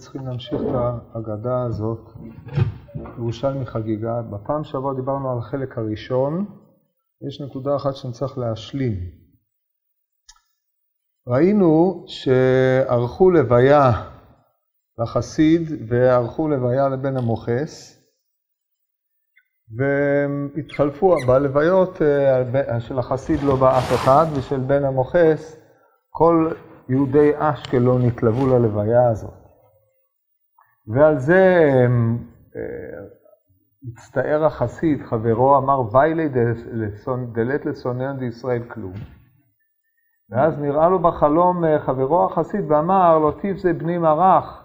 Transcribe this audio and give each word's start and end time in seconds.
צריכים 0.00 0.26
להמשיך 0.26 0.60
את 0.60 0.74
ההגדה 1.14 1.62
הזאת, 1.62 2.10
ירושלמי 3.18 3.66
חגיגה. 3.66 4.22
בפעם 4.22 4.64
שעברה 4.64 4.94
דיברנו 4.94 5.32
על 5.32 5.38
החלק 5.38 5.78
הראשון, 5.78 6.46
יש 7.28 7.40
נקודה 7.40 7.76
אחת 7.76 7.94
שאני 7.94 8.12
צריך 8.12 8.38
להשלים. 8.38 8.94
ראינו 11.28 12.04
שערכו 12.06 13.30
לוויה 13.30 13.90
לחסיד 14.98 15.62
וערכו 15.88 16.48
לוויה 16.48 16.88
לבן 16.88 17.16
המוכס, 17.16 18.00
והתחלפו, 19.76 21.16
בלוויות 21.26 22.02
אה, 22.02 22.80
של 22.80 22.98
החסיד 22.98 23.40
לא 23.42 23.56
בא 23.56 23.78
אף 23.78 23.94
אחד, 23.94 24.26
ושל 24.38 24.60
בן 24.60 24.84
המוכס 24.84 25.56
כל 26.10 26.52
יהודי 26.88 27.30
אשקלון 27.36 28.02
התלוו 28.02 28.46
ללוויה 28.46 29.08
הזאת. 29.08 29.39
ועל 30.92 31.18
זה 31.18 31.70
אה, 32.56 32.60
הצטער 33.92 34.44
החסיד, 34.44 35.02
חברו 35.02 35.58
אמר, 35.58 35.94
ויילי 35.94 36.28
דלת 37.32 37.66
לסונן 37.66 38.18
דישראל 38.18 38.62
כלום. 38.62 38.92
ואז 40.30 40.58
נראה 40.58 40.88
לו 40.88 40.98
בחלום 40.98 41.64
אה, 41.64 41.78
חברו 41.78 42.24
החסיד 42.24 42.70
ואמר, 42.70 43.18
לא 43.18 43.32
טיב 43.40 43.56
זה 43.56 43.72
בני 43.72 43.98
מרח, 43.98 44.64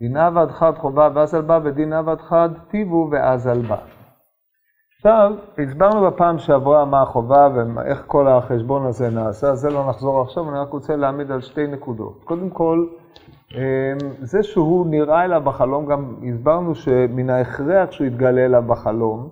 דין 0.00 0.16
עבד 0.16 0.50
חד 0.50 0.72
חובה 0.78 1.08
ואז 1.14 1.34
על 1.34 1.42
בא 1.42 1.60
ודין 1.64 1.92
עבד 1.92 2.20
חד 2.20 2.48
טיבו 2.70 3.08
ואז 3.12 3.46
על 3.46 3.62
בא. 3.62 3.76
עכשיו, 4.96 5.32
הסברנו 5.58 6.10
בפעם 6.10 6.38
שעברה 6.38 6.84
מה 6.84 7.02
החובה 7.02 7.48
ואיך 7.54 8.04
כל 8.06 8.28
החשבון 8.28 8.86
הזה 8.86 9.10
נעשה, 9.10 9.54
זה 9.54 9.70
לא 9.70 9.88
נחזור 9.88 10.22
עכשיו, 10.22 10.50
אני 10.50 10.58
רק 10.58 10.70
רוצה 10.70 10.96
להעמיד 10.96 11.30
על 11.30 11.40
שתי 11.40 11.66
נקודות. 11.66 12.24
קודם 12.24 12.50
כל, 12.50 12.86
אמ, 12.88 13.35
זה 14.20 14.42
שהוא 14.42 14.86
נראה 14.86 15.24
אליו 15.24 15.42
בחלום, 15.44 15.86
גם 15.86 16.14
הסברנו 16.28 16.74
שמן 16.74 17.30
ההכרח 17.30 17.90
שהוא 17.90 18.06
יתגלה 18.06 18.44
אליו 18.44 18.62
בחלום, 18.66 19.30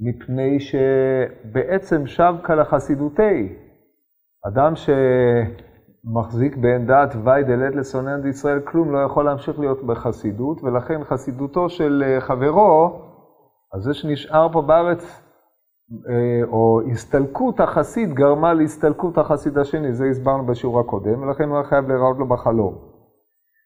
מפני 0.00 0.58
שבעצם 0.60 2.06
שבקה 2.06 2.54
לחסידותי. 2.54 3.56
אדם 4.48 4.72
שמחזיק 4.76 6.56
בעין 6.56 6.86
דעת 6.86 7.14
ואי 7.24 7.44
דלת 7.44 7.74
לסונן 7.74 8.22
דישראל 8.22 8.60
כלום, 8.60 8.92
לא 8.92 8.98
יכול 8.98 9.24
להמשיך 9.24 9.58
להיות 9.58 9.82
בחסידות, 9.86 10.62
ולכן 10.62 11.04
חסידותו 11.04 11.68
של 11.68 12.02
אה, 12.06 12.20
חברו, 12.20 13.02
אז 13.74 13.82
זה 13.82 13.94
שנשאר 13.94 14.52
פה 14.52 14.62
בארץ, 14.62 15.21
או 16.46 16.80
הסתלקות 16.92 17.60
החסיד 17.60 18.14
גרמה 18.14 18.54
להסתלקות 18.54 19.18
החסיד 19.18 19.58
השני, 19.58 19.92
זה 19.92 20.04
הסברנו 20.10 20.46
בשיעור 20.46 20.80
הקודם, 20.80 21.22
ולכן 21.22 21.48
הוא 21.48 21.56
היה 21.56 21.64
חייב 21.64 21.88
להיראות 21.88 22.18
לו 22.18 22.26
בחלום. 22.26 22.74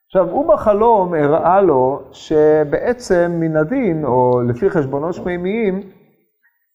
עכשיו, 0.07 0.31
הוא 0.31 0.55
בחלום 0.55 1.15
הראה 1.15 1.61
לו 1.61 2.03
שבעצם 2.13 3.33
מן 3.41 3.57
הדין, 3.57 4.05
או 4.05 4.41
לפי 4.49 4.71
חשבונות 4.71 5.15
שמימיים, 5.15 5.81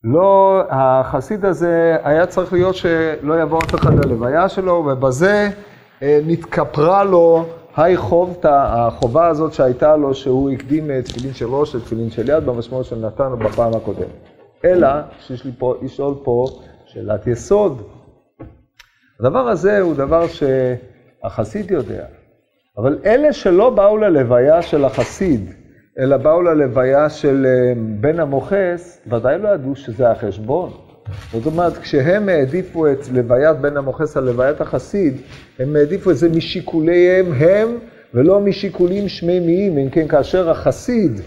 לא, 0.04 0.62
החסיד 0.70 1.46
הזה 1.46 1.98
היה 2.04 2.26
צריך 2.26 2.54
להיות 2.54 2.76
שלא 2.76 3.42
יבוא 3.42 3.60
אף 3.60 3.76
אחד 3.76 4.06
ללוויה 4.06 4.50
שלו, 4.50 4.74
ובזה 4.74 5.50
אה, 6.02 6.20
נתכפרה 6.28 7.04
לו 7.04 7.46
היי 7.76 7.98
חוב, 7.98 8.38
החובה 8.44 9.28
הזאת 9.28 9.54
שהייתה 9.54 9.96
לו, 9.96 10.14
שהוא 10.14 10.50
הקדים 10.50 10.92
אה, 10.92 11.02
תפילין 11.02 11.34
של 11.34 11.46
ראש 11.46 11.76
לתפילין 11.76 12.10
של 12.10 12.30
יד, 12.30 12.46
במשמעות 12.46 12.86
שנתנו 12.86 13.38
בפעם 13.38 13.74
הקודמת. 13.76 14.31
אלא 14.66 14.88
שיש 15.20 15.46
לי 15.46 15.52
פה, 15.58 15.76
לשאול 15.82 16.14
פה 16.24 16.46
שאלת 16.86 17.28
יסוד. 17.28 17.82
הדבר 19.20 19.50
הזה 19.50 19.80
הוא 19.80 19.96
דבר 19.96 20.26
שהחסיד 20.28 21.72
יודע, 21.72 22.06
אבל 22.78 23.00
אלה 23.06 23.34
שלא 23.34 23.70
באו 23.70 23.98
ללוויה 23.98 24.62
של 24.62 24.86
החסיד, 24.86 25.52
אלא 26.00 26.18
באו 26.18 26.42
ללוויה 26.42 27.10
של 27.10 27.46
אה, 27.46 27.74
בן 28.00 28.20
המוכס, 28.20 29.02
ודאי 29.08 29.38
לא 29.38 29.50
ידעו 29.50 29.76
שזה 29.76 30.12
החשבון. 30.12 30.72
זאת 31.32 31.46
אומרת, 31.46 31.78
כשהם 31.78 32.30
העדיפו 32.30 32.88
את 32.92 33.08
לוויית 33.14 33.58
בן 33.58 33.78
המוכס 33.78 34.18
על 34.18 34.24
לוויית 34.24 34.62
החסיד, 34.62 35.22
הם 35.60 35.76
העדיפו 35.76 36.12
את 36.12 36.18
זה 36.18 36.30
משיקוליהם 36.30 37.26
הם, 37.34 37.78
ולא 38.14 38.40
משיקולים 38.40 39.10
שמימיים. 39.10 39.78
אם 39.78 39.90
כן, 39.90 40.08
כאשר 40.08 40.50
החסיד 40.50 41.22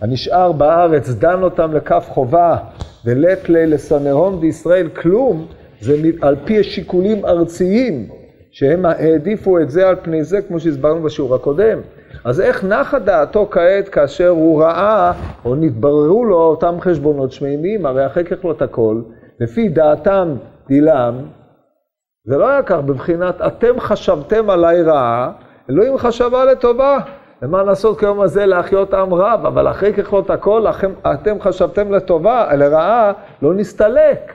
הנשאר 0.00 0.52
בארץ 0.52 1.08
דן 1.10 1.42
אותם 1.42 1.72
לכף 1.72 2.06
חובה, 2.10 2.56
ולט 3.04 3.48
לי 3.48 3.66
לסנהום 3.66 4.40
בישראל 4.40 4.88
כלום, 4.88 5.46
זה 5.80 5.96
על 6.20 6.36
פי 6.44 6.60
השיקולים 6.60 7.24
ארציים, 7.24 8.08
שהם 8.50 8.86
העדיפו 8.86 9.58
את 9.58 9.70
זה 9.70 9.88
על 9.88 9.96
פני 10.02 10.24
זה, 10.24 10.42
כמו 10.42 10.60
שהסברנו 10.60 11.02
בשיעור 11.02 11.34
הקודם. 11.34 11.78
אז 12.24 12.40
איך 12.40 12.64
נחה 12.64 12.98
דעתו 12.98 13.48
כעת 13.50 13.88
כאשר 13.88 14.28
הוא 14.28 14.62
ראה, 14.62 15.12
או 15.44 15.54
נתבררו 15.54 16.24
לו 16.24 16.36
אותם 16.36 16.80
חשבונות 16.80 17.32
שמימיים, 17.32 17.86
הרי 17.86 18.06
אחרי 18.06 18.24
כך 18.24 18.36
את 18.50 18.62
הכל, 18.62 19.02
לפי 19.40 19.68
דעתם 19.68 20.34
דילם, 20.68 21.14
זה 22.24 22.36
לא 22.36 22.48
היה 22.48 22.62
כך 22.62 22.78
בבחינת 22.78 23.40
אתם 23.46 23.80
חשבתם 23.80 24.50
עליי 24.50 24.82
רעה, 24.82 25.32
אלוהים 25.70 25.98
חשבה 25.98 26.44
לטובה. 26.44 26.98
למה 27.42 27.62
לעשות 27.62 27.98
כיום 27.98 28.20
הזה 28.20 28.46
להחיות 28.46 28.94
עם 28.94 29.14
רב, 29.14 29.46
אבל 29.46 29.70
אחרי 29.70 29.92
ככלות 29.92 30.30
הכל, 30.30 30.64
לכם, 30.68 30.92
אתם 31.12 31.40
חשבתם 31.40 31.92
לטובה, 31.92 32.54
לרעה, 32.54 33.12
לא 33.42 33.54
נסתלק. 33.54 34.32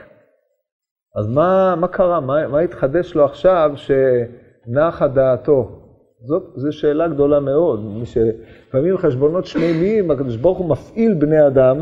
אז 1.16 1.28
מה, 1.28 1.74
מה 1.76 1.88
קרה? 1.88 2.20
מה, 2.20 2.48
מה 2.48 2.60
התחדש 2.60 3.14
לו 3.14 3.24
עכשיו 3.24 3.72
שנחה 3.76 5.08
דעתו? 5.08 5.80
זאת 6.26 6.42
זו 6.54 6.72
שאלה 6.72 7.08
גדולה 7.08 7.40
מאוד, 7.40 8.02
שלפעמים 8.04 8.98
חשבונות 8.98 9.46
שמימיים, 9.46 10.10
הקדוש 10.10 10.36
ברוך 10.36 10.58
הוא 10.58 10.68
מפעיל 10.68 11.14
בני 11.14 11.46
אדם 11.46 11.76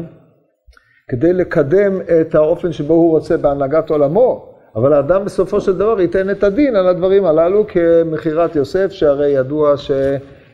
כדי 1.09 1.32
לקדם 1.32 2.00
את 2.21 2.34
האופן 2.34 2.72
שבו 2.72 2.94
הוא 2.94 3.11
רוצה 3.11 3.37
בהנהגת 3.37 3.91
עולמו, 3.91 4.55
אבל 4.77 4.93
האדם 4.93 5.25
בסופו 5.25 5.61
של 5.61 5.78
דבר 5.78 6.00
ייתן 6.00 6.31
את 6.31 6.43
הדין 6.43 6.77
על 6.77 6.87
הדברים 6.87 7.25
הללו 7.25 7.65
כמכירת 7.66 8.56
יוסף, 8.56 8.91
שהרי 8.91 9.28
ידוע 9.28 9.77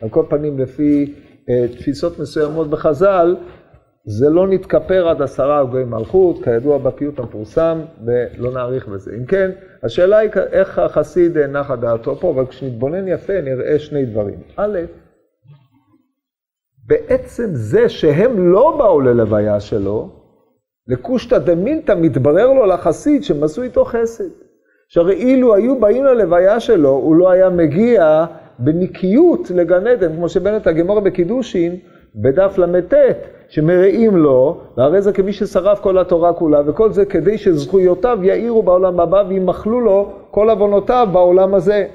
שעל 0.01 0.09
כל 0.09 0.25
פנים 0.29 0.59
לפי 0.59 1.15
uh, 1.15 1.79
תפיסות 1.79 2.19
מסוימות 2.19 2.71
בחז"ל, 2.71 3.37
זה 4.05 4.31
לא 4.31 4.49
נתכפר 4.49 5.09
עד 5.09 5.23
עשרה 5.23 5.59
הוגי 5.59 5.85
מלכות, 5.85 6.45
כידוע 6.45 6.79
בפיוט 6.79 7.19
המפורסם, 7.19 7.81
ולא 8.07 8.53
נאריך 8.53 8.89
בזה. 8.89 9.11
אם 9.19 9.27
כן, 9.27 9.51
השאלה 9.83 10.19
היא 10.19 10.31
איך 10.53 10.79
החסיד 10.79 11.39
נחה 11.39 11.77
דעתו 11.77 12.17
פה, 12.17 12.31
אבל 12.31 12.47
כשנתבונן 12.47 13.09
יפה 13.09 13.41
נראה 13.41 13.79
שני 13.79 14.07
דברים. 14.07 14.39
א', 14.57 14.79
בעצם 16.87 17.51
זה 17.53 17.89
שהם 17.89 18.53
לא 18.53 18.77
באו 18.79 19.01
ללוויה 19.01 19.61
שלו, 19.61 20.11
לקושטא 20.87 21.39
דמילתא 21.39 21.95
מתברר 22.01 22.53
לו 22.53 22.67
לחסיד 22.67 23.25
שהם 23.25 23.45
עשו 23.45 23.63
איתו 23.63 23.85
חסד. 23.85 24.29
שהרי 24.89 25.15
אילו 25.15 25.55
היו 25.55 25.81
באים 25.81 26.05
ללוויה 26.05 26.61
שלו, 26.61 26.91
הוא 26.91 27.17
לא 27.17 27.31
היה 27.31 27.51
מגיע 27.51 28.27
בנקיות 28.59 29.51
לגן 29.51 29.87
עדן, 29.87 30.17
כמו 30.17 30.29
שבנט 30.29 30.67
הגמור 30.67 31.01
בקידושין, 31.01 31.77
בדף 32.15 32.59
ל"ט, 32.59 32.95
שמרעים 33.49 34.17
לו, 34.17 34.61
והרי 34.77 35.03
זה 35.03 35.13
כמי 35.13 35.33
ששרף 35.33 35.81
כל 35.81 35.99
התורה 35.99 36.33
כולה, 36.33 36.61
וכל 36.67 36.93
זה 36.93 37.05
כדי 37.05 37.39
שזכויותיו 37.39 38.19
יאירו 38.23 38.63
בעולם 38.63 39.01
הבא 39.01 39.25
וימחלו 39.29 39.81
לו 39.81 40.13
כל 40.31 40.51
עוונותיו 40.51 41.09
בעולם 41.13 41.55
הזה. 41.55 41.87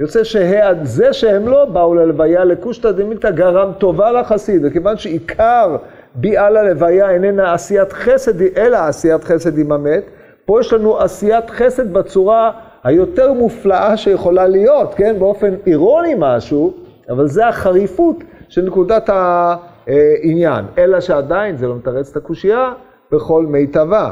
יוצא 0.00 0.24
שזה 0.24 1.12
שהם 1.12 1.48
לא 1.48 1.64
באו 1.64 1.94
ללוויה 1.94 2.44
לקושטא 2.44 2.90
דמילתא 2.90 3.30
גרם 3.30 3.72
טובה 3.78 4.12
לחסיד, 4.12 4.62
וכיוון 4.64 4.96
שעיקר 4.96 5.76
ביאה 6.14 6.50
ללוויה 6.50 7.10
איננה 7.10 7.54
עשיית 7.54 7.92
חסד, 7.92 8.42
אלא 8.56 8.76
עשיית 8.76 9.24
חסד 9.24 9.58
עם 9.58 9.72
המת. 9.72 10.04
פה 10.44 10.60
יש 10.60 10.72
לנו 10.72 10.98
עשיית 10.98 11.50
חסד 11.50 11.92
בצורה 11.92 12.52
היותר 12.84 13.32
מופלאה 13.32 13.96
שיכולה 13.96 14.46
להיות, 14.46 14.94
כן? 14.94 15.18
באופן 15.18 15.54
אירוני 15.66 16.14
משהו, 16.18 16.74
אבל 17.10 17.26
זה 17.26 17.48
החריפות 17.48 18.16
של 18.48 18.62
נקודת 18.64 19.08
העניין. 19.08 20.64
אלא 20.78 21.00
שעדיין 21.00 21.56
זה 21.56 21.68
לא 21.68 21.76
מתרץ 21.76 22.10
את 22.10 22.16
הקושייה 22.16 22.72
בכל 23.12 23.46
מיטבה. 23.46 24.10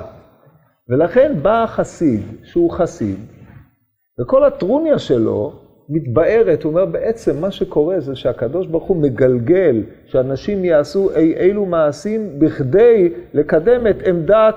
ולכן 0.89 1.33
בא 1.43 1.63
החסיד, 1.63 2.21
שהוא 2.45 2.71
חסיד, 2.71 3.17
וכל 4.21 4.45
הטרוניה 4.45 4.99
שלו 4.99 5.53
מתבארת, 5.89 6.63
הוא 6.63 6.71
אומר 6.71 6.85
בעצם 6.85 7.41
מה 7.41 7.51
שקורה 7.51 8.01
זה 8.01 8.17
שהקדוש 8.17 8.67
ברוך 8.67 8.85
הוא 8.85 8.97
מגלגל 8.97 9.83
שאנשים 10.07 10.65
יעשו 10.65 11.11
אי 11.17 11.35
אילו 11.37 11.67
מעשים 11.67 12.39
בכדי 12.39 13.13
לקדם 13.35 13.87
את 13.87 13.97
עמדת 14.07 14.57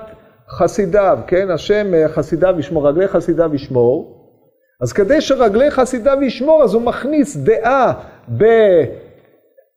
חסידיו, 0.50 1.18
כן? 1.26 1.50
השם 1.50 1.94
אה, 1.94 2.08
חסידיו 2.08 2.54
ישמור, 2.58 2.88
רגלי 2.88 3.08
חסידיו 3.08 3.54
ישמור. 3.54 4.12
אז 4.80 4.92
כדי 4.92 5.20
שרגלי 5.20 5.70
חסידיו 5.70 6.18
ישמור, 6.22 6.62
אז 6.62 6.74
הוא 6.74 6.82
מכניס 6.82 7.36
דעה 7.36 7.92
ב... 8.38 8.44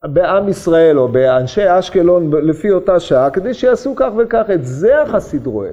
בעם 0.03 0.49
ישראל 0.49 0.99
או 0.99 1.07
באנשי 1.07 1.79
אשקלון 1.79 2.31
לפי 2.43 2.71
אותה 2.71 2.99
שעה, 2.99 3.29
כדי 3.29 3.53
שיעשו 3.53 3.93
כך 3.95 4.09
וכך. 4.17 4.45
את 4.53 4.65
זה 4.65 5.01
החסיד 5.01 5.47
רואה. 5.47 5.69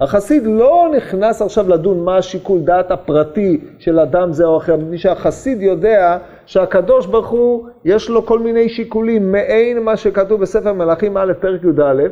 החסיד 0.00 0.46
לא 0.46 0.88
נכנס 0.96 1.42
עכשיו 1.42 1.68
לדון 1.68 2.04
מה 2.04 2.16
השיקול 2.16 2.60
דעת 2.60 2.90
הפרטי 2.90 3.60
של 3.78 4.00
אדם 4.00 4.32
זה 4.32 4.44
או 4.44 4.56
אחר, 4.56 4.76
מפני 4.76 4.98
שהחסיד 4.98 5.62
יודע 5.62 6.18
שהקדוש 6.46 7.06
ברוך 7.06 7.28
הוא, 7.28 7.66
יש 7.84 8.10
לו 8.10 8.26
כל 8.26 8.38
מיני 8.38 8.68
שיקולים, 8.68 9.32
מעין 9.32 9.82
מה 9.82 9.96
שכתוב 9.96 10.40
בספר 10.40 10.72
מלכים 10.72 11.16
א', 11.16 11.32
פרק 11.40 11.60
י"א, 11.64 12.02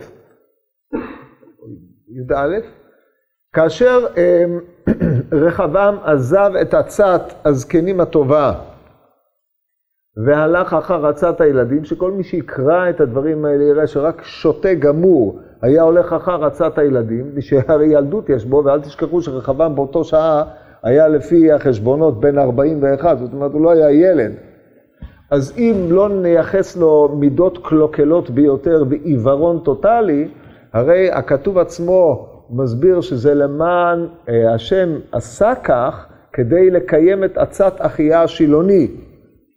י"א, 2.14 2.59
כאשר 3.55 4.06
אמ, 4.17 4.59
רחבעם 5.47 5.97
עזב 6.05 6.50
את 6.61 6.75
עצת 6.75 7.23
הזקנים 7.44 8.00
הטובה 8.00 8.53
והלך 10.26 10.75
אחר 10.75 11.06
עצת 11.06 11.41
הילדים, 11.41 11.85
שכל 11.85 12.11
מי 12.11 12.25
שיקרא 12.25 12.91
את 12.91 13.00
הדברים 13.00 13.44
האלה 13.44 13.64
יראה 13.64 13.87
שרק 13.87 14.23
שוטה 14.23 14.75
גמור 14.75 15.38
היה 15.62 15.82
הולך 15.82 16.12
אחר 16.12 16.44
עצת 16.44 16.79
הילדים, 16.79 17.41
שהרי 17.41 17.87
ילדות 17.87 18.29
יש 18.29 18.44
בו, 18.44 18.62
ואל 18.64 18.81
תשכחו 18.81 19.23
שרחבעם 19.23 19.75
באותו 19.75 20.05
שעה 20.05 20.44
היה 20.82 21.09
לפי 21.09 21.53
החשבונות 21.53 22.20
בן 22.20 22.38
41, 22.38 23.19
זאת 23.19 23.32
אומרת 23.32 23.53
הוא 23.53 23.61
לא 23.61 23.70
היה 23.70 23.91
ילד. 23.91 24.32
אז 25.31 25.55
אם 25.59 25.87
לא 25.91 26.09
נייחס 26.09 26.76
לו 26.76 27.09
מידות 27.19 27.59
קלוקלות 27.67 28.31
ביותר 28.31 28.85
ועיוורון 28.88 29.59
טוטאלי, 29.59 30.29
הרי 30.72 31.10
הכתוב 31.10 31.58
עצמו 31.58 32.28
מסביר 32.50 33.00
שזה 33.00 33.34
למען 33.34 34.06
אה, 34.28 34.54
השם 34.54 34.88
עשה 35.12 35.52
כך 35.64 36.06
כדי 36.32 36.70
לקיים 36.70 37.24
את 37.24 37.38
עצת 37.38 37.74
אחיה 37.78 38.22
השילוני 38.22 38.88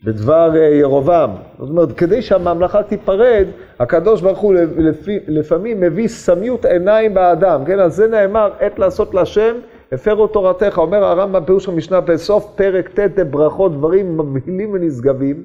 בדבר 0.03 0.55
אה, 0.55 0.61
ירובעם. 0.61 1.29
זאת 1.59 1.69
אומרת, 1.69 1.91
כדי 1.91 2.21
שהממלכה 2.21 2.83
תיפרד, 2.83 3.45
הקדוש 3.79 4.21
ברוך 4.21 4.39
הוא 4.39 4.53
לפי, 4.77 5.19
לפעמים 5.27 5.79
מביא 5.79 6.07
סמיות 6.07 6.65
עיניים 6.65 7.13
באדם, 7.13 7.65
כן? 7.65 7.79
על 7.79 7.89
זה 7.89 8.07
נאמר, 8.07 8.51
עת 8.59 8.79
לעשות 8.79 9.13
להשם, 9.13 9.55
הפרו 9.91 10.27
תורתך. 10.27 10.77
אומר 10.77 11.03
הרמב"ם 11.03 11.45
פירוש 11.45 11.67
המשנה 11.67 12.01
בסוף 12.01 12.51
פרק 12.55 12.99
ט' 12.99 13.19
ברכות, 13.19 13.73
דברים 13.73 14.17
מבהילים 14.17 14.73
ונשגבים, 14.73 15.43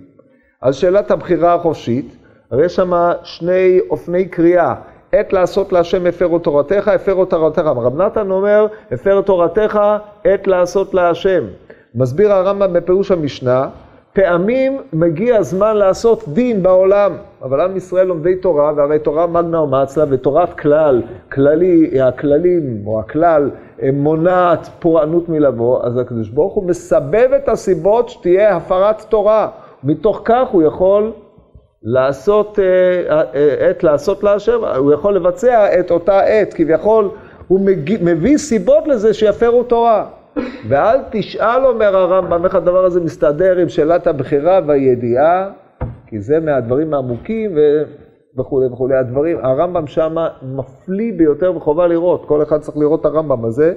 על 0.60 0.72
שאלת 0.72 1.10
הבחירה 1.10 1.54
החופשית. 1.54 2.16
הרי 2.50 2.64
יש 2.64 2.76
שם 2.76 2.92
שני 3.22 3.80
אופני 3.90 4.24
קריאה. 4.28 4.74
עת 5.12 5.32
לעשות 5.32 5.72
להשם 5.72 6.06
הפרו 6.06 6.38
תורתך, 6.38 6.88
הפרו 6.88 7.24
תורתך. 7.24 7.62
רב 7.64 8.02
נתן 8.02 8.30
אומר, 8.30 8.66
הפר 8.92 9.20
תורתך, 9.20 9.80
עת 10.24 10.46
לעשות 10.46 10.94
להשם. 10.94 11.44
מסביר 11.94 12.32
הרמב"ם 12.32 12.72
בפירוש 12.72 13.10
המשנה, 13.10 13.68
פעמים 14.12 14.78
מגיע 14.92 15.36
הזמן 15.36 15.76
לעשות 15.76 16.24
דין 16.28 16.62
בעולם, 16.62 17.12
אבל 17.42 17.60
עם 17.60 17.76
ישראל 17.76 18.06
לומדי 18.06 18.36
תורה, 18.36 18.72
והרי 18.76 18.98
תורה 18.98 19.26
מגנה 19.26 19.60
ומצלה, 19.60 20.04
ותורת 20.10 20.58
כלל, 20.60 21.02
כללי, 21.32 22.00
הכללים 22.00 22.82
או 22.86 23.00
הכלל, 23.00 23.50
מונעת 23.92 24.68
פורענות 24.78 25.28
מלבוא, 25.28 25.86
אז 25.86 25.98
הקדוש 25.98 26.28
ברוך 26.28 26.54
הוא 26.54 26.64
מסבב 26.64 27.28
את 27.36 27.48
הסיבות 27.48 28.08
שתהיה 28.08 28.56
הפרת 28.56 29.00
תורה. 29.08 29.48
מתוך 29.84 30.20
כך 30.24 30.48
הוא 30.48 30.62
יכול 30.62 31.12
לעשות 31.82 32.58
אה, 32.58 33.22
אה, 33.34 33.68
עת 33.68 33.84
לעשות 33.84 34.22
להשם, 34.22 34.64
הוא 34.64 34.92
יכול 34.92 35.16
לבצע 35.16 35.80
את 35.80 35.90
אותה 35.90 36.20
עת, 36.20 36.54
כביכול 36.54 37.08
הוא 37.48 37.60
מביא 38.02 38.36
סיבות 38.36 38.88
לזה 38.88 39.14
שיפרו 39.14 39.62
תורה. 39.62 40.06
ואל 40.68 40.98
תשאל, 41.10 41.66
אומר 41.66 41.96
הרמב"ם, 41.96 42.44
איך 42.44 42.54
הדבר 42.54 42.84
הזה 42.84 43.00
מסתדר 43.00 43.58
עם 43.58 43.68
שאלת 43.68 44.06
הבחירה 44.06 44.60
והידיעה, 44.66 45.50
כי 46.06 46.20
זה 46.20 46.40
מהדברים 46.40 46.94
העמוקים 46.94 47.58
וכולי 48.38 48.66
וכולי. 48.66 48.96
הדברים, 48.96 49.38
הרמב"ם 49.42 49.86
שם 49.86 50.14
מפליא 50.42 51.12
ביותר 51.16 51.56
וחובה 51.56 51.86
לראות, 51.86 52.24
כל 52.26 52.42
אחד 52.42 52.60
צריך 52.60 52.76
לראות 52.76 53.00
את 53.00 53.06
הרמב"ם 53.06 53.44
הזה. 53.44 53.74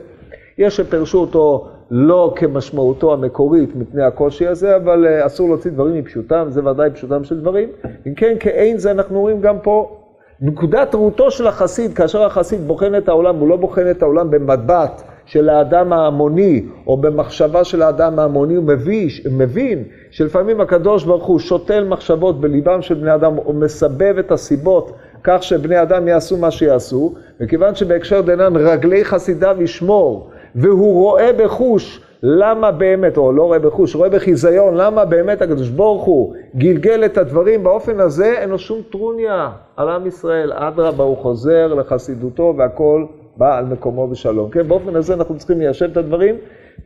יש 0.57 0.77
שפרשו 0.77 1.17
אותו 1.17 1.67
לא 1.91 2.33
כמשמעותו 2.35 3.13
המקורית 3.13 3.75
מפני 3.75 4.03
הקושי 4.03 4.47
הזה, 4.47 4.75
אבל 4.75 5.05
אה, 5.07 5.25
אסור 5.25 5.47
להוציא 5.49 5.71
דברים 5.71 5.95
מפשוטם, 5.95 6.45
זה 6.49 6.65
ודאי 6.65 6.89
פשוטם 6.89 7.23
של 7.23 7.39
דברים. 7.39 7.69
אם 8.07 8.13
כן, 8.13 8.35
כאין 8.39 8.77
זה 8.77 8.91
אנחנו 8.91 9.21
רואים 9.21 9.41
גם 9.41 9.59
פה. 9.59 9.97
נקודת 10.41 10.95
ראותו 10.95 11.31
של 11.31 11.47
החסיד, 11.47 11.93
כאשר 11.93 12.23
החסיד 12.23 12.67
בוחן 12.67 12.95
את 12.95 13.09
העולם, 13.09 13.35
הוא 13.35 13.47
לא 13.47 13.55
בוחן 13.55 13.91
את 13.91 14.01
העולם 14.01 14.31
במבט 14.31 15.01
של 15.25 15.49
האדם 15.49 15.93
ההמוני, 15.93 16.65
או 16.87 16.97
במחשבה 16.97 17.63
של 17.63 17.81
האדם 17.81 18.19
ההמוני, 18.19 18.55
הוא 18.55 18.63
מביש, 18.63 19.27
מבין 19.31 19.83
שלפעמים 20.11 20.61
הקדוש 20.61 21.03
ברוך 21.03 21.25
הוא 21.25 21.39
שותל 21.39 21.83
מחשבות 21.83 22.41
בליבם 22.41 22.81
של 22.81 22.93
בני 22.93 23.15
אדם, 23.15 23.37
או 23.37 23.53
מסבב 23.53 24.15
את 24.19 24.31
הסיבות 24.31 24.91
כך 25.23 25.43
שבני 25.43 25.81
אדם 25.81 26.07
יעשו 26.07 26.37
מה 26.37 26.51
שיעשו, 26.51 27.13
וכיוון 27.39 27.75
שבהקשר 27.75 28.21
דנן 28.21 28.55
רגלי 28.55 29.05
חסידיו 29.05 29.57
ישמור, 29.59 30.29
והוא 30.55 30.93
רואה 30.93 31.29
בחוש 31.37 32.01
למה 32.25 32.71
באמת, 32.71 33.17
או 33.17 33.31
לא 33.31 33.43
רואה 33.43 33.59
בחוש, 33.59 33.95
רואה 33.95 34.09
בחיזיון, 34.09 34.75
למה 34.75 35.05
באמת 35.05 35.41
הקדוש 35.41 35.69
ברוך 35.69 36.03
הוא 36.03 36.33
גלגל 36.55 37.05
את 37.05 37.17
הדברים 37.17 37.63
באופן 37.63 37.99
הזה, 37.99 38.25
אין 38.25 38.49
לו 38.49 38.59
שום 38.59 38.81
טרוניה 38.91 39.49
על 39.77 39.89
עם 39.89 40.07
ישראל. 40.07 40.53
אדרבה, 40.53 41.03
הוא 41.03 41.17
חוזר 41.17 41.73
לחסידותו 41.73 42.53
והכל 42.57 43.05
בא 43.37 43.57
על 43.57 43.65
מקומו 43.65 44.07
בשלום. 44.07 44.49
כן, 44.49 44.67
באופן 44.67 44.95
הזה 44.95 45.13
אנחנו 45.13 45.37
צריכים 45.37 45.59
ליישב 45.59 45.89
את 45.91 45.97
הדברים, 45.97 46.35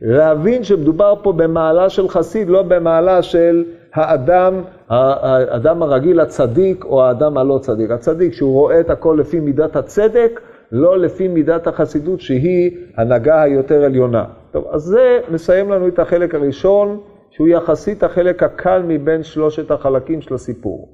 להבין 0.02 0.64
שמדובר 0.64 1.14
פה 1.22 1.32
במעלה 1.32 1.88
של 1.88 2.08
חסיד, 2.08 2.48
לא 2.48 2.62
במעלה 2.62 3.22
של 3.22 3.64
האדם, 3.94 4.62
האדם 4.88 5.82
הרגיל 5.82 6.20
הצדיק 6.20 6.84
או 6.84 7.02
האדם 7.02 7.38
הלא 7.38 7.58
צדיק. 7.62 7.90
הצדיק, 7.90 8.32
שהוא 8.32 8.52
רואה 8.52 8.80
את 8.80 8.90
הכל 8.90 9.16
לפי 9.20 9.40
מידת 9.40 9.76
הצדק, 9.76 10.40
לא 10.72 10.98
לפי 10.98 11.28
מידת 11.28 11.66
החסידות 11.66 12.20
שהיא 12.20 12.76
הנהגה 12.96 13.42
היותר 13.42 13.84
עליונה. 13.84 14.24
טוב, 14.50 14.64
אז 14.70 14.82
זה 14.82 15.20
מסיים 15.30 15.70
לנו 15.70 15.88
את 15.88 15.98
החלק 15.98 16.34
הראשון, 16.34 17.00
שהוא 17.30 17.48
יחסית 17.48 18.02
החלק 18.02 18.42
הקל 18.42 18.82
מבין 18.86 19.22
שלושת 19.22 19.70
החלקים 19.70 20.20
של 20.20 20.34
הסיפור. 20.34 20.88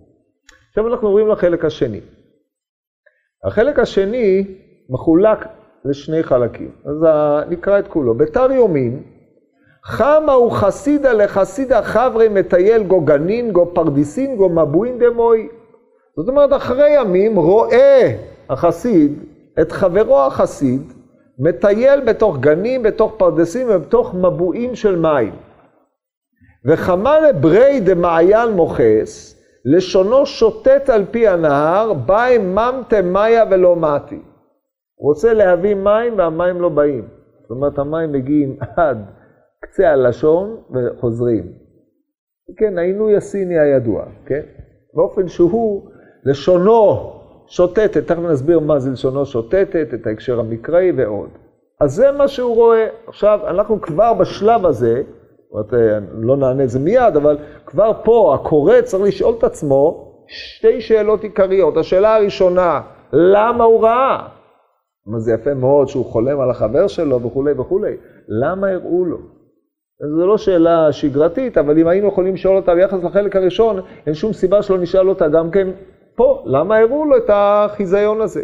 עכשיו 0.69 0.89
אנחנו 0.89 1.09
עוברים 1.09 1.29
לחלק 1.29 1.65
השני. 1.65 2.01
החלק 3.45 3.79
השני 3.79 4.45
מחולק 4.91 5.47
לשני 5.85 6.23
חלקים. 6.23 6.71
אז 6.85 7.07
נקרא 7.51 7.79
את 7.79 7.89
כולו. 7.89 8.15
בתר 8.15 8.53
יומין, 8.53 9.03
חמה 9.85 10.33
הוא 10.33 10.51
חסידה 10.53 11.13
לחסידה 11.13 11.83
חברי 11.83 12.29
מטייל 12.29 12.83
גו 12.83 13.01
גנין 13.01 13.53
גו 13.53 13.71
פרדיסין 13.75 14.37
גו 14.37 14.49
מבואין 14.49 14.99
דמוי. 14.99 15.49
זאת 16.17 16.29
אומרת, 16.29 16.53
אחרי 16.53 16.91
ימים 17.01 17.37
רואה 17.37 18.17
החסיד 18.51 19.34
את 19.61 19.73
חברו 19.73 20.21
החסיד 20.21 20.93
מטייל 21.39 22.01
בתוך 22.01 22.39
גנים, 22.39 22.83
בתוך 22.83 23.15
פרדסים 23.17 23.67
ובתוך 23.71 24.15
מבואים 24.15 24.75
של 24.75 24.97
מים. 24.97 25.35
וחמה 26.67 27.21
לברי 27.21 27.81
דמעיין 27.81 28.51
מוכס, 28.51 29.41
לשונו 29.65 30.27
שוטט 30.27 30.91
על 30.91 31.05
פי 31.11 31.29
הנהר, 31.29 31.93
באי 31.93 32.39
ממתה 32.39 33.03
מאיה 33.03 33.45
ולא 33.51 33.77
מתי. 33.77 34.15
הוא 34.95 35.09
רוצה 35.09 35.33
להביא 35.33 35.75
מים 35.75 36.19
והמים 36.19 36.61
לא 36.61 36.69
באים. 36.69 37.09
זאת 37.41 37.51
אומרת, 37.51 37.79
המים 37.79 38.13
מגיעים 38.13 38.57
עד 38.77 38.99
קצה 39.61 39.91
הלשון 39.91 40.57
וחוזרים. 40.75 41.53
כן, 42.57 42.79
העינוי 42.79 43.17
הסיני 43.17 43.59
הידוע, 43.59 44.05
כן? 44.27 44.43
באופן 44.95 45.29
שהוא, 45.29 45.91
לשונו 46.25 47.13
שוטטת, 47.47 48.07
תכף 48.07 48.19
נסביר 48.19 48.61
מה 48.61 48.79
זה 48.79 48.91
לשונו 48.91 49.27
שוטטת, 49.27 49.89
את 49.95 50.07
ההקשר 50.07 50.41
המקראי 50.41 50.93
ועוד. 50.97 51.29
אז 51.81 51.95
זה 51.95 52.13
מה 52.13 52.29
שהוא 52.29 52.55
רואה. 52.55 52.87
עכשיו, 53.07 53.41
אנחנו 53.47 53.81
כבר 53.81 54.15
בשלב 54.15 54.67
הזה, 54.67 55.03
אה, 55.57 55.99
לא 56.13 56.37
נענה 56.37 56.65
את 56.65 56.71
זה 56.71 56.79
מיד, 56.79 57.17
אבל 57.17 57.37
כבר 57.67 57.93
פה 58.05 58.35
הקורא 58.35 58.81
צריך 58.81 59.05
לשאול 59.05 59.35
את 59.39 59.45
עצמו 59.45 60.13
שתי 60.29 60.81
שאלות 60.81 61.23
עיקריות. 61.23 61.77
השאלה 61.77 62.17
הראשונה, 62.17 62.81
למה 63.13 63.65
הוא 63.65 63.83
ראה? 63.83 64.27
אבל 65.11 65.19
זה 65.19 65.33
יפה 65.33 65.55
מאוד 65.55 65.89
שהוא 65.89 66.05
חולם 66.05 66.41
על 66.41 66.51
החבר 66.51 66.87
שלו 66.87 67.23
וכולי 67.23 67.53
וכולי. 67.53 67.97
למה 68.29 68.69
הראו 68.69 69.05
לו? 69.05 69.19
זו 70.17 70.27
לא 70.27 70.39
שאלה 70.39 70.93
שגרתית, 70.93 71.59
אבל 71.59 71.79
אם 71.79 71.89
היינו 71.89 72.09
יכולים 72.09 72.35
לשאול 72.35 72.57
אותה 72.57 72.75
ביחס 72.75 73.05
לחלק 73.05 73.37
הראשון, 73.37 73.81
אין 74.07 74.15
שום 74.15 74.33
סיבה 74.33 74.63
שלא 74.63 74.79
נשאל 74.79 75.09
אותה 75.09 75.29
גם 75.29 75.51
כן 75.51 75.69
פה. 76.15 76.43
למה 76.47 76.79
הראו 76.79 77.05
לו 77.05 77.17
את 77.17 77.31
החיזיון 77.33 78.21
הזה? 78.21 78.43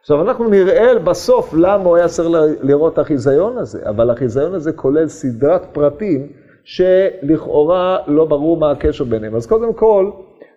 עכשיו, 0.00 0.22
אנחנו 0.22 0.48
נראה 0.48 0.98
בסוף 0.98 1.54
למה 1.54 1.84
הוא 1.84 1.96
היה 1.96 2.08
צריך 2.08 2.28
לראות 2.62 2.92
את 2.92 2.98
החיזיון 2.98 3.58
הזה, 3.58 3.80
אבל 3.88 4.10
החיזיון 4.10 4.54
הזה 4.54 4.72
כולל 4.72 5.08
סדרת 5.08 5.66
פרטים 5.72 6.26
שלכאורה 6.64 7.98
לא 8.06 8.24
ברור 8.24 8.56
מה 8.56 8.70
הקשר 8.70 9.04
ביניהם. 9.04 9.34
אז 9.34 9.46
קודם 9.46 9.72
כל, 9.72 10.10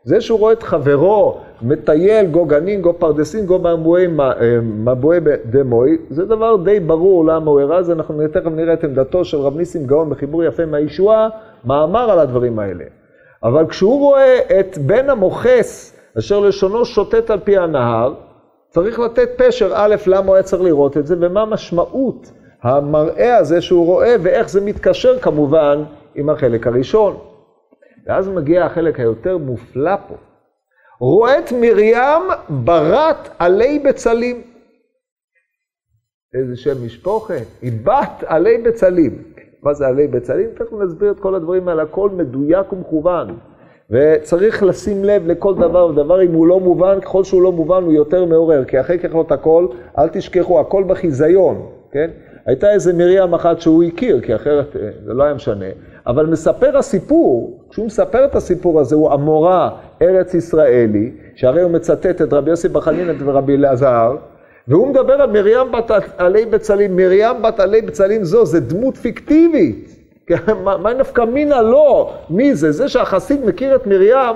זה 0.04 0.22
שהוא 0.22 0.40
רואה 0.40 0.54
את 0.54 0.64
חברו 0.64 1.38
מטייל 1.62 2.26
גו 2.26 2.46
גנין, 2.46 2.82
גו 2.82 2.94
פרדסין, 2.94 3.46
גו 3.46 3.60
מבואי 3.60 5.18
אה, 5.18 5.36
דמוי, 5.46 5.98
זה 6.10 6.26
דבר 6.26 6.56
די 6.56 6.80
ברור 6.80 7.26
למה 7.26 7.52
הוא 7.52 7.62
הראה, 7.62 7.84
זה 7.84 7.94
אנחנו 7.94 8.28
תכף 8.28 8.52
נראה 8.52 8.74
את 8.74 8.84
עמדתו 8.84 9.26
של 9.26 9.38
רב 9.38 9.58
ניסים 9.58 9.86
גאון 9.86 10.10
בחיבור 10.10 10.44
יפה 10.44 10.66
מהישועה, 10.66 11.30
מאמר 11.66 12.12
על 12.12 12.20
הדברים 12.20 12.60
האלה. 12.60 12.84
אבל 13.44 13.68
כשהוא 13.68 14.00
רואה 14.00 14.40
את 14.60 14.78
בן 14.78 15.10
המוכס, 15.10 15.93
אשר 16.20 16.40
לשונו 16.40 16.86
שוטט 16.86 17.30
על 17.30 17.40
פי 17.40 17.58
הנהר, 17.58 18.14
צריך 18.70 19.00
לתת 19.00 19.30
פשר, 19.38 19.72
א', 19.76 19.96
למה 20.08 20.28
הוא 20.28 20.36
היה 20.36 20.44
צריך 20.44 20.62
לראות 20.62 20.98
את 20.98 21.08
זה, 21.08 21.16
ומה 21.20 21.46
משמעות 21.46 22.32
המראה 22.62 23.38
הזה 23.38 23.62
שהוא 23.62 23.86
רואה, 23.86 24.16
ואיך 24.24 24.50
זה 24.50 24.62
מתקשר 24.62 25.20
כמובן 25.20 25.84
עם 26.16 26.30
החלק 26.30 26.68
הראשון. 26.68 27.18
ואז 28.08 28.30
מגיע 28.30 28.66
החלק 28.66 29.00
היותר 29.00 29.38
מופלא 29.38 29.96
פה. 30.08 30.16
את 31.40 31.52
מרים 31.52 32.22
ברת 32.50 33.30
עלי 33.40 33.80
בצלים. 33.80 34.42
איזה 36.34 36.56
שם 36.56 36.86
משפוחה, 36.86 37.34
היא 37.62 37.72
בת 37.84 38.24
עלי 38.26 38.58
בצלים. 38.58 39.24
מה 39.64 39.74
זה 39.74 39.88
עלי 39.88 40.08
בצלים? 40.08 40.50
תכף 40.56 40.74
נסביר 40.74 41.12
את 41.12 41.20
כל 41.20 41.36
הדברים 41.36 41.68
האלה, 41.68 41.84
הכל 41.84 42.10
מדויק 42.10 42.74
ומכוון. 42.74 43.38
וצריך 43.90 44.64
לשים 44.64 45.04
לב 45.04 45.28
לכל 45.28 45.56
דבר 45.56 45.88
ודבר, 45.88 46.24
אם 46.24 46.34
הוא 46.34 46.48
לא 46.48 46.60
מובן, 46.60 47.00
ככל 47.02 47.24
שהוא 47.24 47.42
לא 47.42 47.52
מובן 47.52 47.84
הוא 47.84 47.94
יותר 47.94 48.26
מעורר, 48.26 48.64
כי 48.66 48.80
אחרי 48.80 49.00
כך 49.00 49.10
את 49.22 49.32
הכל, 49.32 49.68
אל 49.98 50.10
תשכחו, 50.10 50.60
הכל 50.60 50.84
בחיזיון, 50.84 51.66
כן? 51.92 52.10
הייתה 52.46 52.72
איזה 52.72 52.94
מרים 52.94 53.34
אחת 53.34 53.62
שהוא 53.62 53.84
הכיר, 53.84 54.22
כי 54.22 54.36
אחרת 54.36 54.76
אה, 54.76 54.90
זה 55.06 55.14
לא 55.14 55.24
היה 55.24 55.34
משנה, 55.34 55.66
אבל 56.08 56.26
מספר 56.26 56.78
הסיפור, 56.78 57.60
כשהוא 57.70 57.86
מספר 57.86 58.26
את 58.26 58.36
הסיפור 58.36 58.80
הזה, 58.80 58.96
הוא 58.96 59.12
המורה 59.12 59.70
ארץ 60.02 60.34
ישראלי, 60.34 61.12
שהרי 61.36 61.62
הוא 61.62 61.72
מצטט 61.72 62.22
את 62.22 62.34
רבי 62.34 62.50
יוסי 62.50 62.68
בחנינא 62.68 63.14
ורבי 63.20 63.56
אלעזר, 63.56 64.16
והוא 64.68 64.88
מדבר 64.88 65.14
על 65.14 65.32
מרים 65.32 65.72
בת 65.72 65.92
עלי 66.18 66.46
בצלים. 66.46 66.96
מרים 66.96 67.42
בת 67.42 67.60
עלי 67.60 67.82
בצלים 67.82 68.24
זו, 68.24 68.46
זה 68.46 68.60
דמות 68.60 68.98
פיקטיבית. 68.98 70.03
מה 70.84 70.94
נפקא 70.94 71.22
מינה 71.22 71.62
לא? 71.62 72.14
מי 72.30 72.56
זה? 72.56 72.72
זה 72.72 72.90
שהחסיד 72.90 73.46
מכיר 73.46 73.76
את 73.76 73.88
מרים, 73.88 74.36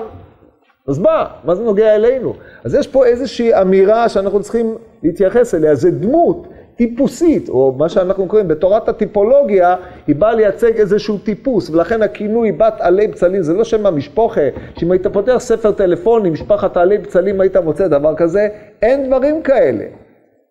אז 0.88 0.98
מה? 0.98 1.24
מה 1.44 1.54
זה 1.54 1.62
נוגע 1.62 1.94
אלינו? 1.94 2.34
אז 2.64 2.74
יש 2.74 2.86
פה 2.86 3.06
איזושהי 3.06 3.60
אמירה 3.60 4.08
שאנחנו 4.08 4.40
צריכים 4.42 4.74
להתייחס 5.02 5.54
אליה, 5.54 5.74
זה 5.74 5.90
דמות 5.90 6.48
טיפוסית, 6.76 7.48
או 7.48 7.74
מה 7.78 7.88
שאנחנו 7.88 8.26
קוראים 8.26 8.48
בתורת 8.48 8.88
הטיפולוגיה, 8.88 9.76
היא 10.06 10.16
באה 10.16 10.34
לייצג 10.34 10.76
איזשהו 10.76 11.18
טיפוס, 11.18 11.70
ולכן 11.70 12.02
הכינוי 12.02 12.52
בת 12.52 12.74
עלי 12.78 13.06
בצלים 13.06 13.42
זה 13.42 13.54
לא 13.54 13.64
שם 13.64 13.86
המשפוחה, 13.86 14.40
שאם 14.76 14.92
היית 14.92 15.06
פותח 15.06 15.36
ספר 15.38 15.72
טלפוני, 15.72 16.30
משפחת 16.30 16.76
עלי 16.76 16.98
בצלים, 16.98 17.40
היית 17.40 17.56
מוצא 17.56 17.88
דבר 17.88 18.14
כזה, 18.16 18.48
אין 18.82 19.06
דברים 19.06 19.42
כאלה. 19.42 19.84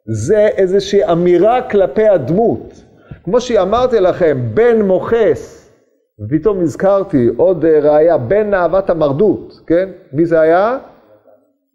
זה 0.06 0.48
איזושהי 0.48 1.12
אמירה 1.12 1.62
כלפי 1.62 2.08
הדמות. 2.08 2.84
כמו 3.30 3.42
שאמרתי 3.42 4.00
לכם, 4.00 4.38
בן 4.54 4.82
מוכס, 4.82 5.72
ופתאום 6.20 6.62
נזכרתי 6.62 7.30
עוד 7.38 7.66
אה, 7.66 7.80
ראייה, 7.80 8.18
בן 8.18 8.50
נאוות 8.50 8.90
המרדות, 8.90 9.62
כן? 9.68 9.90
מי 10.14 10.26
זה 10.26 10.40
היה? 10.40 10.78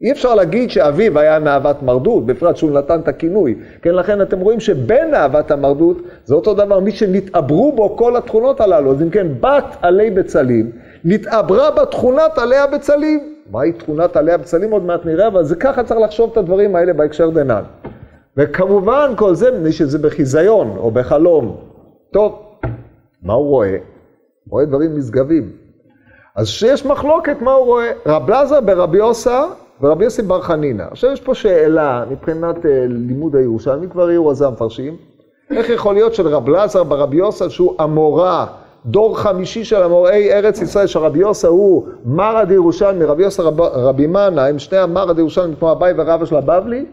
אי 0.02 0.12
אפשר 0.12 0.34
להגיד 0.34 0.70
שאביו 0.70 1.18
היה 1.18 1.38
נאוות 1.38 1.82
מרדות, 1.82 2.26
בפרט 2.26 2.56
שהוא 2.56 2.70
נתן 2.70 3.00
את 3.00 3.08
הכינוי. 3.08 3.54
כן, 3.82 3.94
לכן 3.94 4.22
אתם 4.22 4.40
רואים 4.40 4.60
שבן 4.60 5.10
נאוות 5.10 5.50
המרדות 5.50 5.96
זה 6.24 6.34
אותו 6.34 6.54
דבר, 6.54 6.80
מי 6.80 6.90
שנתעברו 6.90 7.72
בו 7.72 7.96
כל 7.96 8.16
התכונות 8.16 8.60
הללו. 8.60 8.92
אז 8.92 9.02
אם 9.02 9.10
כן, 9.10 9.26
בת 9.40 9.76
עלי 9.82 10.10
בצלים, 10.10 10.70
נתעברה 11.04 11.70
בתכונת 11.70 12.38
עלי 12.38 12.56
הבצלים. 12.56 13.34
מהי 13.50 13.72
תכונת 13.72 14.16
עלי 14.16 14.32
הבצלים? 14.32 14.70
עוד 14.70 14.84
מעט 14.84 15.06
נראה, 15.06 15.26
אבל 15.26 15.44
זה 15.44 15.56
ככה 15.56 15.84
צריך 15.84 16.00
לחשוב 16.00 16.30
את 16.32 16.36
הדברים 16.36 16.76
האלה 16.76 16.92
בהקשר 16.92 17.30
דנן. 17.30 17.62
וכמובן 18.36 19.12
כל 19.16 19.34
זה 19.34 19.50
מפני 19.50 19.72
שזה 19.72 19.98
בחיזיון 19.98 20.76
או 20.76 20.90
בחלום. 20.90 21.56
טוב, 22.12 22.42
מה 23.22 23.32
הוא 23.32 23.48
רואה? 23.48 23.70
הוא 23.70 23.78
רואה 24.50 24.64
דברים 24.64 24.98
נשגבים. 24.98 25.50
אז 26.36 26.48
שיש 26.48 26.86
מחלוקת 26.86 27.36
מה 27.40 27.52
הוא 27.52 27.66
רואה. 27.66 27.90
רב 28.06 28.30
לזר 28.30 28.60
ברבי 28.60 28.98
יוסה 28.98 29.44
ורבי 29.80 30.04
יוסי 30.04 30.22
בר 30.22 30.40
חנינא. 30.40 30.84
עכשיו 30.90 31.10
יש 31.10 31.20
פה 31.20 31.34
שאלה 31.34 32.04
מבחינת 32.10 32.56
uh, 32.56 32.68
לימוד 32.88 33.36
הירושלמי, 33.36 33.88
כבר 33.88 34.08
העירו 34.08 34.28
על 34.28 34.34
זה 34.34 34.46
המפרשים. 34.46 34.96
איך 35.50 35.68
יכול 35.68 35.94
להיות 35.94 36.14
שלרב 36.14 36.48
לזר 36.48 36.84
ברבי 36.84 37.16
יוסה 37.16 37.50
שהוא 37.50 37.74
אמורה, 37.82 38.46
דור 38.86 39.18
חמישי 39.18 39.64
של 39.64 39.82
אמוראי 39.82 40.32
ארץ 40.32 40.62
ישראל, 40.62 40.86
שרבי 40.86 41.18
יוסה 41.18 41.48
הוא 41.48 41.86
מרד 42.04 42.50
ירושלמי, 42.50 43.04
רבי 43.04 43.22
יוסה 43.22 43.42
רב, 43.42 43.60
רבי 43.60 44.06
מנה, 44.06 44.46
הם 44.46 44.58
שני 44.58 44.78
המרד 44.78 45.18
ירושלמי 45.18 45.56
כמו 45.58 45.72
אביי 45.72 45.94
ורבא 45.96 46.24
של 46.24 46.36
הבבלי, 46.36 46.84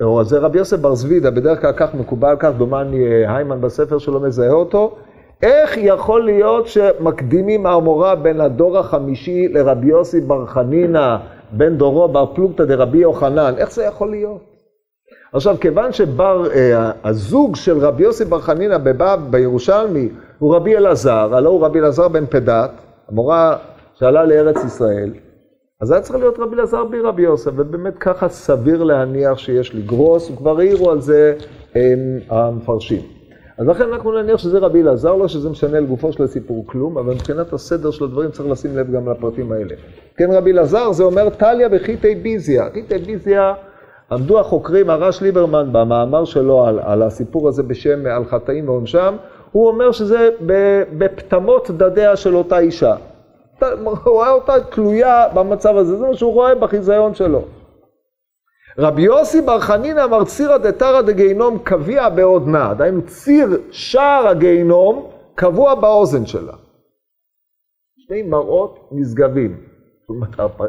או 0.00 0.24
זה 0.24 0.38
רבי 0.38 0.58
יוסף 0.58 0.76
בר 0.76 0.94
זבידה, 0.94 1.30
בדרך 1.30 1.60
כלל 1.60 1.72
כך 1.76 1.94
מקובל, 1.94 2.36
כך 2.38 2.50
דומני 2.58 3.06
אה, 3.06 3.36
היימן 3.36 3.60
בספר 3.60 3.98
שלו 3.98 4.20
מזהה 4.20 4.52
אותו. 4.52 4.96
איך 5.42 5.76
יכול 5.76 6.24
להיות 6.24 6.68
שמקדימים 6.68 7.66
האמורה 7.66 8.14
בין 8.14 8.40
הדור 8.40 8.78
החמישי 8.78 9.48
לרבי 9.48 9.86
יוסי 9.86 10.20
בר 10.20 10.46
חנינא, 10.46 11.16
בן 11.52 11.76
דורו 11.76 12.08
בר 12.08 12.26
פלוגתא 12.34 12.64
דרבי 12.64 12.98
יוחנן? 12.98 13.54
איך 13.58 13.72
זה 13.72 13.84
יכול 13.84 14.10
להיות? 14.10 14.40
עכשיו, 15.32 15.56
כיוון 15.60 15.92
שבר, 15.92 16.50
אה, 16.54 16.90
הזוג 17.04 17.56
של 17.56 17.78
רבי 17.78 18.02
יוסי 18.02 18.24
בר 18.24 18.40
חנינא 18.40 18.78
בבב, 18.78 19.18
בירושלמי, 19.30 20.08
הוא 20.38 20.56
רבי 20.56 20.76
אלעזר, 20.76 21.34
הלא 21.34 21.50
הוא 21.50 21.64
רבי 21.66 21.78
אלעזר 21.78 22.08
בן 22.08 22.26
פדת, 22.26 22.70
המורה 23.08 23.56
שעלה 23.94 24.24
לארץ 24.24 24.64
ישראל, 24.64 25.10
אז 25.80 25.90
היה 25.90 26.00
צריך 26.00 26.18
להיות 26.18 26.38
רבי 26.38 26.56
אלעזר 26.56 26.84
בי 26.84 27.00
רבי 27.00 27.22
יוסף, 27.22 27.50
ובאמת 27.56 27.98
ככה 27.98 28.28
סביר 28.28 28.82
להניח 28.82 29.38
שיש 29.38 29.74
לגרוס, 29.74 30.30
וכבר 30.30 30.58
העירו 30.58 30.90
על 30.90 31.00
זה 31.00 31.34
הם, 31.74 32.18
המפרשים. 32.28 33.02
אז 33.58 33.66
לכן 33.66 33.92
אנחנו 33.92 34.22
נניח 34.22 34.38
שזה 34.38 34.58
רבי 34.58 34.82
אלעזר, 34.82 35.14
לא 35.14 35.28
שזה 35.28 35.50
משנה 35.50 35.80
לגופו 35.80 36.12
של 36.12 36.22
הסיפור 36.22 36.64
כלום, 36.66 36.98
אבל 36.98 37.14
מבחינת 37.14 37.52
הסדר 37.52 37.90
של 37.90 38.04
הדברים 38.04 38.30
צריך 38.30 38.50
לשים 38.50 38.76
לב 38.76 38.92
גם 38.92 39.08
לפרטים 39.08 39.52
האלה. 39.52 39.74
כן, 40.16 40.30
רבי 40.30 40.52
אלעזר 40.52 40.92
זה 40.92 41.04
אומר 41.04 41.30
טליה 41.30 41.68
וחיטי 41.72 42.14
ביזיה. 42.14 42.70
חיטי 42.72 42.98
ביזיה, 42.98 43.54
עמדו 44.12 44.40
החוקרים, 44.40 44.90
הרש 44.90 45.22
ליברמן 45.22 45.68
במאמר 45.72 46.24
שלו 46.24 46.66
על, 46.66 46.78
על 46.82 47.02
הסיפור 47.02 47.48
הזה 47.48 47.62
בשם 47.62 48.06
על 48.06 48.24
חטאים 48.24 48.68
ועונשם, 48.68 49.16
הוא 49.52 49.68
אומר 49.68 49.92
שזה 49.92 50.30
בפטמות 50.98 51.70
דדיה 51.70 52.16
של 52.16 52.36
אותה 52.36 52.58
אישה. 52.58 52.94
רואה 54.04 54.30
אותה 54.30 54.52
תלויה 54.60 55.28
במצב 55.34 55.76
הזה, 55.76 55.96
זה 55.96 56.06
מה 56.06 56.16
שהוא 56.16 56.32
רואה 56.32 56.54
בחיזיון 56.54 57.14
שלו. 57.14 57.42
רבי 58.78 59.02
יוסי 59.02 59.40
בר 59.40 59.60
חנינא 59.60 60.04
אמר 60.04 60.24
צירא 60.24 60.56
דתרא 60.56 61.02
דגיהינום 61.02 61.58
קביע 61.58 62.08
בעודנה, 62.08 62.74
דהיינו 62.74 63.06
ציר 63.06 63.48
שער 63.70 64.28
הגיהינום 64.28 65.10
קבוע 65.34 65.74
באוזן 65.74 66.26
שלה. 66.26 66.52
שני 67.96 68.22
מראות 68.22 68.88
נשגבים. 68.92 69.60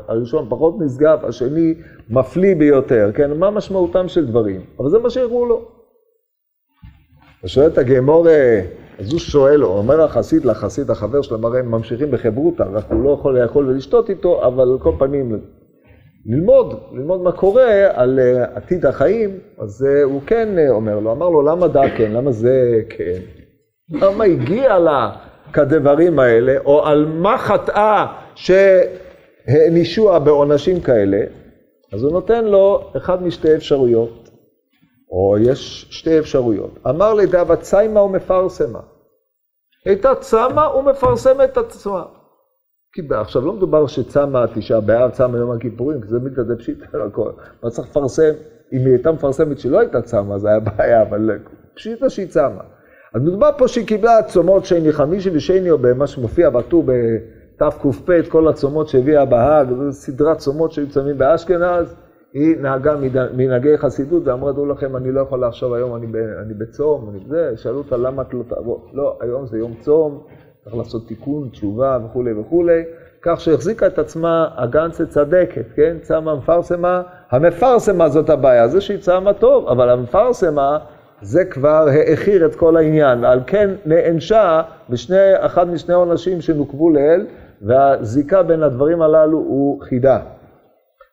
הראשון 0.07 0.49
פחות 0.49 0.75
נשגב, 0.79 1.25
השני 1.25 1.73
מפליא 2.09 2.55
ביותר, 2.55 3.11
כן? 3.15 3.33
מה 3.33 3.51
משמעותם 3.51 4.07
של 4.07 4.27
דברים? 4.27 4.61
אבל 4.79 4.89
זה 4.89 4.99
מה 4.99 5.09
שהראו 5.09 5.45
לו. 5.45 5.67
אתה 7.39 7.47
שואל 7.47 7.67
את 7.67 7.77
הגמור, 7.77 8.27
אז 8.99 9.11
הוא 9.11 9.19
שואל, 9.19 9.61
הוא 9.61 9.77
אומר 9.77 10.01
החסיד 10.01 10.45
לחסיד, 10.45 10.89
החבר 10.89 11.21
שלו, 11.21 11.47
הרי 11.47 11.59
הם 11.59 11.71
ממשיכים 11.71 12.11
בחברותא, 12.11 12.63
רק 12.73 12.85
הוא 12.91 13.03
לא 13.03 13.09
יכול 13.09 13.39
לאכול 13.39 13.69
ולשתות 13.69 14.09
איתו, 14.09 14.47
אבל 14.47 14.71
על 14.71 14.79
כל 14.79 14.91
פנים, 14.99 15.39
ללמוד, 16.25 16.73
ללמוד 16.93 17.21
מה 17.21 17.31
קורה 17.31 17.87
על 17.93 18.19
uh, 18.19 18.57
עתיד 18.57 18.85
החיים, 18.85 19.39
אז 19.57 19.85
uh, 19.85 20.03
הוא 20.03 20.21
כן 20.25 20.49
uh, 20.57 20.71
אומר 20.71 20.99
לו, 20.99 21.11
אמר 21.11 21.29
לו, 21.29 21.41
למה 21.41 21.67
דא 21.67 21.97
כן, 21.97 22.11
למה 22.11 22.31
זה 22.31 22.81
כן? 22.89 23.19
למה 23.91 24.23
הגיע 24.23 24.79
לה 24.79 25.11
כדברים 25.53 26.19
האלה, 26.19 26.57
או 26.65 26.85
על 26.85 27.05
מה 27.05 27.37
חטאה 27.37 28.05
שהענישוה 28.35 30.19
בעונשים 30.19 30.81
כאלה? 30.81 31.19
אז 31.93 32.03
הוא 32.03 32.11
נותן 32.11 32.45
לו 32.45 32.91
אחד 32.97 33.23
משתי 33.23 33.55
אפשרויות. 33.55 34.24
או 35.11 35.37
יש 35.39 35.87
שתי 35.89 36.19
אפשרויות. 36.19 36.79
אמר 36.89 37.13
לדאבה 37.13 37.55
ציימה 37.55 38.01
ומפרסמה. 38.01 38.79
הייתה 39.85 40.15
צמה 40.15 40.75
ומפרסמת 40.75 41.49
את 41.51 41.57
עצמה. 41.57 42.03
כי 42.93 43.01
עכשיו 43.11 43.45
לא 43.45 43.53
מדובר 43.53 43.87
שצמה 43.87 44.45
תשעה 44.53 44.81
באב, 44.81 45.11
צמה 45.11 45.37
יום 45.37 45.51
הכיפורים, 45.51 46.01
כי 46.01 46.07
זה 46.07 46.19
מתקדם 46.19 46.57
פשיטה 46.57 46.85
הכל. 47.07 47.31
מה 47.63 47.69
צריך 47.69 47.87
לפרסם? 47.89 48.31
אם 48.73 48.79
היא 48.79 48.87
הייתה 48.87 49.11
מפרסמת 49.11 49.59
שלא 49.59 49.79
הייתה 49.79 50.01
צמה, 50.01 50.39
זה 50.39 50.49
היה 50.49 50.59
בעיה, 50.59 51.01
אבל 51.01 51.39
פשיטה 51.75 52.09
שהיא 52.09 52.27
צמה. 52.27 52.61
אז 53.13 53.21
מדובר 53.21 53.49
פה 53.57 53.67
שהיא 53.67 53.87
קיבלה 53.87 54.23
צומות 54.23 54.65
שני 54.65 54.91
חמישי 54.91 55.29
ושני, 55.33 55.71
או 55.71 55.77
במה 55.77 56.07
שמופיע 56.07 56.49
בטור 56.49 56.83
בתק"פ, 56.85 58.09
כל 58.29 58.47
הצומות 58.47 58.89
שהביאה 58.89 59.25
בהאג, 59.25 59.67
זו 59.69 59.91
סדרת 59.91 60.37
צומות 60.37 60.71
שהיו 60.71 60.89
צמים 60.89 61.17
באשכנז. 61.17 61.95
היא 62.35 62.55
נהגה 62.61 62.95
מנהגי 63.33 63.77
חסידות 63.77 64.27
ואמרה, 64.27 64.51
דעו 64.51 64.65
לכם, 64.65 64.95
אני 64.95 65.11
לא 65.11 65.21
יכולה 65.21 65.47
עכשיו 65.47 65.75
היום, 65.75 65.95
אני, 65.95 66.07
אני 66.41 66.53
בצום, 66.53 67.09
אני 67.09 67.19
בזה, 67.19 67.51
שאלו 67.55 67.77
אותה 67.77 67.97
למה 67.97 68.21
את 68.21 68.33
לא 68.33 68.43
תעבור. 68.47 68.89
לא, 68.93 69.17
היום 69.21 69.45
זה 69.45 69.57
יום 69.57 69.73
צום, 69.79 70.19
צריך 70.63 70.75
לעשות 70.75 71.07
תיקון, 71.07 71.49
תשובה 71.49 71.99
וכולי 72.05 72.33
וכולי. 72.33 72.83
כך 73.21 73.41
שהחזיקה 73.41 73.87
את 73.87 73.99
עצמה 73.99 74.47
הגנצה 74.57 75.05
צדקת, 75.05 75.65
כן? 75.75 75.97
צמה 76.01 76.35
מפרסמה, 76.35 77.01
המפרסמה 77.31 78.09
זאת 78.09 78.29
הבעיה, 78.29 78.67
זה 78.67 78.81
שהיא 78.81 78.99
צמה 78.99 79.33
טוב, 79.33 79.67
אבל 79.67 79.89
המפרסמה 79.89 80.77
זה 81.21 81.45
כבר 81.45 81.87
העכיר 81.91 82.45
את 82.45 82.55
כל 82.55 82.77
העניין, 82.77 83.25
על 83.25 83.39
כן 83.47 83.69
נענשה 83.85 84.61
בשני, 84.89 85.33
אחד 85.39 85.69
משני 85.69 85.93
עונשים 85.93 86.41
שנוקבו 86.41 86.89
לאל, 86.89 87.25
והזיקה 87.61 88.43
בין 88.43 88.63
הדברים 88.63 89.01
הללו 89.01 89.37
הוא 89.37 89.81
חידה. 89.81 90.19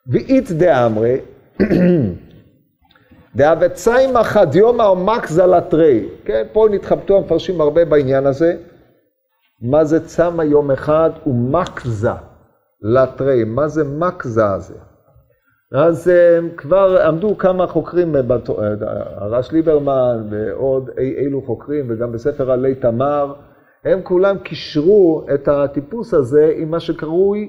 ואית 0.07 0.53
דאמרי, 0.53 1.21
דאבציימא 3.37 4.23
חד 4.23 4.55
יומא 4.55 4.83
או 4.83 4.97
מקזא 4.97 5.47
לתרי. 5.47 6.09
כן, 6.25 6.47
פה 6.53 6.69
נתחבטו 6.71 7.17
המפרשים 7.17 7.61
הרבה 7.61 7.85
בעניין 7.85 8.27
הזה. 8.27 8.57
מה 9.63 9.85
זה 9.85 10.07
צמא 10.07 10.43
יום 10.43 10.71
אחד 10.71 11.11
ומקזא 11.27 12.15
לתרי? 12.83 13.45
מה 13.45 13.69
זה 13.69 13.85
מקזא 13.85 14.47
הזה? 14.47 14.75
אז 15.75 16.09
אה, 16.09 16.39
כבר 16.57 17.03
עמדו 17.07 17.39
כמה 17.39 17.67
חוקרים, 17.67 18.17
אה, 18.17 18.21
הרש 19.17 19.53
ליברמן 19.53 20.27
ועוד 20.31 20.91
אי 20.99 21.15
אילו 21.19 21.43
חוקרים, 21.43 21.87
וגם 21.89 22.13
בספר 22.13 22.51
עלי 22.51 22.75
תמר, 22.75 23.35
הם 23.85 24.01
כולם 24.03 24.39
קישרו 24.39 25.27
את 25.35 25.49
הטיפוס 25.49 26.15
הזה 26.15 26.53
עם 26.57 26.71
מה 26.71 26.81
שקרוי 26.81 27.49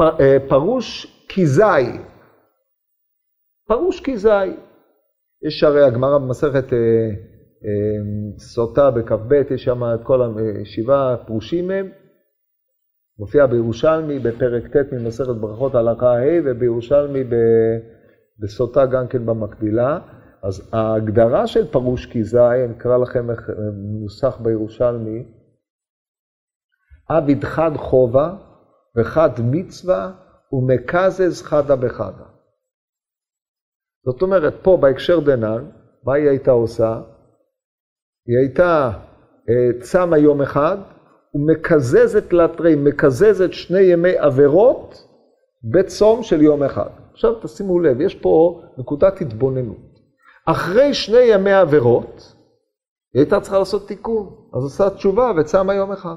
אה, 0.00 0.36
פרוש 0.48 1.13
כיזאי. 1.34 1.98
פרוש 3.68 4.00
כיזאי. 4.00 4.56
יש 5.42 5.64
הרי 5.64 5.82
הגמרא 5.84 6.18
במסכת 6.18 6.64
סוטה 8.38 8.90
בכ"ב, 8.90 9.32
יש 9.32 9.64
שם 9.64 9.82
את 9.84 10.00
כל 10.02 10.20
השבעה 10.22 11.16
פרושים 11.26 11.70
הם. 11.70 11.90
מופיע 13.18 13.46
בירושלמי 13.46 14.18
בפרק 14.18 14.76
ט' 14.76 14.92
ממסכת 14.92 15.36
ברכות 15.40 15.74
הלכה 15.74 16.12
ה' 16.12 16.40
ובירושלמי 16.44 17.24
בסוטה 18.38 18.86
גם 18.86 19.08
כן 19.08 19.26
במקבילה. 19.26 19.98
אז 20.42 20.70
ההגדרה 20.72 21.46
של 21.46 21.72
פרוש 21.72 22.06
כיזאי, 22.06 22.64
אני 22.64 22.76
אקרא 22.76 22.98
לכם 22.98 23.30
איך 23.30 23.50
מנוסח 23.72 24.36
בירושלמי, 24.40 25.24
עביד 27.08 27.44
חד 27.44 27.70
חובה 27.76 28.36
וחד 28.96 29.30
מצווה 29.44 30.23
ומקזז 30.54 31.42
חדה 31.42 31.76
בחדה. 31.76 32.24
זאת 34.04 34.22
אומרת, 34.22 34.54
פה 34.62 34.76
בהקשר 34.80 35.20
דנן, 35.20 35.70
מה 36.04 36.14
היא 36.14 36.28
הייתה 36.28 36.50
עושה? 36.50 37.00
היא 38.26 38.38
הייתה 38.38 38.90
אה, 39.50 39.80
צמה 39.80 40.18
יום 40.18 40.42
אחד, 40.42 40.76
ומקזזת 41.34 42.32
לתרי, 42.32 42.74
מקזזת 42.74 43.52
שני 43.52 43.80
ימי 43.80 44.18
עבירות 44.18 45.08
בצום 45.72 46.22
של 46.22 46.42
יום 46.42 46.62
אחד. 46.62 46.90
עכשיו 47.12 47.40
תשימו 47.40 47.80
לב, 47.80 48.00
יש 48.00 48.14
פה 48.14 48.62
נקודת 48.78 49.20
התבוננות. 49.20 49.94
אחרי 50.46 50.94
שני 50.94 51.22
ימי 51.22 51.52
עבירות, 51.52 52.34
היא 53.14 53.20
הייתה 53.22 53.40
צריכה 53.40 53.58
לעשות 53.58 53.88
תיקון, 53.88 54.26
אז 54.56 54.62
עושה 54.62 54.90
תשובה 54.90 55.32
וצמה 55.36 55.74
יום 55.74 55.92
אחד. 55.92 56.16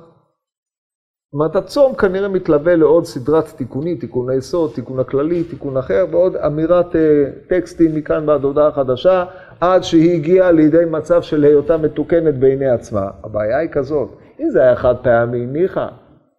זאת 1.28 1.34
אומרת, 1.34 1.56
הצום 1.56 1.96
כנראה 1.96 2.28
מתלווה 2.28 2.76
לעוד 2.76 3.06
סדרת 3.06 3.48
תיקונים, 3.56 3.98
תיקון 3.98 4.30
היסוד, 4.30 4.72
תיקון 4.76 5.00
הכללי, 5.00 5.44
תיקון 5.44 5.78
אחר, 5.78 6.06
ועוד 6.12 6.36
אמירת 6.36 6.96
אה, 6.96 7.02
טקסטים 7.48 7.96
מכאן 7.96 8.30
ועד 8.30 8.44
הודעה 8.44 8.72
חדשה, 8.72 9.26
עד 9.62 9.84
שהיא 9.84 10.16
הגיעה 10.16 10.52
לידי 10.52 10.86
מצב 10.90 11.22
של 11.22 11.44
היותה 11.44 11.78
מתוקנת 11.78 12.40
בעיני 12.40 12.70
עצמה. 12.70 13.10
הבעיה 13.24 13.58
היא 13.58 13.70
כזאת, 13.70 14.10
אם 14.40 14.50
זה 14.50 14.62
היה 14.62 14.76
חד 14.76 14.96
פעמי, 15.02 15.46
ניחא, 15.46 15.88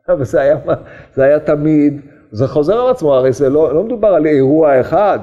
אבל 0.08 0.24
זה 0.24 0.40
היה, 0.40 0.56
זה 1.14 1.24
היה 1.24 1.40
תמיד, 1.40 2.00
זה 2.30 2.48
חוזר 2.48 2.80
על 2.80 2.90
עצמו, 2.90 3.14
הרי 3.14 3.32
זה 3.32 3.50
לא, 3.50 3.74
לא 3.74 3.84
מדובר 3.84 4.08
על 4.08 4.26
אירוע 4.26 4.80
אחד, 4.80 5.18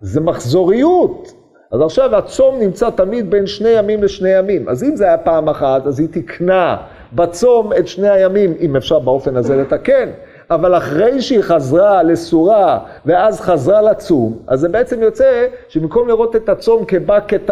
זה 0.00 0.20
מחזוריות. 0.20 1.32
אז 1.72 1.80
עכשיו 1.80 2.16
הצום 2.16 2.58
נמצא 2.58 2.90
תמיד 2.90 3.30
בין 3.30 3.46
שני 3.46 3.68
ימים 3.68 4.02
לשני 4.02 4.28
ימים. 4.28 4.68
אז 4.68 4.84
אם 4.84 4.96
זה 4.96 5.04
היה 5.04 5.18
פעם 5.18 5.48
אחת, 5.48 5.86
אז 5.86 6.00
היא 6.00 6.08
תיקנה 6.08 6.76
בצום 7.12 7.72
את 7.72 7.88
שני 7.88 8.08
הימים, 8.08 8.54
אם 8.60 8.76
אפשר 8.76 8.98
באופן 8.98 9.36
הזה 9.36 9.56
לתקן. 9.56 10.08
אבל 10.50 10.76
אחרי 10.76 11.22
שהיא 11.22 11.42
חזרה 11.42 12.02
לסורה 12.02 12.78
ואז 13.06 13.40
חזרה 13.40 13.82
לצום, 13.82 14.38
אז 14.46 14.60
זה 14.60 14.68
בעצם 14.68 15.02
יוצא 15.02 15.46
שבמקום 15.68 16.08
לראות 16.08 16.36
את 16.36 16.48
הצום 16.48 16.84
כבא 16.84 17.18
כת... 17.28 17.50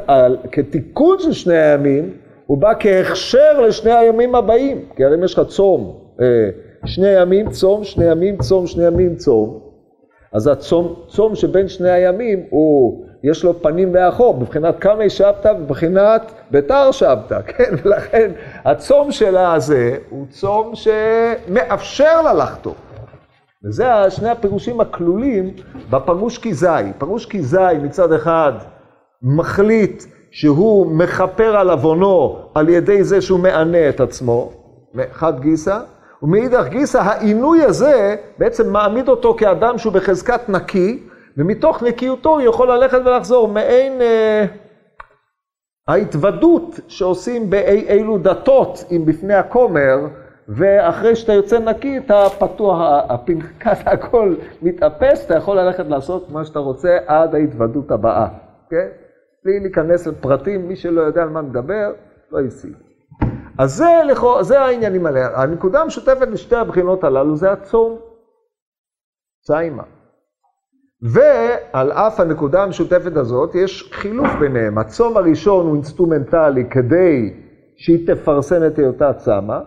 כתיקון 0.52 1.18
של 1.18 1.32
שני 1.32 1.58
הימים, 1.58 2.10
הוא 2.46 2.58
בא 2.58 2.72
כהכשר 2.80 3.60
לשני 3.60 3.92
הימים 3.92 4.34
הבאים. 4.34 4.84
כי 4.96 5.04
הרי 5.04 5.14
אם 5.14 5.24
יש 5.24 5.38
לך 5.38 5.46
צום, 5.48 5.98
אה, 6.20 6.48
שני 6.84 7.08
ימים 7.08 7.50
צום, 7.50 7.84
שני 7.84 8.04
ימים 8.10 8.36
צום, 8.38 8.66
שני 8.66 8.86
ימים 8.86 9.16
צום, 9.16 9.60
אז 10.32 10.46
הצום 10.46 10.94
צום 11.08 11.34
שבין 11.34 11.68
שני 11.68 11.90
הימים 11.90 12.42
הוא 12.50 13.05
יש 13.30 13.44
לו 13.44 13.62
פנים 13.62 13.90
ואחור, 13.92 14.34
בבחינת 14.34 14.78
קמי 14.78 15.10
שבתא 15.10 15.48
ובבחינת 15.48 16.32
ביתר 16.50 16.92
שבתא, 16.92 17.40
כן? 17.48 17.74
ולכן 17.84 18.30
הצום 18.64 19.12
שלה 19.12 19.54
הזה 19.54 19.96
הוא 20.10 20.26
צום 20.30 20.72
שמאפשר 20.74 22.22
לה 22.22 22.32
לחטוא. 22.32 22.72
וזה 23.64 23.84
שני 24.08 24.28
הפירושים 24.28 24.80
הכלולים 24.80 25.50
בפרוש 25.90 26.38
כיזאי. 26.38 26.92
פרוש 26.98 27.26
כיזאי 27.26 27.78
מצד 27.78 28.12
אחד 28.12 28.52
מחליט 29.22 30.04
שהוא 30.30 30.86
מכפר 30.86 31.56
על 31.56 31.70
עוונו 31.70 32.38
על 32.54 32.68
ידי 32.68 33.04
זה 33.04 33.20
שהוא 33.20 33.40
מענה 33.40 33.88
את 33.88 34.00
עצמו, 34.00 34.52
מחד 34.94 35.40
גיסא, 35.40 35.78
ומאידך 36.22 36.66
גיסא 36.68 36.98
העינוי 36.98 37.62
הזה 37.62 38.16
בעצם 38.38 38.72
מעמיד 38.72 39.08
אותו 39.08 39.34
כאדם 39.34 39.78
שהוא 39.78 39.92
בחזקת 39.92 40.48
נקי, 40.48 41.02
ומתוך 41.36 41.82
נקיותו 41.82 42.30
הוא 42.30 42.40
יכול 42.40 42.72
ללכת 42.72 42.98
ולחזור, 43.04 43.48
מעין 43.48 44.00
אה, 44.00 44.44
ההתוודות 45.88 46.80
שעושים 46.88 47.50
באי 47.50 47.88
אילו 47.88 48.18
דתות, 48.18 48.84
אם 48.90 49.04
בפני 49.06 49.34
הכומר, 49.34 49.96
ואחרי 50.48 51.16
שאתה 51.16 51.32
יוצא 51.32 51.58
נקי, 51.58 51.98
אתה 51.98 52.24
פתוח, 52.38 52.78
הפנקס, 53.08 53.82
הכל 53.92 54.34
מתאפס, 54.62 55.26
אתה 55.26 55.34
יכול 55.36 55.60
ללכת 55.60 55.86
לעשות 55.86 56.30
מה 56.30 56.44
שאתה 56.44 56.58
רוצה 56.58 56.98
עד 57.06 57.34
ההתוודות 57.34 57.90
הבאה, 57.90 58.28
כן? 58.70 58.88
בלי 59.44 59.60
להיכנס 59.60 60.06
לפרטים, 60.06 60.68
מי 60.68 60.76
שלא 60.76 61.00
יודע 61.00 61.22
על 61.22 61.28
מה 61.28 61.42
מדבר, 61.42 61.92
לא 62.30 62.40
ישיג. 62.40 62.72
אז 63.58 63.74
זה, 63.74 64.02
לכו, 64.06 64.42
זה 64.42 64.60
העניינים 64.60 65.06
האלה. 65.06 65.42
הנקודה 65.42 65.80
המשותפת 65.80 66.28
לשתי 66.28 66.56
הבחינות 66.56 67.04
הללו 67.04 67.36
זה 67.36 67.52
הצום. 67.52 67.98
צמה. 69.42 69.82
ועל 71.02 71.92
אף 71.92 72.20
הנקודה 72.20 72.62
המשותפת 72.62 73.16
הזאת, 73.16 73.54
יש 73.54 73.90
חילוף 73.92 74.30
ביניהם. 74.40 74.78
הצום 74.78 75.16
הראשון 75.16 75.66
הוא 75.66 75.74
אינסטרומנטלי 75.74 76.64
כדי 76.70 77.34
שהיא 77.76 78.06
תפרסם 78.06 78.66
את 78.66 78.78
היותה 78.78 79.12
צמה. 79.12 79.60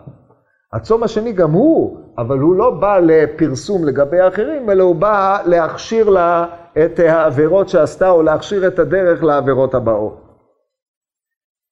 הצום 0.72 1.02
השני 1.02 1.32
גם 1.32 1.50
הוא, 1.52 1.98
אבל 2.18 2.38
הוא 2.38 2.54
לא 2.54 2.70
בא 2.70 2.98
לפרסום 2.98 3.84
לגבי 3.84 4.20
האחרים, 4.20 4.70
אלא 4.70 4.82
הוא 4.82 4.96
בא 4.96 5.38
להכשיר 5.46 6.10
לה 6.10 6.46
את 6.84 6.98
העבירות 6.98 7.68
שעשתה, 7.68 8.10
או 8.10 8.22
להכשיר 8.22 8.66
את 8.66 8.78
הדרך 8.78 9.22
לעבירות 9.22 9.74
הבאות. 9.74 10.30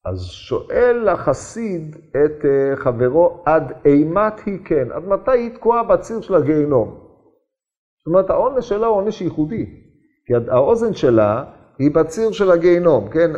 אז 0.05 0.25
שואל 0.25 1.09
החסיד 1.09 1.97
את 2.11 2.45
אה, 2.45 2.77
חברו, 2.77 3.43
עד 3.47 3.73
אימת 3.85 4.41
היא 4.47 4.59
כן? 4.65 4.89
עד 4.93 5.09
מתי 5.09 5.31
היא 5.31 5.55
תקועה 5.55 5.83
בציר 5.83 6.21
של 6.21 6.35
הגיהינום? 6.35 7.08
זאת 8.09 8.13
אומרת, 8.15 8.31
העונש 8.31 8.69
שלה 8.69 8.87
הוא 8.87 8.97
עונש 8.97 9.21
ייחודי. 9.21 9.67
כי 10.27 10.33
האוזן 10.49 10.95
שלה 10.95 11.45
היא 11.79 11.91
בציר 11.95 12.33
של 12.33 12.51
הגיהינום, 12.51 13.09
כן? 13.09 13.31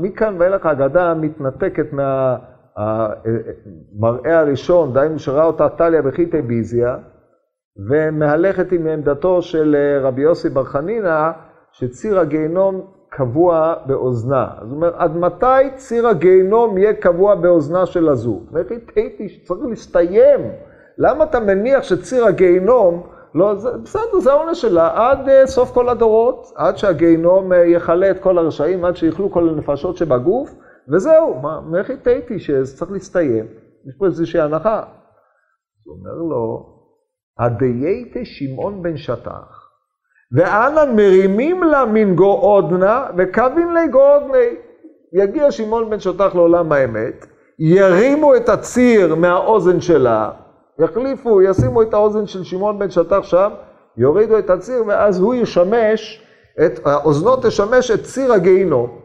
מכאן 0.00 0.36
ואילך 0.38 0.66
האגדה 0.66 1.14
מתנתקת 1.14 1.86
מהמראה 2.76 4.40
הראשון, 4.40 4.92
דהיינו 4.92 5.18
שראה 5.18 5.44
אותה 5.44 5.68
טליה 5.68 6.02
בחיטי 6.02 6.42
ביזיה, 6.42 6.96
ומהלכת 7.90 8.72
עם 8.72 8.86
עמדתו 8.86 9.42
של 9.42 9.76
אה, 9.78 10.00
רבי 10.08 10.22
יוסי 10.22 10.48
בר 10.48 10.64
חנינא, 10.64 11.30
שציר 11.72 12.18
הגיהינום 12.18 12.86
קבוע 13.08 13.74
באוזנה. 13.86 14.48
זאת 14.62 14.72
אומרת, 14.72 14.94
עד 14.96 15.16
מתי 15.16 15.70
ציר 15.74 16.08
הגיהינום 16.08 16.78
יהיה 16.78 16.92
קבוע 16.92 17.34
באוזנה 17.34 17.86
של 17.86 18.08
הזוג? 18.08 18.48
ואיך 18.52 18.66
תהיתי 18.94 19.28
שצריך 19.28 19.60
להסתיים. 19.68 20.40
למה 20.98 21.24
אתה 21.24 21.40
מניח 21.40 21.82
שציר 21.82 22.26
הגיהינום, 22.26 23.06
לא, 23.34 23.54
זה, 23.54 23.70
בסדר, 23.84 24.20
זה 24.20 24.32
העונש 24.32 24.60
שלה, 24.60 25.10
עד 25.10 25.28
uh, 25.28 25.46
סוף 25.46 25.70
כל 25.70 25.88
הדורות, 25.88 26.52
עד 26.56 26.78
שהגיהינום 26.78 27.52
uh, 27.52 27.54
יכלה 27.54 28.10
את 28.10 28.18
כל 28.18 28.38
הרשעים, 28.38 28.84
עד 28.84 28.96
שיאכלו 28.96 29.30
כל 29.30 29.48
הנפשות 29.48 29.96
שבגוף, 29.96 30.54
וזהו, 30.88 31.40
מה, 31.42 31.60
מאיך 31.60 31.90
תהיתי 31.90 32.38
שזה 32.38 32.76
צריך 32.76 32.90
להסתיים? 32.90 33.46
יש 33.88 33.94
פה 33.98 34.06
איזושהי 34.06 34.40
הנחה. 34.40 34.82
הוא 35.84 35.96
אומר 35.96 36.22
לו, 36.30 36.66
הדייתי 37.38 38.24
שמעון 38.24 38.82
בן 38.82 38.96
שטח, 38.96 39.68
ואנן 40.36 40.96
מרימים 40.96 41.62
לה 41.62 41.84
מן 41.84 42.16
גאודנה, 42.16 43.06
וקבין 43.18 43.74
לי 43.74 43.88
גאודני. 43.88 44.56
יגיע 45.12 45.50
שמעון 45.50 45.90
בן 45.90 46.00
שטח 46.00 46.34
לעולם 46.34 46.72
האמת, 46.72 47.26
ירימו 47.58 48.36
את 48.36 48.48
הציר 48.48 49.14
מהאוזן 49.14 49.80
שלה, 49.80 50.30
יחליפו, 50.84 51.42
ישימו 51.42 51.82
את 51.82 51.94
האוזן 51.94 52.26
של 52.26 52.44
שמעון 52.44 52.78
בן 52.78 52.90
שטח 52.90 53.22
שם, 53.22 53.50
יורידו 53.96 54.38
את 54.38 54.50
הציר, 54.50 54.86
ואז 54.86 55.20
הוא 55.20 55.34
ישמש, 55.34 56.26
את, 56.66 56.86
האוזנו 56.86 57.36
תשמש 57.36 57.90
את 57.90 58.04
ציר 58.04 58.32
הגיהינום. 58.32 59.00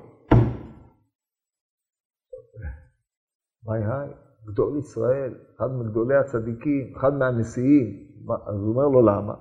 היי 3.68 3.84
היי, 3.84 4.10
גדול 4.48 4.78
ישראל, 4.80 5.34
אחד 5.58 5.72
מגדולי 5.80 6.16
הצדיקים, 6.16 6.94
אחד 6.98 7.14
מהנשיאים, 7.14 8.06
אז 8.48 8.56
הוא 8.56 8.70
אומר 8.70 8.88
לו 8.88 9.02
למה? 9.02 9.34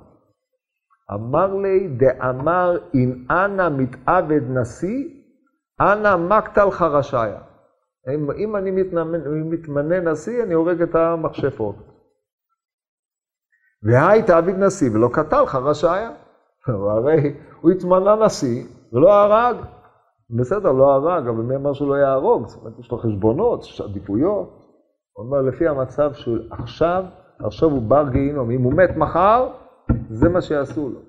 אמר 1.15 1.55
לי, 1.55 1.89
דאמר 1.89 2.79
אם 2.95 3.25
אנא 3.31 3.69
מתעבד 3.69 4.51
נשיא, 4.51 5.09
אנא 5.81 6.17
מקטל 6.17 6.71
חרשיה. 6.71 7.39
אם, 8.15 8.31
אם 8.31 8.57
אני 8.57 8.71
מתמנה, 8.71 9.19
מתמנה 9.29 10.01
נשיא, 10.01 10.43
אני 10.43 10.55
הורג 10.55 10.83
את 10.83 10.95
המכשפות. 10.95 11.94
והי 13.85 14.23
תעביד 14.23 14.57
נשיא 14.59 14.91
ולא 14.93 15.09
קטל 15.13 15.47
חרשיה. 15.47 16.11
הרי 16.67 17.35
הוא 17.61 17.71
התמנה 17.71 18.17
נשיא 18.27 18.65
ולא 18.93 19.13
הרג. 19.13 19.57
בסדר, 20.31 20.73
לא 20.73 20.93
הרג, 20.93 21.29
אבל 21.29 21.43
מי 21.43 21.57
אמר 21.57 21.73
שהוא 21.73 21.89
לא 21.89 21.95
יהרוג? 21.95 22.47
זאת 22.47 22.61
אומרת, 22.61 22.79
יש 22.79 22.91
לו 22.91 22.99
חשבונות, 22.99 23.63
יש 23.63 23.81
עדיפויות. 23.81 24.49
הוא 25.13 25.27
אומר, 25.27 25.43
לפי 25.43 25.69
המצב 25.69 26.13
שהוא 26.13 26.37
עכשיו, 26.51 27.05
עכשיו 27.39 27.71
הוא 27.71 27.83
בר 27.83 28.09
גיהינום. 28.09 28.51
אם 28.51 28.63
הוא 28.63 28.73
מת 28.73 28.97
מחר, 28.97 29.49
זה 30.11 30.29
מה 30.29 30.41
שיעשו 30.41 30.89
לו. 30.89 31.01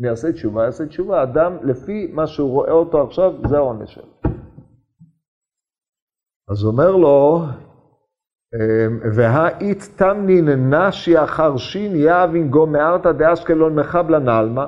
אם 0.00 0.04
יעשה 0.04 0.32
תשובה, 0.32 0.64
יעשה 0.64 0.86
תשובה. 0.86 1.22
אדם, 1.22 1.56
לפי 1.62 2.10
מה 2.12 2.26
שהוא 2.26 2.50
רואה 2.50 2.72
אותו 2.72 3.02
עכשיו, 3.02 3.32
זה 3.48 3.56
העונש 3.56 3.94
שלו. 3.94 4.30
אז 6.50 6.64
אומר 6.64 6.90
לו, 6.90 7.44
והאית 9.12 9.88
תמנין 9.96 10.74
נשי 10.74 11.18
אחר 11.18 11.56
שין 11.56 11.96
יאבין 11.96 12.50
גו 12.50 12.66
מארתא 12.66 13.12
דאשקלון 13.12 13.74
מחבלה 13.74 14.18
נעלמה. 14.18 14.66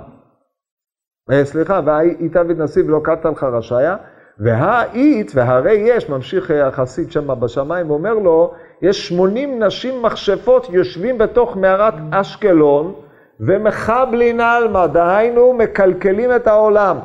אה, 1.30 1.44
סליחה, 1.44 1.80
והאית 1.84 2.36
עביד 2.36 2.58
נשיא 2.58 2.84
ולא 2.84 3.00
קטל 3.04 3.34
חרשיה. 3.34 3.96
והאית, 4.38 5.32
והרי 5.34 5.72
יש, 5.72 6.08
ממשיך 6.08 6.50
החסיד 6.50 7.12
שם 7.12 7.40
בשמיים, 7.40 7.90
ואומר 7.90 8.14
לו, 8.14 8.54
יש 8.82 9.08
80 9.08 9.62
נשים 9.62 10.02
מכשפות 10.02 10.68
יושבים 10.70 11.18
בתוך 11.18 11.56
מערת 11.56 11.94
אשקלון, 12.10 12.94
ומחבלין 13.40 14.40
עלמא, 14.40 14.86
דהיינו 14.86 15.52
מקלקלים 15.52 16.36
את 16.36 16.46
העולם. 16.46 16.96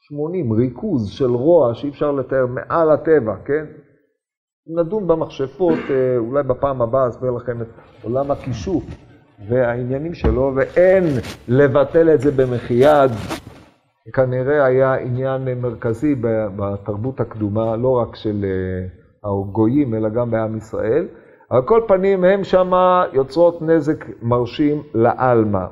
80, 0.00 0.52
ריכוז 0.52 1.08
של 1.08 1.30
רוע 1.30 1.74
שאי 1.74 1.88
אפשר 1.88 2.12
לתאר 2.12 2.46
מעל 2.46 2.90
הטבע, 2.90 3.34
כן? 3.44 3.64
נדון 4.68 5.06
במכשפות, 5.06 5.78
אה, 5.90 6.16
אולי 6.18 6.42
בפעם 6.42 6.82
הבאה 6.82 7.08
אסביר 7.08 7.30
לכם 7.30 7.62
את 7.62 7.66
עולם 8.02 8.30
הכישוף 8.30 8.84
והעניינים 9.48 10.14
שלו, 10.14 10.52
ואין 10.56 11.04
לבטל 11.48 12.14
את 12.14 12.20
זה 12.20 12.30
במחי 12.30 12.74
יד. 12.74 13.10
כנראה 14.12 14.64
היה 14.64 14.94
עניין 14.94 15.60
מרכזי 15.62 16.14
בתרבות 16.56 17.20
הקדומה, 17.20 17.76
לא 17.76 17.88
רק 17.88 18.16
של 18.16 18.44
אה, 18.44 19.30
הגויים, 19.30 19.94
אלא 19.94 20.08
גם 20.08 20.30
בעם 20.30 20.56
ישראל. 20.56 21.06
על 21.50 21.62
כל 21.62 21.80
פנים, 21.88 22.24
הם 22.24 22.44
שמה 22.44 23.04
יוצרות 23.12 23.62
נזק 23.62 24.04
מרשים 24.22 24.82
לעלמא. 24.94 25.66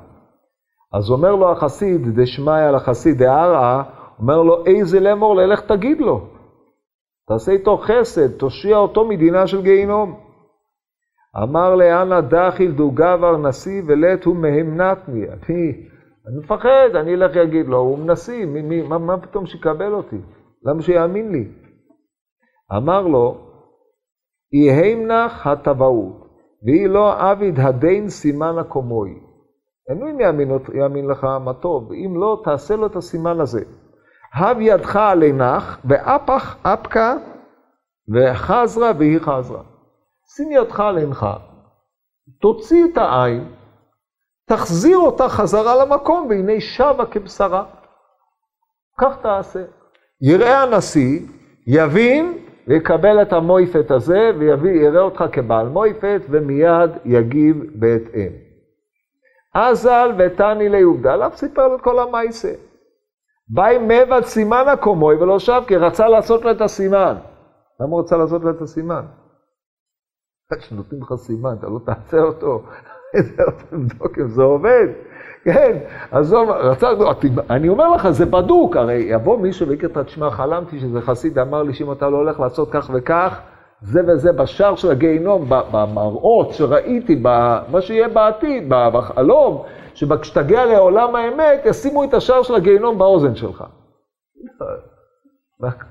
אז 0.93 1.11
אומר 1.11 1.35
לו 1.35 1.53
החסיד, 1.53 2.21
דשמיא 2.21 2.71
לחסיד 2.71 3.19
דערא, 3.19 3.83
אומר 4.19 4.43
לו, 4.43 4.67
איזה 4.67 5.01
לאמור, 5.01 5.37
ללך 5.37 5.61
תגיד 5.61 6.01
לו. 6.01 6.34
תעשה 7.29 7.53
איתו 7.53 7.77
חסד, 7.77 8.39
תושיע 8.39 8.77
אותו 8.77 9.05
מדינה 9.05 9.47
של 9.47 9.63
גיהינום. 9.63 10.21
אמר 11.43 11.75
לאנה 11.75 12.21
דחיל 12.21 12.73
דו 12.73 12.91
גבר 12.91 13.37
נשיא 13.37 13.83
ולט 13.87 14.25
הוא 14.25 14.37
מהמנתני. 14.37 15.29
אני, 15.29 15.73
אני 16.27 16.39
מפחד, 16.45 16.89
אני 16.95 17.15
אלך 17.15 17.37
אגיד 17.37 17.67
לו, 17.67 17.79
הוא 17.79 17.99
נשיא, 18.07 18.47
מי, 18.47 18.63
מי, 18.63 18.83
מה, 18.83 18.99
מה 18.99 19.21
פתאום 19.21 19.47
שיקבל 19.47 19.93
אותי? 19.93 20.19
למה 20.65 20.83
שיאמין 20.83 21.33
לי? 21.33 21.49
אמר 22.77 23.07
לו, 23.07 23.37
יהמנך 24.53 25.47
הטבעות, 25.47 26.27
והיא 26.63 26.89
לא 26.89 27.31
עביד 27.31 27.61
הדין 27.61 28.09
סימן 28.09 28.59
הקומוי. 28.59 29.11
אין 29.91 29.99
לו 29.99 30.11
אם 30.11 30.21
יאמין, 30.21 30.51
יאמין 30.75 31.07
לך 31.07 31.25
מה 31.25 31.55
טוב, 31.55 31.93
אם 31.93 32.17
לא, 32.17 32.41
תעשה 32.45 32.77
לו 32.77 32.87
את 32.87 32.97
הסימן 32.97 33.41
הזה. 33.41 33.65
הב 34.35 34.61
ידך 34.61 34.97
עלינך, 34.97 35.79
ואפך 35.85 36.57
אפקה, 36.63 37.15
וחזרה 38.15 38.93
והיא 38.99 39.19
חזרה. 39.19 39.63
שים 40.35 40.53
ידך 40.53 40.81
על 40.81 40.99
עינך, 40.99 41.27
תוציא 42.41 42.85
את 42.85 42.99
העין, 42.99 43.53
תחזיר 44.49 44.99
אותה 44.99 45.29
חזרה 45.29 45.85
למקום, 45.85 46.27
והנה 46.29 46.61
שבה 46.61 47.07
כבשרה. 47.07 47.65
כך 49.01 49.17
תעשה. 49.23 49.65
יראה 50.21 50.63
הנשיא, 50.63 51.21
יבין 51.67 52.39
ויקבל 52.69 53.23
את 53.23 53.33
המויפת 53.33 53.91
הזה, 53.91 54.31
ויראה 54.39 55.01
אותך 55.01 55.25
כבעל 55.33 55.69
מויפת, 55.69 56.21
ומיד 56.31 56.91
יגיב 57.05 57.57
בהתאם. 57.75 58.33
אזל 59.55 60.13
ותני 60.19 60.69
ליהודה, 60.69 61.13
עליו 61.13 61.31
סיפר 61.35 61.69
לו 61.69 61.83
כל 61.83 61.99
המעשה. 61.99 62.53
באי 63.49 63.79
מבד 63.79 64.23
סימן 64.25 64.65
הקומוי 64.73 65.17
ולא 65.17 65.39
שב, 65.39 65.63
כי 65.67 65.77
רצה 65.77 66.09
לעשות 66.09 66.45
לו 66.45 66.51
את 66.51 66.61
הסימן. 66.61 67.17
למה 67.81 67.91
הוא 67.91 68.01
רצה 68.01 68.17
לעשות 68.17 68.43
לו 68.43 68.51
את 68.51 68.63
הסימן? 68.63 69.05
כשנותנים 70.61 71.03
לך 71.03 71.15
סימן, 71.17 71.55
אתה 71.59 71.67
לא 71.67 71.79
תעשה 71.87 72.19
אותו, 72.21 72.63
תבדוק 73.71 74.19
אם 74.19 74.29
זה 74.29 74.43
עובד. 74.43 74.89
כן, 75.45 75.79
עזוב, 76.11 76.51
רצה, 76.51 76.89
אני 77.51 77.69
אומר 77.69 77.91
לך, 77.91 78.11
זה 78.11 78.27
בדוק, 78.27 78.77
הרי 78.77 78.95
יבוא 78.95 79.39
מישהו 79.39 79.69
ויקרא 79.69 79.89
את 79.89 79.97
התשמע, 79.97 80.31
חלמתי 80.31 80.81
שזה 80.81 81.01
חסיד, 81.01 81.39
אמר 81.39 81.63
לי 81.63 81.75
שאם 81.75 81.93
אתה 81.93 82.09
לא 82.09 82.17
הולך 82.17 82.41
לעשות 82.41 82.69
כך 82.73 82.91
וכך, 82.95 83.41
זה 83.85 84.01
וזה 84.07 84.33
בשער 84.33 84.77
של 84.77 84.91
הגיהינום, 84.91 85.49
במראות 85.49 86.53
שראיתי, 86.53 87.15
מה 87.69 87.81
שיהיה 87.81 88.09
בעתיד, 88.09 88.65
בחלום, 88.69 89.63
שכשתגיע 89.95 90.67
לעולם 90.67 91.15
האמת, 91.15 91.61
ישימו 91.65 92.05
את 92.05 92.15
השער 92.15 92.43
של 92.43 92.55
הגיהינום 92.55 92.99
באוזן 92.99 93.35
שלך. 93.35 93.65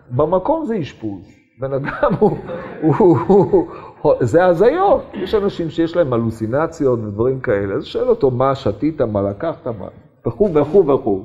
במקום 0.09 0.65
זה 0.65 0.79
אשפוז. 0.79 1.43
בן 1.59 1.73
אדם 1.73 2.13
הוא, 2.19 2.37
הוא, 2.81 3.17
הוא, 3.27 3.67
הוא, 4.01 4.13
זה 4.19 4.45
הזיות. 4.45 5.01
יש 5.13 5.35
אנשים 5.35 5.69
שיש 5.69 5.95
להם 5.95 6.13
הלוסינציות 6.13 6.99
ודברים 6.99 7.39
כאלה, 7.39 7.75
אז 7.75 7.85
שואל 7.85 8.07
אותו 8.07 8.31
מה 8.31 8.55
שתית, 8.55 9.01
מה 9.01 9.21
לקחת, 9.21 9.67
מה, 9.67 9.87
וכו' 10.27 10.53
וכו' 10.53 10.87
וכו'. 10.87 11.23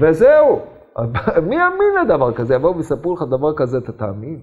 וזהו. 0.00 0.60
מי 1.42 1.56
יאמין 1.56 1.94
לדבר 2.02 2.32
כזה? 2.32 2.54
יבואו 2.54 2.76
ויספרו 2.76 3.14
לך 3.14 3.22
דבר 3.22 3.54
כזה, 3.56 3.78
אתה 3.78 3.92
תאמין? 3.92 4.40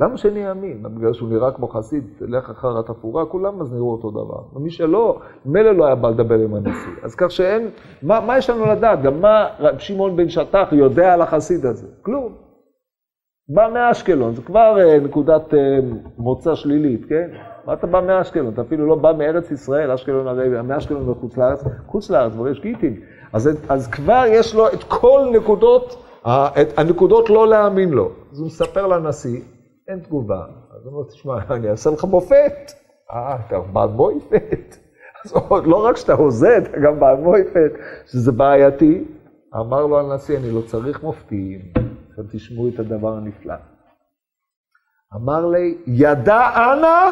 למה 0.00 0.16
שאני 0.16 0.50
אאמין? 0.50 0.82
בגלל 0.82 1.12
שהוא 1.12 1.28
נראה 1.28 1.52
כמו 1.52 1.68
חסיד, 1.68 2.04
תלך 2.18 2.50
אחר 2.50 2.78
התפאורה, 2.78 3.26
כולם 3.26 3.60
אז 3.60 3.72
נראו 3.72 3.92
אותו 3.92 4.10
דבר. 4.10 4.42
ומי 4.52 4.70
שלא, 4.70 5.20
מילא 5.46 5.72
לא 5.72 5.86
היה 5.86 5.94
בא 5.94 6.10
לדבר 6.10 6.34
עם 6.34 6.54
הנשיא. 6.54 6.92
אז 7.02 7.14
כך 7.14 7.30
שאין, 7.30 7.68
מה, 8.02 8.20
מה 8.20 8.38
יש 8.38 8.50
לנו 8.50 8.66
לדעת? 8.66 9.02
גם 9.02 9.20
מה 9.20 9.48
רב 9.58 9.78
שמעון 9.78 10.16
בן 10.16 10.28
שטח 10.28 10.68
יודע 10.72 11.12
על 11.12 11.22
החסיד 11.22 11.66
הזה? 11.66 11.86
כלום. 12.02 12.32
בא 13.48 13.68
מאשקלון, 13.74 14.34
זה 14.34 14.42
כבר 14.42 14.76
uh, 14.78 15.04
נקודת 15.04 15.52
uh, 15.52 15.56
מוצא 16.18 16.54
שלילית, 16.54 17.04
כן? 17.08 17.30
מה 17.66 17.72
אתה 17.72 17.86
בא 17.86 18.00
מאשקלון? 18.00 18.52
אתה 18.52 18.62
אפילו 18.62 18.86
לא 18.86 18.94
בא 18.94 19.12
מארץ 19.18 19.50
ישראל, 19.50 19.90
אשקלון 19.90 20.26
הרי, 20.26 20.62
מאשקלון 20.62 21.08
וחוץ 21.08 21.36
לארץ, 21.36 21.64
חוץ 21.86 22.10
לארץ, 22.10 22.32
כבר 22.32 22.48
יש 22.48 22.60
גיטים. 22.60 23.00
אז, 23.32 23.50
אז 23.68 23.88
כבר 23.88 24.22
יש 24.26 24.54
לו 24.54 24.68
את 24.68 24.84
כל 24.88 25.20
נקודות, 25.32 26.04
הנקודות 26.76 27.30
לא 27.30 27.48
להאמין 27.48 27.90
לו. 27.90 28.10
אז 28.32 28.38
הוא 28.38 28.46
מספר 28.46 28.86
לנשיא, 28.86 29.40
אין 29.88 30.00
תגובה. 30.00 30.46
אז 30.76 30.86
הוא 30.86 30.94
אומר, 30.94 31.08
תשמע, 31.08 31.34
אני 31.50 31.70
אעשה 31.70 31.90
לך 31.90 32.04
מופת. 32.04 32.72
אה, 33.12 33.36
אתה 33.46 33.60
בעל 33.60 33.88
מויפת. 33.88 34.76
אז 35.24 35.32
לא 35.64 35.84
רק 35.84 35.96
שאתה 35.96 36.12
הוזה, 36.12 36.58
אתה 36.58 36.80
גם 36.84 37.00
בעל 37.00 37.16
מויפת, 37.16 37.72
שזה 38.06 38.32
בעייתי. 38.32 39.04
אמר 39.56 39.86
לו 39.86 40.00
הנשיא, 40.00 40.38
אני 40.38 40.50
לא 40.50 40.60
צריך 40.66 41.02
מופתים. 41.02 41.60
עכשיו 42.08 42.24
תשמעו 42.32 42.68
את 42.68 42.78
הדבר 42.78 43.16
הנפלא. 43.16 43.54
אמר 45.14 45.46
לי, 45.46 45.78
ידע 45.86 46.40
אנא 46.56 47.10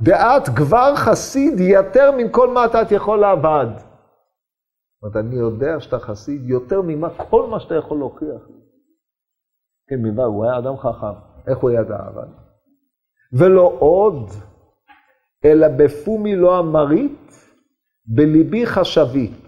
דעת 0.00 0.48
גבר 0.48 0.96
חסיד 0.96 1.60
יתר 1.60 2.10
מכל 2.16 2.50
מה 2.50 2.64
אתה 2.64 2.94
יכול 2.94 3.18
לעבד. 3.18 3.66
זאת 3.76 5.02
אומרת, 5.02 5.16
אני 5.16 5.36
יודע 5.36 5.80
שאתה 5.80 5.98
חסיד 5.98 6.48
יותר 6.48 6.82
ממה, 6.82 7.08
כל 7.30 7.46
מה 7.50 7.60
שאתה 7.60 7.74
יכול 7.74 7.98
להוכיח. 7.98 8.42
כן, 9.88 10.02
מלבד, 10.02 10.24
הוא 10.24 10.44
היה 10.44 10.58
אדם 10.58 10.76
חכם. 10.76 11.33
איך 11.46 11.58
הוא 11.58 11.70
ידע 11.70 11.96
אבל? 11.96 12.28
ולא 13.32 13.76
עוד, 13.78 14.28
אלא 15.44 15.66
בפומי 15.68 16.36
לא 16.36 16.58
אמרית, 16.58 17.30
בליבי 18.06 18.66
חשבית. 18.66 19.44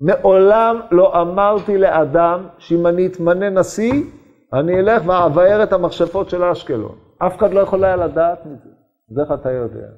מעולם 0.00 0.80
לא 0.90 1.22
אמרתי 1.22 1.78
לאדם 1.78 2.48
שאם 2.58 2.86
אני 2.86 3.06
אתמנה 3.06 3.50
נשיא, 3.50 4.02
אני 4.52 4.80
אלך 4.80 5.02
ואבאר 5.06 5.62
את 5.62 5.72
המכשפות 5.72 6.30
של 6.30 6.44
אשקלון. 6.44 6.98
אף 7.18 7.36
אחד 7.36 7.52
לא 7.52 7.60
יכול 7.60 7.84
היה 7.84 7.96
לדעת 7.96 8.46
מזה. 8.46 8.70
זה 9.08 9.22
איך 9.22 9.40
אתה 9.40 9.52
יודע. 9.52 9.88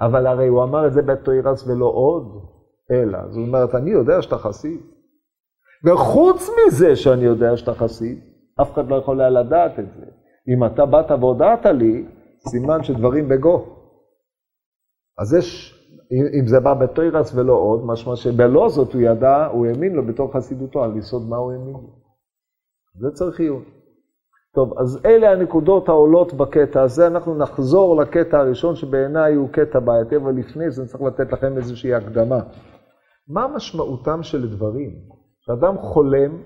אבל 0.00 0.26
הרי 0.26 0.46
הוא 0.46 0.64
אמר 0.64 0.86
את 0.86 0.92
זה 0.92 1.02
בתוירס 1.02 1.66
ולא 1.66 1.86
עוד, 1.86 2.42
אלא. 2.90 3.18
זאת 3.28 3.46
אומרת, 3.46 3.74
אני 3.74 3.90
יודע 3.90 4.22
שאתה 4.22 4.38
חסיד. 4.38 4.80
וחוץ 5.84 6.48
מזה 6.66 6.96
שאני 6.96 7.24
יודע 7.24 7.56
שאתה 7.56 7.74
חסיד, 7.74 8.20
אף 8.62 8.72
אחד 8.72 8.88
לא 8.88 8.96
יכול 8.96 9.20
היה 9.20 9.30
לדעת 9.30 9.78
את 9.78 9.92
זה. 9.96 10.06
אם 10.48 10.64
אתה 10.64 10.86
באת 10.86 11.10
והודעת 11.10 11.66
לי, 11.66 12.06
סימן 12.48 12.82
שדברים 12.82 13.28
בגו. 13.28 13.64
אז 15.18 15.34
יש 15.34 15.72
אם 16.40 16.46
זה 16.46 16.60
בא 16.60 16.74
בתוירס 16.74 17.34
ולא 17.34 17.52
עוד, 17.52 17.86
משמע 17.86 18.16
שבלא 18.16 18.68
זאת 18.68 18.92
הוא 18.92 19.02
ידע, 19.02 19.46
הוא 19.46 19.66
האמין 19.66 19.92
לו 19.92 20.06
בתור 20.06 20.32
חסידותו, 20.32 20.84
על 20.84 20.96
יסוד 20.96 21.28
מה 21.28 21.36
הוא 21.36 21.52
האמין 21.52 21.72
לו. 21.72 22.06
זה 23.00 23.10
צריך 23.10 23.40
עיון. 23.40 23.62
טוב, 24.54 24.78
אז 24.78 25.00
אלה 25.06 25.30
הנקודות 25.30 25.88
העולות 25.88 26.34
בקטע 26.34 26.82
הזה. 26.82 27.06
אנחנו 27.06 27.34
נחזור 27.34 27.96
לקטע 27.96 28.38
הראשון, 28.38 28.76
שבעיניי 28.76 29.34
הוא 29.34 29.48
קטע 29.48 29.78
בעייתי, 29.78 30.16
אבל 30.16 30.34
לפני 30.34 30.70
זה 30.70 30.82
אני 30.82 30.88
צריך 30.88 31.02
לתת 31.02 31.32
לכם 31.32 31.56
איזושהי 31.56 31.94
הקדמה. 31.94 32.40
מה 33.28 33.48
משמעותם 33.48 34.22
של 34.22 34.56
דברים? 34.56 34.90
שאדם 35.40 35.78
חולם 35.78 36.42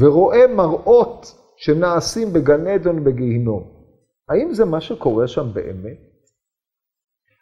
ורואה 0.00 0.46
מראות 0.54 1.26
שנעשים 1.56 2.32
בגן 2.32 2.66
עדן 2.66 3.04
בגיהינום. 3.04 3.62
האם 4.28 4.54
זה 4.54 4.64
מה 4.64 4.80
שקורה 4.80 5.26
שם 5.28 5.46
באמת? 5.54 5.98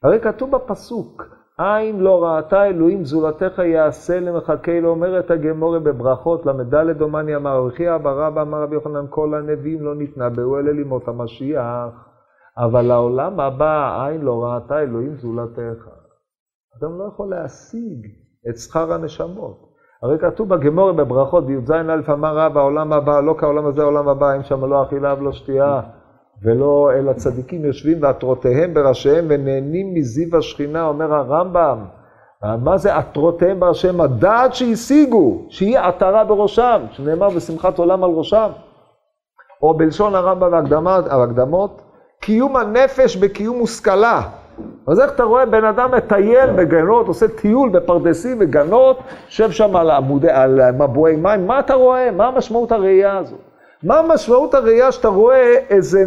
הרי 0.02 0.20
כתוב 0.20 0.56
בפסוק, 0.56 1.22
עין 1.58 2.00
לא 2.00 2.24
ראתה 2.24 2.64
אלוהים 2.66 3.04
זולתך 3.04 3.58
יעשה 3.58 4.20
למחכה 4.20 4.80
לו, 4.80 4.88
אומרת 4.88 5.30
הגמורה 5.30 5.78
בברכות, 5.78 6.46
ל"ד 6.46 6.74
דומני 6.98 7.36
אמר, 7.36 7.64
וכי 7.68 7.94
אבא 7.94 8.10
רבא 8.10 8.42
אמר 8.42 8.62
רבי 8.62 8.74
יוחנן, 8.74 9.06
כל 9.10 9.34
הנביאים 9.34 9.82
לא 9.82 9.94
נתנבאו 9.94 10.58
אלא 10.58 10.72
לימות 10.72 11.08
המשיח, 11.08 12.08
אבל 12.58 12.82
לעולם 12.82 13.40
הבא 13.40 14.06
עין 14.06 14.20
לא 14.20 14.44
ראתה 14.44 14.80
אלוהים 14.80 15.16
זולתך. 15.16 15.88
אדם 16.78 16.98
לא 16.98 17.04
יכול 17.04 17.30
להשיג 17.30 18.06
את 18.48 18.58
שכר 18.58 18.92
הנשמות. 18.92 19.65
הרי 20.02 20.18
כתוב 20.18 20.48
בגמורה 20.48 20.92
בברכות, 20.92 21.46
בי"ז 21.46 21.70
א' 21.70 22.12
אמר 22.12 22.38
רב, 22.38 22.58
העולם 22.58 22.92
הבא, 22.92 23.20
לא 23.20 23.34
כעולם 23.38 23.66
הזה, 23.66 23.82
העולם 23.82 24.08
הבא, 24.08 24.32
אין 24.32 24.42
שם 24.42 24.64
לא 24.64 24.82
אכילה 24.82 25.14
ולא 25.18 25.32
שתייה, 25.32 25.80
ולא 26.42 26.90
אל 26.94 27.08
הצדיקים 27.08 27.64
יושבים 27.64 28.02
ועטרותיהם 28.02 28.74
בראשיהם 28.74 29.26
ונהנים 29.28 29.94
מזיו 29.94 30.36
השכינה, 30.38 30.86
אומר 30.86 31.14
הרמב"ם. 31.14 31.78
מה 32.42 32.78
זה 32.78 32.96
עטרותיהם 32.96 33.60
בראשיהם? 33.60 34.00
הדעת 34.00 34.54
שהשיגו, 34.54 35.46
שהיא 35.48 35.78
עטרה 35.78 36.24
בראשם, 36.24 36.80
שנאמר 36.90 37.28
בשמחת 37.28 37.78
עולם 37.78 38.04
על 38.04 38.10
ראשם. 38.10 38.50
או 39.62 39.74
בלשון 39.74 40.14
הרמב"ם 40.14 40.86
והקדמות, 41.10 41.82
קיום 42.20 42.56
הנפש 42.56 43.16
בקיום 43.16 43.58
מושכלה. 43.58 44.22
אז 44.88 45.00
איך 45.00 45.12
אתה 45.12 45.24
רואה 45.24 45.46
בן 45.46 45.64
אדם 45.64 45.94
מטייל 45.94 46.50
בגנות, 46.50 47.08
עושה 47.08 47.28
טיול 47.28 47.68
בפרדסים 47.70 48.36
וגנות, 48.40 48.98
יושב 49.26 49.50
שם 49.50 49.76
על, 49.76 49.90
עמודי, 49.90 50.30
על 50.30 50.72
מבועי 50.72 51.16
מים, 51.16 51.46
מה 51.46 51.58
אתה 51.58 51.74
רואה? 51.74 52.10
מה 52.10 52.26
המשמעות 52.26 52.72
הראייה 52.72 53.18
הזאת? 53.18 53.40
מה 53.82 54.02
משמעות 54.08 54.54
הראייה 54.54 54.92
שאתה 54.92 55.08
רואה 55.08 55.54
איזה 55.70 56.04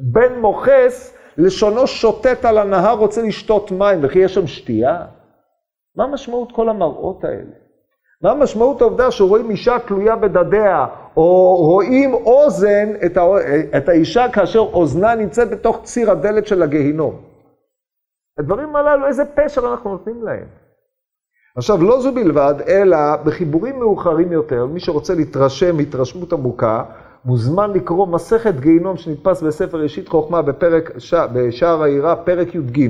בן 0.00 0.40
מוכס, 0.40 1.16
לשונו 1.38 1.86
שוטט 1.86 2.44
על 2.44 2.58
הנהר, 2.58 2.96
רוצה 2.96 3.22
לשתות 3.22 3.72
מים, 3.72 3.98
וכי 4.02 4.18
יש 4.18 4.34
שם 4.34 4.46
שתייה? 4.46 5.04
מה 5.96 6.06
משמעות 6.06 6.52
כל 6.52 6.68
המראות 6.68 7.24
האלה? 7.24 7.60
מה 8.22 8.34
משמעות 8.34 8.80
העובדה 8.80 9.10
שרואים 9.10 9.50
אישה 9.50 9.78
תלויה 9.78 10.16
בדדיה, 10.16 10.86
או 11.16 11.56
רואים 11.56 12.14
אוזן, 12.14 12.92
את, 13.06 13.16
הא... 13.16 13.38
את 13.76 13.88
האישה 13.88 14.28
כאשר 14.28 14.58
אוזנה 14.58 15.14
נמצאת 15.14 15.50
בתוך 15.50 15.80
ציר 15.82 16.10
הדלת 16.10 16.46
של 16.46 16.62
הגיהינום? 16.62 17.29
הדברים 18.40 18.76
הללו, 18.76 19.06
איזה 19.06 19.24
פשר 19.24 19.60
אנחנו 19.70 19.90
נותנים 19.90 20.22
להם? 20.22 20.44
עכשיו, 21.56 21.82
לא 21.82 22.00
זו 22.00 22.14
בלבד, 22.14 22.54
אלא 22.68 22.96
בחיבורים 23.24 23.78
מאוחרים 23.78 24.32
יותר, 24.32 24.66
מי 24.66 24.80
שרוצה 24.80 25.14
להתרשם 25.14 25.78
התרשמות 25.78 26.32
עמוקה, 26.32 26.82
מוזמן 27.24 27.70
לקרוא 27.72 28.06
מסכת 28.06 28.54
גיהינום 28.60 28.96
שנתפס 28.96 29.42
בספר 29.42 29.78
ראשית 29.78 30.08
חוכמה 30.08 30.42
בפרק, 30.42 30.92
ש... 30.98 31.14
בשער 31.32 31.82
העירה, 31.82 32.16
פרק 32.16 32.54
י"ג. 32.54 32.88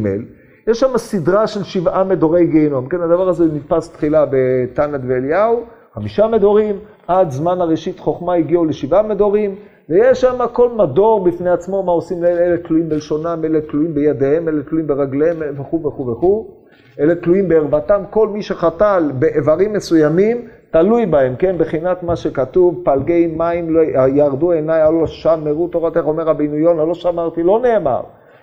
יש 0.66 0.80
שם 0.80 0.98
סדרה 0.98 1.46
של 1.46 1.62
שבעה 1.62 2.04
מדורי 2.04 2.46
גיהינום. 2.46 2.88
כן, 2.88 3.00
הדבר 3.00 3.28
הזה 3.28 3.44
נתפס 3.44 3.90
תחילה 3.90 4.24
בתנת 4.30 5.00
ואליהו, 5.08 5.64
חמישה 5.94 6.26
מדורים, 6.26 6.76
עד 7.06 7.30
זמן 7.30 7.60
הראשית 7.60 8.00
חוכמה 8.00 8.34
הגיעו 8.34 8.64
לשבעה 8.64 9.02
מדורים, 9.02 9.54
ויש 9.90 10.20
שם 10.20 10.38
כל 10.52 10.68
מדור 10.68 11.24
בפני 11.24 11.50
עצמו, 11.50 11.82
מה 11.82 11.92
עושים 11.92 12.22
לאלה, 12.22 12.40
אלה 12.40 12.56
תלויים 12.56 12.88
בלשונם, 12.88 13.40
אלה 13.44 13.60
תלויים 13.60 13.94
בידיהם, 13.94 14.48
אלה 14.48 14.62
תלויים 14.62 14.86
ברגליהם, 14.86 15.36
וכו' 15.60 15.82
וכו' 15.86 16.06
וכו'. 16.06 16.46
אלה 17.00 17.14
תלויים 17.14 17.48
בערוותם, 17.48 18.02
כל 18.10 18.28
מי 18.28 18.42
שחטא 18.42 18.98
באיברים 19.18 19.72
מסוימים, 19.72 20.48
תלוי 20.70 21.06
בהם, 21.06 21.36
כן? 21.36 21.58
בחינת 21.58 22.02
מה 22.02 22.16
שכתוב, 22.16 22.82
פלגי 22.84 23.26
מים 23.36 23.70
לא 23.70 23.80
ירדו 24.08 24.52
עיניי, 24.52 24.80
הלא 24.80 25.06
שמרו 25.06 25.68
תורתך, 25.68 26.00
אומר 26.04 26.24
רבינו 26.24 26.56
יונה, 26.56 26.84
לא 26.84 26.94
שמרתי, 26.94 27.42
לא 27.42 27.60
נאמר, 27.62 28.00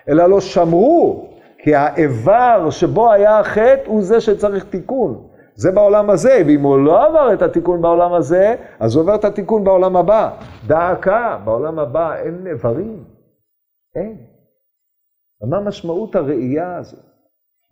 אלא 0.10 0.26
לא 0.26 0.40
שמרו, 0.40 1.26
כי 1.64 1.76
האיבר 1.76 2.68
שבו 2.70 3.12
היה 3.12 3.40
החטא 3.40 3.82
הוא 3.86 4.02
זה 4.02 4.22
שצריך 4.22 4.64
תיקון. 4.64 5.18
זה 5.58 5.72
בעולם 5.72 6.10
הזה, 6.10 6.41
ואם 6.48 6.62
הוא 6.62 6.80
לא 6.80 7.06
עבר 7.06 7.34
את 7.34 7.41
התיקון 7.41 7.82
בעולם 7.82 8.13
הזה, 8.13 8.56
אז 8.80 8.96
הוא 8.96 9.02
עובר 9.02 9.15
את 9.15 9.26
התיקון 9.26 9.63
בעולם 9.63 9.96
הבא. 9.96 10.32
דאקה, 10.67 11.39
בעולם 11.46 11.80
הבא 11.80 12.15
אין 12.15 12.48
איברים. 12.48 13.04
אין. 13.96 14.17
מה 15.50 15.60
משמעות 15.62 16.15
הראייה 16.15 16.78
הזאת? 16.78 17.00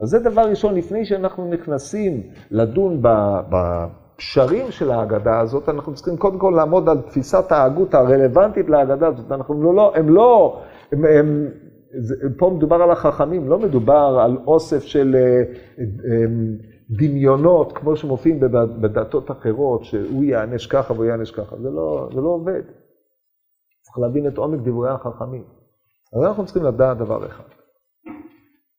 אז 0.01 0.09
זה 0.09 0.19
דבר 0.19 0.41
ראשון, 0.41 0.75
לפני 0.75 1.05
שאנחנו 1.05 1.49
נכנסים 1.49 2.21
לדון 2.51 3.01
בפשרים 3.49 4.71
של 4.71 4.91
ההגדה 4.91 5.39
הזאת, 5.39 5.69
אנחנו 5.69 5.93
צריכים 5.93 6.17
קודם 6.17 6.39
כל 6.39 6.53
לעמוד 6.55 6.89
על 6.89 7.01
תפיסת 7.01 7.51
ההגות 7.51 7.93
הרלוונטית 7.93 8.69
להגדה 8.69 9.07
הזאת. 9.07 9.31
אנחנו 9.31 9.73
לא, 9.73 9.93
הם 9.95 10.09
לא, 10.09 10.61
הם, 10.91 11.05
הם, 11.05 11.47
פה 12.37 12.51
מדובר 12.57 12.75
על 12.75 12.91
החכמים, 12.91 13.47
לא 13.47 13.59
מדובר 13.59 14.19
על 14.21 14.37
אוסף 14.47 14.83
של 14.83 15.15
אה, 15.15 15.43
הם, 16.23 16.57
דמיונות, 16.89 17.77
כמו 17.77 17.95
שמופיעים 17.95 18.39
בדתות 18.81 19.31
אחרות, 19.31 19.83
שהוא 19.83 20.23
יענש 20.23 20.67
ככה 20.67 20.93
והוא 20.93 21.05
יענש 21.05 21.31
ככה. 21.31 21.55
זה 21.57 21.69
לא, 21.69 22.09
זה 22.13 22.21
לא 22.21 22.29
עובד. 22.29 22.61
צריך 23.81 23.97
להבין 23.97 24.27
את 24.27 24.37
עומק 24.37 24.59
דברי 24.59 24.89
החכמים. 24.89 25.43
אבל 26.13 26.25
אנחנו 26.25 26.45
צריכים 26.45 26.63
לדעת 26.63 26.97
דבר 26.97 27.25
אחד. 27.27 27.43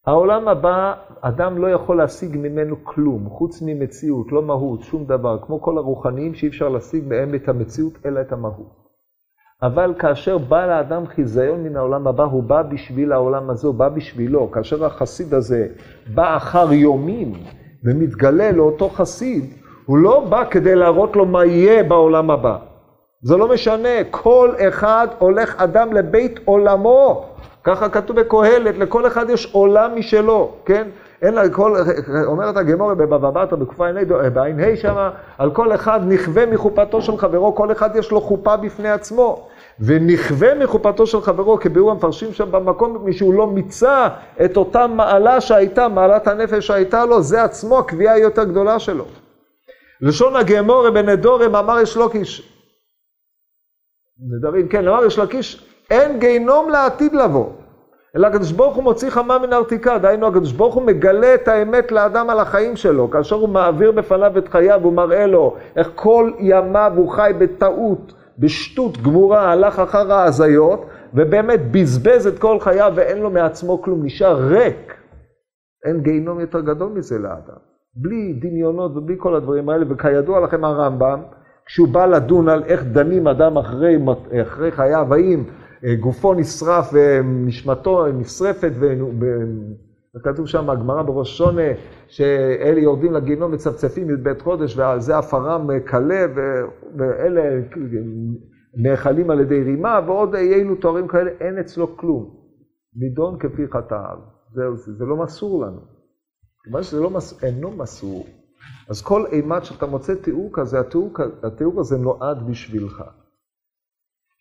העולם 0.07 0.49
הבא, 0.49 0.95
אדם 1.21 1.59
לא 1.59 1.71
יכול 1.71 1.97
להשיג 1.97 2.37
ממנו 2.37 2.77
כלום, 2.85 3.29
חוץ 3.29 3.63
ממציאות, 3.63 4.33
לא 4.33 4.43
מהות, 4.43 4.83
שום 4.83 5.05
דבר, 5.05 5.39
כמו 5.47 5.63
כל 5.63 5.79
הרוחניים 5.79 6.35
שאי 6.35 6.49
אפשר 6.49 6.69
להשיג 6.69 7.05
מהם 7.09 7.35
את 7.35 7.49
המציאות, 7.49 7.93
אלא 8.07 8.21
את 8.21 8.33
המהות. 8.33 8.87
אבל 9.63 9.95
כאשר 9.99 10.39
בא 10.39 10.67
לאדם 10.67 11.07
חיזיון 11.07 11.63
מן 11.63 11.77
העולם 11.77 12.07
הבא, 12.07 12.25
הוא 12.25 12.43
בא 12.43 12.63
בשביל 12.63 13.13
העולם 13.13 13.51
הזה, 13.51 13.67
הוא 13.67 13.75
בא 13.75 13.89
בשבילו. 13.89 14.51
כאשר 14.51 14.85
החסיד 14.85 15.35
הזה 15.35 15.69
בא 16.15 16.37
אחר 16.37 16.73
יומים 16.73 17.33
ומתגלה 17.85 18.53
לאותו 18.53 18.89
חסיד, 18.89 19.45
הוא 19.87 19.99
לא 19.99 20.21
בא 20.29 20.45
כדי 20.51 20.75
להראות 20.75 21.17
לו 21.17 21.27
מה 21.27 21.45
יהיה 21.45 21.83
בעולם 21.83 22.31
הבא. 22.31 22.57
זה 23.23 23.37
לא 23.37 23.49
משנה, 23.49 23.89
כל 24.11 24.51
אחד 24.69 25.09
הולך 25.19 25.55
אדם 25.59 25.93
לבית 25.93 26.41
עולמו. 26.45 27.27
ככה 27.65 27.89
כתוב 27.89 28.21
בקהלת, 28.21 28.79
לכל 28.79 29.07
אחד 29.07 29.31
יש 29.31 29.53
עולם 29.53 29.91
משלו, 29.97 30.53
כן? 30.65 30.89
אין 31.23 31.35
לה 31.35 31.49
כל, 31.49 31.77
אומרת 32.27 32.57
הגמורה 32.57 32.95
בבבא 32.95 33.45
בתרא 33.45 34.29
בע"ה 34.29 34.77
שמה, 34.77 35.11
על 35.39 35.51
כל 35.51 35.75
אחד 35.75 36.01
נכווה 36.09 36.47
מחופתו 36.47 37.03
של 37.03 37.17
חברו, 37.17 37.55
כל 37.55 37.73
אחד 37.73 37.97
יש 37.97 38.11
לו 38.11 38.21
חופה 38.21 38.57
בפני 38.57 38.91
עצמו. 38.91 39.49
ונכווה 39.81 40.55
מחופתו 40.55 41.07
של 41.07 41.21
חברו, 41.21 41.59
כביאור 41.61 41.91
המפרשים 41.91 42.33
שם 42.33 42.53
במקום, 42.53 42.97
מפני 42.97 43.13
שהוא 43.13 43.35
לא 43.35 43.47
מיצה 43.47 44.09
את 44.45 44.57
אותה 44.57 44.87
מעלה 44.87 45.41
שהייתה, 45.41 45.89
מעלת 45.89 46.27
הנפש 46.27 46.67
שהייתה 46.67 47.05
לו, 47.05 47.23
זה 47.23 47.43
עצמו 47.43 47.79
הקביעה 47.79 48.15
היותר 48.15 48.45
גדולה 48.45 48.79
שלו. 48.79 49.05
לשון 50.01 50.37
הגמורה 50.37 50.91
בנדורם 50.91 51.57
אמר 51.57 51.81
יש 51.81 51.97
לוקיש. 51.97 52.53
נדרים, 54.19 54.69
כן, 54.69 54.89
אמר 54.89 55.05
יש 55.05 55.19
לקיש, 55.19 55.67
אין 55.91 56.19
גיהנום 56.19 56.71
לעתיד 56.71 57.15
לבוא. 57.15 57.47
אלא 58.17 58.27
הקדוש 58.27 58.53
ברוך 58.53 58.77
הוא 58.77 58.85
מוציא 58.85 59.11
חמה 59.11 59.39
מן 59.39 59.53
ארתיקה, 59.53 59.99
דהיינו 59.99 60.27
הקדוש 60.27 60.53
ברוך 60.53 60.75
הוא 60.75 60.83
מגלה 60.83 61.35
את 61.35 61.49
האמת 61.49 61.93
לאדם 61.93 62.31
על 62.31 62.39
החיים 62.41 62.77
שלו, 62.77 63.11
כאשר 63.11 63.37
הוא 63.37 63.49
מעביר 63.49 63.93
בפניו 63.93 64.39
את 64.39 64.49
חייו, 64.49 64.81
הוא 64.83 64.93
מראה 64.93 65.27
לו 65.27 65.57
איך 65.77 65.91
כל 65.95 66.33
ימיו 66.39 66.93
הוא 66.97 67.11
חי 67.11 67.33
בטעות, 67.39 68.13
בשטות 68.39 68.99
גמורה, 69.03 69.53
הלך 69.53 69.79
אחר 69.79 70.13
ההזיות, 70.13 70.87
ובאמת 71.15 71.61
בזבז 71.71 72.27
את 72.27 72.39
כל 72.39 72.61
חייו 72.61 72.93
ואין 72.97 73.19
לו 73.19 73.31
מעצמו 73.31 73.83
כלום, 73.83 74.05
נשאר 74.05 74.47
ריק. 74.47 74.95
אין 75.85 76.01
גיהינום 76.03 76.41
יותר 76.41 76.61
גדול 76.61 76.93
מזה 76.93 77.19
לאדם. 77.19 77.59
בלי 77.95 78.33
דמיונות 78.33 78.97
ובלי 78.97 79.15
כל 79.19 79.37
הדברים 79.37 79.69
האלה, 79.69 79.85
וכידוע 79.89 80.41
לכם 80.41 80.65
הרמב"ם, 80.65 81.23
כשהוא 81.67 81.89
בא 81.89 82.07
לדון 82.07 82.49
על 82.49 82.65
איך 82.65 82.85
דנים 82.85 83.29
אדם 83.29 83.59
אחרי, 83.59 83.97
אחרי 84.43 84.71
חייו, 84.71 85.15
האם 85.15 85.45
אה, 85.85 85.95
גופו 85.95 86.35
נשרף 86.35 86.91
ונשמתו 86.93 88.07
נשרפת, 88.07 88.73
וכתוב 90.17 90.47
שם, 90.47 90.71
הגמרא 90.71 91.03
בראש 91.03 91.39
שונה, 91.39 91.73
שאלה 92.09 92.81
יורדים 92.81 93.13
לגיהנום 93.13 93.53
מצפצפים 93.53 94.11
י"ב 94.11 94.43
חודש, 94.43 94.77
ועל 94.77 95.01
זה 95.01 95.19
עפרם 95.19 95.69
כלה, 95.89 96.27
ואלה 96.97 97.61
נאכלים 98.75 99.31
על 99.31 99.41
ידי 99.41 99.63
רימה, 99.63 100.01
ועוד 100.07 100.35
אילו 100.35 100.75
תוארים 100.77 101.09
כאלה, 101.09 101.31
אין 101.41 101.59
אצלו 101.59 101.97
כלום. 101.97 102.37
נידון 102.97 103.39
כפי 103.39 103.67
חטאיו. 103.67 104.19
זהו, 104.55 104.77
זה, 104.77 104.93
זה 104.93 105.05
לא 105.05 105.17
מסור 105.17 105.67
לנו. 105.67 105.81
כיוון 106.65 106.83
שזה 106.83 107.01
לא 107.01 107.11
מס... 107.11 107.45
אינו 107.45 107.71
מסור, 107.71 108.27
אז 108.91 109.03
כל 109.03 109.27
אימת 109.27 109.65
שאתה 109.65 109.87
מוצא 109.87 110.15
תיאור 110.15 110.51
כזה, 110.53 110.81
התיאור, 110.81 111.11
התיאור 111.43 111.81
הזה 111.81 111.99
נועד 111.99 112.47
בשבילך. 112.51 113.05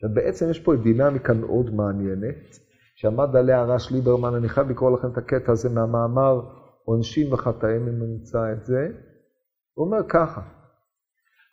ובעצם 0.04 0.50
יש 0.50 0.60
פה 0.60 0.76
דינמיקה 0.76 1.34
מאוד 1.34 1.76
מעניינת, 1.76 2.60
שעמד 2.96 3.36
עליה 3.36 3.62
הרש 3.62 3.92
ליברמן, 3.92 4.34
אני 4.36 4.50
חייב 4.50 4.70
לקרוא 4.70 4.98
לכם 4.98 5.08
את 5.08 5.18
הקטע 5.18 5.52
הזה 5.52 5.70
מהמאמר 5.70 6.42
עונשים 6.84 7.34
וחטאים, 7.34 7.88
אם 7.88 8.04
נמצא 8.04 8.52
את 8.52 8.66
זה. 8.66 8.88
הוא 9.74 9.86
אומר 9.86 10.04
ככה, 10.10 10.42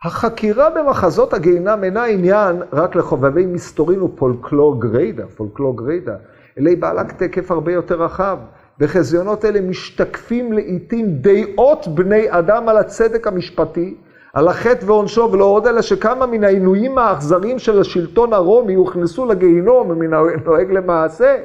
החקירה 0.04 0.70
במחזות 0.70 1.34
הגיהינם 1.34 1.84
אינה 1.84 2.04
עניין 2.04 2.62
רק 2.72 2.96
לחובבי 2.96 3.46
מסתורין 3.46 4.02
ופולקלור 4.02 4.80
גריידא, 4.80 5.26
פולקלור 5.26 5.76
גריידא, 5.76 6.16
אלא 6.58 6.70
היא 6.70 6.78
בעלת 6.78 7.22
תקף 7.22 7.50
הרבה 7.50 7.72
יותר 7.72 8.02
רחב. 8.02 8.38
בחזיונות 8.78 9.44
אלה 9.44 9.60
משתקפים 9.60 10.52
לעיתים 10.52 11.06
דעות 11.20 11.88
בני 11.88 12.26
אדם 12.28 12.68
על 12.68 12.76
הצדק 12.76 13.26
המשפטי, 13.26 13.96
על 14.34 14.48
החטא 14.48 14.84
ועונשו, 14.86 15.28
ולא 15.32 15.44
עוד 15.44 15.66
אלא 15.66 15.82
שכמה 15.82 16.26
מן 16.26 16.44
העינויים 16.44 16.98
האכזריים 16.98 17.58
של 17.58 17.80
השלטון 17.80 18.32
הרומי 18.32 18.74
הוכנסו 18.74 19.26
לגיהינום 19.26 19.92
מן 19.92 20.14
הנוהג 20.14 20.70
למעשה, 20.70 21.36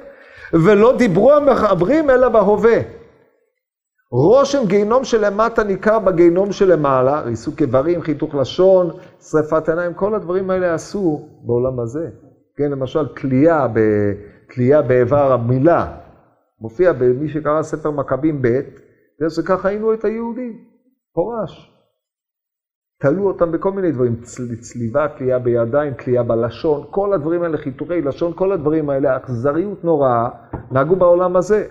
ולא 0.54 0.98
דיברו 0.98 1.34
המחברים 1.34 2.10
אלא 2.10 2.30
בהווה. 2.30 2.78
רושם 4.12 4.66
גיהינום 4.68 5.04
שלמטה 5.04 5.64
ניכר 5.64 6.00
בגיהינום 6.00 6.52
שלמעלה, 6.52 7.22
ריסוק 7.22 7.62
איברים, 7.62 8.02
חיתוך 8.02 8.36
לשון, 8.36 8.90
שרפת 9.22 9.70
עיניים, 9.70 9.94
כל 9.94 10.16
הדברים 10.16 10.50
האלה 10.50 10.74
עשו 10.74 11.30
בעולם 11.46 11.80
הזה. 11.80 12.10
כן, 12.58 12.72
למשל, 12.72 13.08
תלייה, 13.08 13.68
תלייה 14.54 14.82
באיבר 14.82 15.32
המילה, 15.32 15.98
מופיע 16.62 16.94
במי 16.94 17.30
שקרא 17.30 17.62
ספר 17.62 17.92
מכבים 17.92 18.42
ב', 18.42 18.60
זה 19.28 19.44
ככה 19.44 19.70
היינו 19.70 19.94
את 19.94 20.06
היהודים, 20.06 20.54
פורש. 21.14 21.77
תלו 23.00 23.28
אותם 23.28 23.52
בכל 23.52 23.72
מיני 23.72 23.92
דברים, 23.92 24.16
צל, 24.22 24.56
צליבה, 24.56 25.08
תלייה 25.08 25.40
בידיים, 25.40 25.94
תלייה 25.94 26.24
בלשון, 26.24 26.84
כל 26.90 27.14
הדברים 27.14 27.44
האלה, 27.44 27.58
חיתוכי 27.58 28.02
לשון, 28.02 28.34
כל 28.36 28.52
הדברים 28.52 28.90
האלה, 28.90 29.18
אכזריות 29.18 29.84
נוראה, 29.84 30.30
נהגו 30.72 30.96
בעולם 30.96 31.36
הזה. 31.36 31.66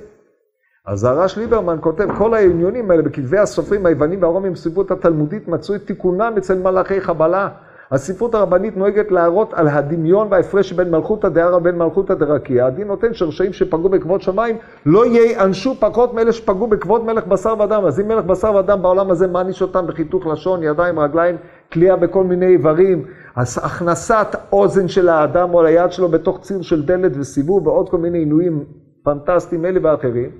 אז 0.87 1.05
הרש 1.05 1.39
ליברמן 1.39 1.77
כותב, 1.81 2.09
כל 2.19 2.35
העניונים 2.35 2.91
האלה 2.91 3.03
בכתבי 3.03 3.39
הסופרים 3.39 3.87
היוונים 3.87 4.23
והרומים 4.23 4.53
בספרות 4.53 4.91
התלמודית 4.91 5.49
מצאו 5.49 5.75
את 5.75 5.87
תיקונם 5.87 6.35
אצל 6.39 6.59
מלאכי 6.59 7.01
חבלה. 7.01 7.49
הספרות 7.91 8.35
הרבנית 8.35 8.77
נוהגת 8.77 9.11
להראות 9.11 9.55
על 9.55 9.69
הדמיון 9.69 10.29
וההפרש 10.31 10.73
בין 10.73 10.91
מלכותא 10.91 11.29
דהרא 11.29 11.57
ובין 11.57 11.79
מלכותא 11.79 12.15
דרקיע. 12.15 12.67
הדין 12.67 12.87
נותן 12.87 13.15
שרשעים 13.15 13.53
שפגעו 13.53 13.89
בכבוד 13.89 14.23
שמיים 14.23 14.57
לא 14.87 15.07
ייענשו 15.07 15.75
פחות 15.75 16.15
מאלה 16.15 16.33
שפגעו 16.33 16.67
בכבוד 16.67 17.05
מלך 17.05 17.27
בשר 17.27 17.55
ודם. 17.61 17.83
אז 17.87 18.01
אם 18.01 18.09
מלך 18.09 18.25
בשר 18.25 18.55
ודם 18.55 18.83
בעולם 18.83 19.11
הזה 19.11 19.27
מעניש 19.27 19.63
אותם 19.63 19.87
בחיתוך 19.87 20.27
לשון, 20.27 20.63
ידיים, 20.63 20.99
רגליים, 20.99 21.37
כליאה 21.73 21.97
בכל 21.97 22.25
מיני 22.25 22.47
איברים, 22.47 23.05
אז 23.37 23.61
הכנסת 23.63 24.27
אוזן 24.53 24.89
של 24.89 25.09
האדם 25.09 25.55
או 25.55 25.65
היד 25.65 25.93
שלו 25.93 26.09
בתוך 26.09 26.41
ציר 26.41 26.63
של 26.63 26.87
דלת 26.87 27.13
וסיבוב 27.17 27.67
ועוד 27.67 27.89
כל 27.89 27.99
מיני 27.99 28.19
עינויים 28.19 28.65
פנטסטיים 29.05 29.65
אלה 29.65 29.81
ואחרים. 29.83 30.31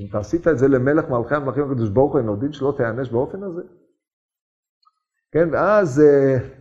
אם 0.00 0.06
אתה 0.10 0.18
עשית 0.18 0.48
את 0.48 0.58
זה 0.58 0.68
למלך 0.68 1.08
מלכי 1.10 1.34
המלכים 1.34 1.70
הקדוש 1.70 1.88
ברוך 1.88 2.12
הוא, 2.12 2.20
אין 2.20 2.28
עוד 2.28 2.40
דין 2.40 2.52
שלא 2.52 2.74
תיענש 2.76 3.10
באופן 3.10 3.42
הזה? 3.42 3.62
כן, 5.32 5.48
ואז 5.52 6.02
uh, 6.02 6.55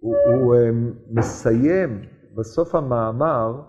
הוא, 0.00 0.16
הוא 0.34 0.54
uh, 0.54 0.58
מסיים 1.10 2.02
בסוף 2.36 2.74
המאמר 2.74 3.60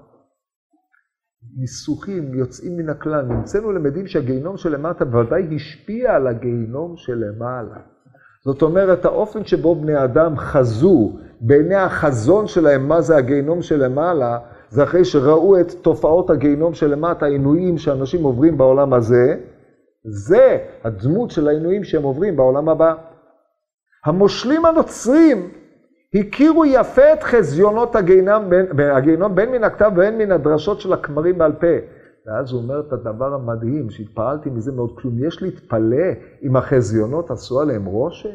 ניסוחים 1.58 2.34
יוצאים 2.34 2.78
מן 2.78 2.90
הכלל. 2.90 3.26
נמצאנו 3.26 3.72
למדים 3.72 4.08
שהגיהינום 4.08 4.58
שלמטה 4.58 5.06
ודאי 5.18 5.56
השפיע 5.56 6.16
על 6.16 6.28
הגיהינום 6.28 6.98
שלמעלה. 6.98 7.78
זאת 8.46 8.62
אומרת, 8.62 9.06
האופן 9.06 9.46
שבו 9.46 9.76
בני 9.76 10.04
אדם 10.04 10.38
חזו 10.38 11.20
בעיני 11.42 11.76
החזון 11.76 12.48
שלהם 12.48 12.88
מה 12.88 13.02
זה 13.02 13.18
הגיהינום 13.18 13.62
שלמעלה, 13.62 14.40
זה 14.70 14.84
אחרי 14.84 15.06
שראו 15.06 15.60
את 15.60 15.72
תופעות 15.72 16.30
הגיהינום 16.30 16.74
שלמטה, 16.74 17.26
העינויים 17.26 17.78
שאנשים 17.78 18.24
עוברים 18.24 18.58
בעולם 18.58 18.94
הזה, 18.94 19.36
זה 20.04 20.58
הדמות 20.84 21.32
של 21.32 21.48
העינויים 21.48 21.84
שהם 21.84 22.04
עוברים 22.04 22.36
בעולם 22.36 22.70
הבא. 22.70 22.94
המושלים 24.06 24.66
הנוצרים 24.66 25.52
הכירו 26.16 26.66
יפה 26.66 27.14
את 27.14 27.24
חזיונות 27.24 27.96
הגיהינום 27.96 29.36
בין, 29.36 29.52
מן 29.52 29.64
הכתב 29.64 29.92
ובין 29.94 30.18
מן 30.18 30.32
הדרשות 30.32 30.82
של 30.82 30.94
הכמרים 30.94 31.38
בעל 31.38 31.52
פה. 31.52 31.68
ואז 32.28 32.52
הוא 32.52 32.62
אומר 32.62 32.80
את 32.80 32.94
הדבר 32.94 33.34
המדהים, 33.34 33.90
שהתפעלתי 33.90 34.50
מזה 34.50 34.72
מאוד, 34.72 34.90
כלום 35.02 35.14
יש 35.28 35.42
להתפלא 35.42 36.08
אם 36.44 36.56
החזיונות 36.56 37.32
עשו 37.32 37.60
עליהם 37.62 37.86
רושם? 37.86 38.30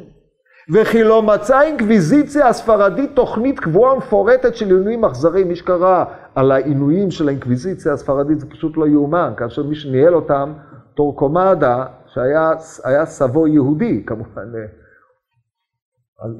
וכי 0.72 1.04
לא 1.04 1.22
מצאה 1.22 1.62
אינקוויזיציה 1.62 2.48
הספרדית 2.48 3.10
תוכנית 3.14 3.60
קבועה 3.60 3.94
ומפורטת 3.94 4.56
של 4.56 4.66
עינויים 4.66 5.04
אכזריים. 5.04 5.48
מי 5.48 5.56
שקרא 5.56 6.04
על 6.34 6.52
העינויים 6.52 7.10
של 7.10 7.28
האינקוויזיציה 7.28 7.92
הספרדית 7.92 8.40
זה 8.40 8.46
פשוט 8.50 8.76
לא 8.76 8.86
יאומן, 8.86 9.32
כאשר 9.36 9.62
מי 9.62 9.74
שניהל 9.74 10.14
אותם, 10.14 10.52
טורקומדה, 10.94 11.84
שהיה 12.06 13.06
סבו 13.06 13.46
יהודי, 13.46 14.02
כמובן, 14.06 14.52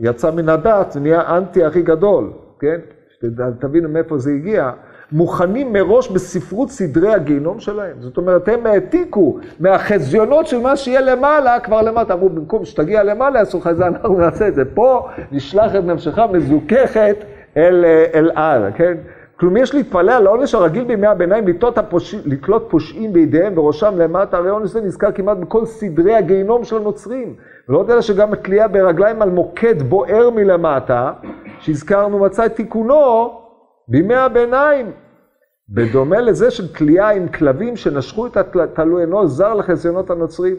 יצא 0.00 0.30
מן 0.30 0.48
הדת, 0.48 0.96
נהיה 1.00 1.36
אנטי 1.36 1.64
הכי 1.64 1.82
גדול, 1.82 2.32
כן? 2.60 2.80
שתבינו 3.10 3.88
מאיפה 3.88 4.18
זה 4.18 4.30
הגיע. 4.30 4.70
מוכנים 5.12 5.72
מראש 5.72 6.10
בספרות 6.10 6.70
סדרי 6.70 7.14
הגיהנום 7.14 7.60
שלהם. 7.60 7.96
זאת 8.00 8.16
אומרת, 8.16 8.48
הם 8.48 8.66
העתיקו 8.66 9.38
מהחזיונות 9.60 10.46
של 10.46 10.60
מה 10.60 10.76
שיהיה 10.76 11.00
למעלה, 11.00 11.60
כבר 11.60 11.82
למטה. 11.82 12.14
אמרו, 12.14 12.28
במקום 12.28 12.64
שתגיע 12.64 13.02
למעלה, 13.02 13.38
יעשו 13.38 13.58
לך 13.58 13.66
את 13.66 13.76
זה, 13.76 13.86
אנחנו 13.86 14.18
נעשה 14.18 14.48
את 14.48 14.54
זה. 14.54 14.64
פה 14.64 15.08
נשלח 15.32 15.74
את 15.74 15.84
נמשך 15.84 16.18
מזוככת 16.32 17.16
אל, 17.56 17.84
אל 18.14 18.30
על, 18.34 18.62
כן? 18.74 18.94
כלומר, 19.40 19.60
יש 19.60 19.74
להתפלא 19.74 20.12
על 20.12 20.26
העונש 20.26 20.54
הרגיל 20.54 20.84
בימי 20.84 21.06
הביניים, 21.06 21.48
לתלות, 21.48 21.78
הפוש... 21.78 22.14
לתלות 22.24 22.66
פושעים 22.70 23.12
בידיהם 23.12 23.58
וראשם 23.58 23.94
למטה, 23.98 24.36
הרי 24.36 24.48
העונש 24.48 24.70
הזה 24.70 24.80
נזכר 24.80 25.12
כמעט 25.12 25.36
בכל 25.36 25.66
סדרי 25.66 26.14
הגיהנום 26.14 26.64
של 26.64 26.76
הנוצרים. 26.76 27.34
ולא 27.68 27.78
יודע 27.78 28.02
שגם 28.02 28.32
התלייה 28.32 28.68
ברגליים 28.68 29.22
על 29.22 29.30
מוקד 29.30 29.82
בוער 29.82 30.30
מלמטה, 30.30 31.12
שהזכרנו 31.60 32.18
מצא 32.18 32.46
את 32.46 32.54
תיקונו 32.54 33.40
בימי 33.88 34.14
הביניים. 34.14 34.92
בדומה 35.68 36.20
לזה 36.20 36.50
של 36.50 36.72
תלייה 36.72 37.10
עם 37.10 37.28
כלבים 37.28 37.76
שנשכו 37.76 38.26
את 38.26 38.36
התלוי 38.36 39.04
אנוש 39.04 39.30
זר 39.30 39.54
לחזיונות 39.54 40.10
הנוצרים. 40.10 40.56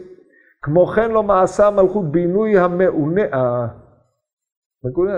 כמו 0.62 0.86
כן 0.86 1.10
לא 1.10 1.22
מעשה 1.22 1.66
המלכות 1.66 2.12
בעינוי 2.12 2.58
המעונה, 2.58 3.22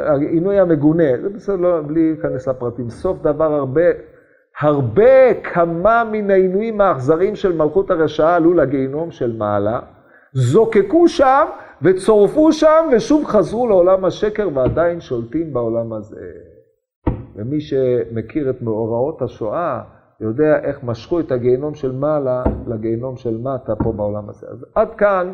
העינוי 0.06 0.58
המגונה, 0.58 1.04
זה 1.22 1.28
בסדר, 1.28 1.56
לא, 1.56 1.80
בלי 1.86 2.12
להיכנס 2.12 2.48
לפרטים. 2.48 2.90
סוף 2.90 3.22
דבר 3.22 3.52
הרבה, 3.52 3.82
הרבה 4.60 5.34
כמה 5.34 6.04
מן 6.12 6.30
העינויים 6.30 6.80
האכזריים 6.80 7.36
של 7.36 7.56
מלכות 7.56 7.90
הרשעה 7.90 8.36
עלו 8.36 8.54
לגיהינום 8.54 9.10
של 9.10 9.36
מעלה, 9.36 9.80
זוקקו 10.32 11.08
שם 11.08 11.46
וצורפו 11.82 12.52
שם 12.52 12.88
ושוב 12.96 13.24
חזרו 13.24 13.66
לעולם 13.66 14.04
השקר 14.04 14.48
ועדיין 14.54 15.00
שולטים 15.00 15.52
בעולם 15.52 15.92
הזה. 15.92 16.26
ומי 17.36 17.60
שמכיר 17.60 18.50
את 18.50 18.62
מאורעות 18.62 19.22
השואה, 19.22 19.82
יודע 20.20 20.58
איך 20.62 20.84
משכו 20.84 21.20
את 21.20 21.32
הגיהנום 21.32 21.74
של 21.74 21.92
מעלה 21.92 22.42
לגיהנום 22.66 23.16
של 23.16 23.38
מטה 23.38 23.76
פה 23.76 23.92
בעולם 23.92 24.28
הזה. 24.28 24.46
אז 24.50 24.66
עד 24.74 24.94
כאן 24.94 25.32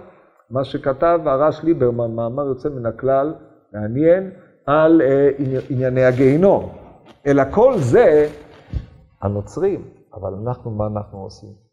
מה 0.50 0.64
שכתב 0.64 1.20
הרש 1.24 1.64
ליברמן, 1.64 2.14
מאמר 2.14 2.46
יוצא 2.46 2.68
מן 2.68 2.86
הכלל, 2.86 3.34
מעניין, 3.72 4.30
על 4.66 5.02
אה, 5.02 5.30
ענייני 5.70 6.04
הגיהנום. 6.04 6.72
אלא 7.26 7.42
כל 7.50 7.74
זה 7.76 8.26
הנוצרים, 9.22 9.84
אבל 10.14 10.34
אנחנו, 10.42 10.70
מה 10.70 10.86
אנחנו 10.86 11.18
עושים? 11.18 11.65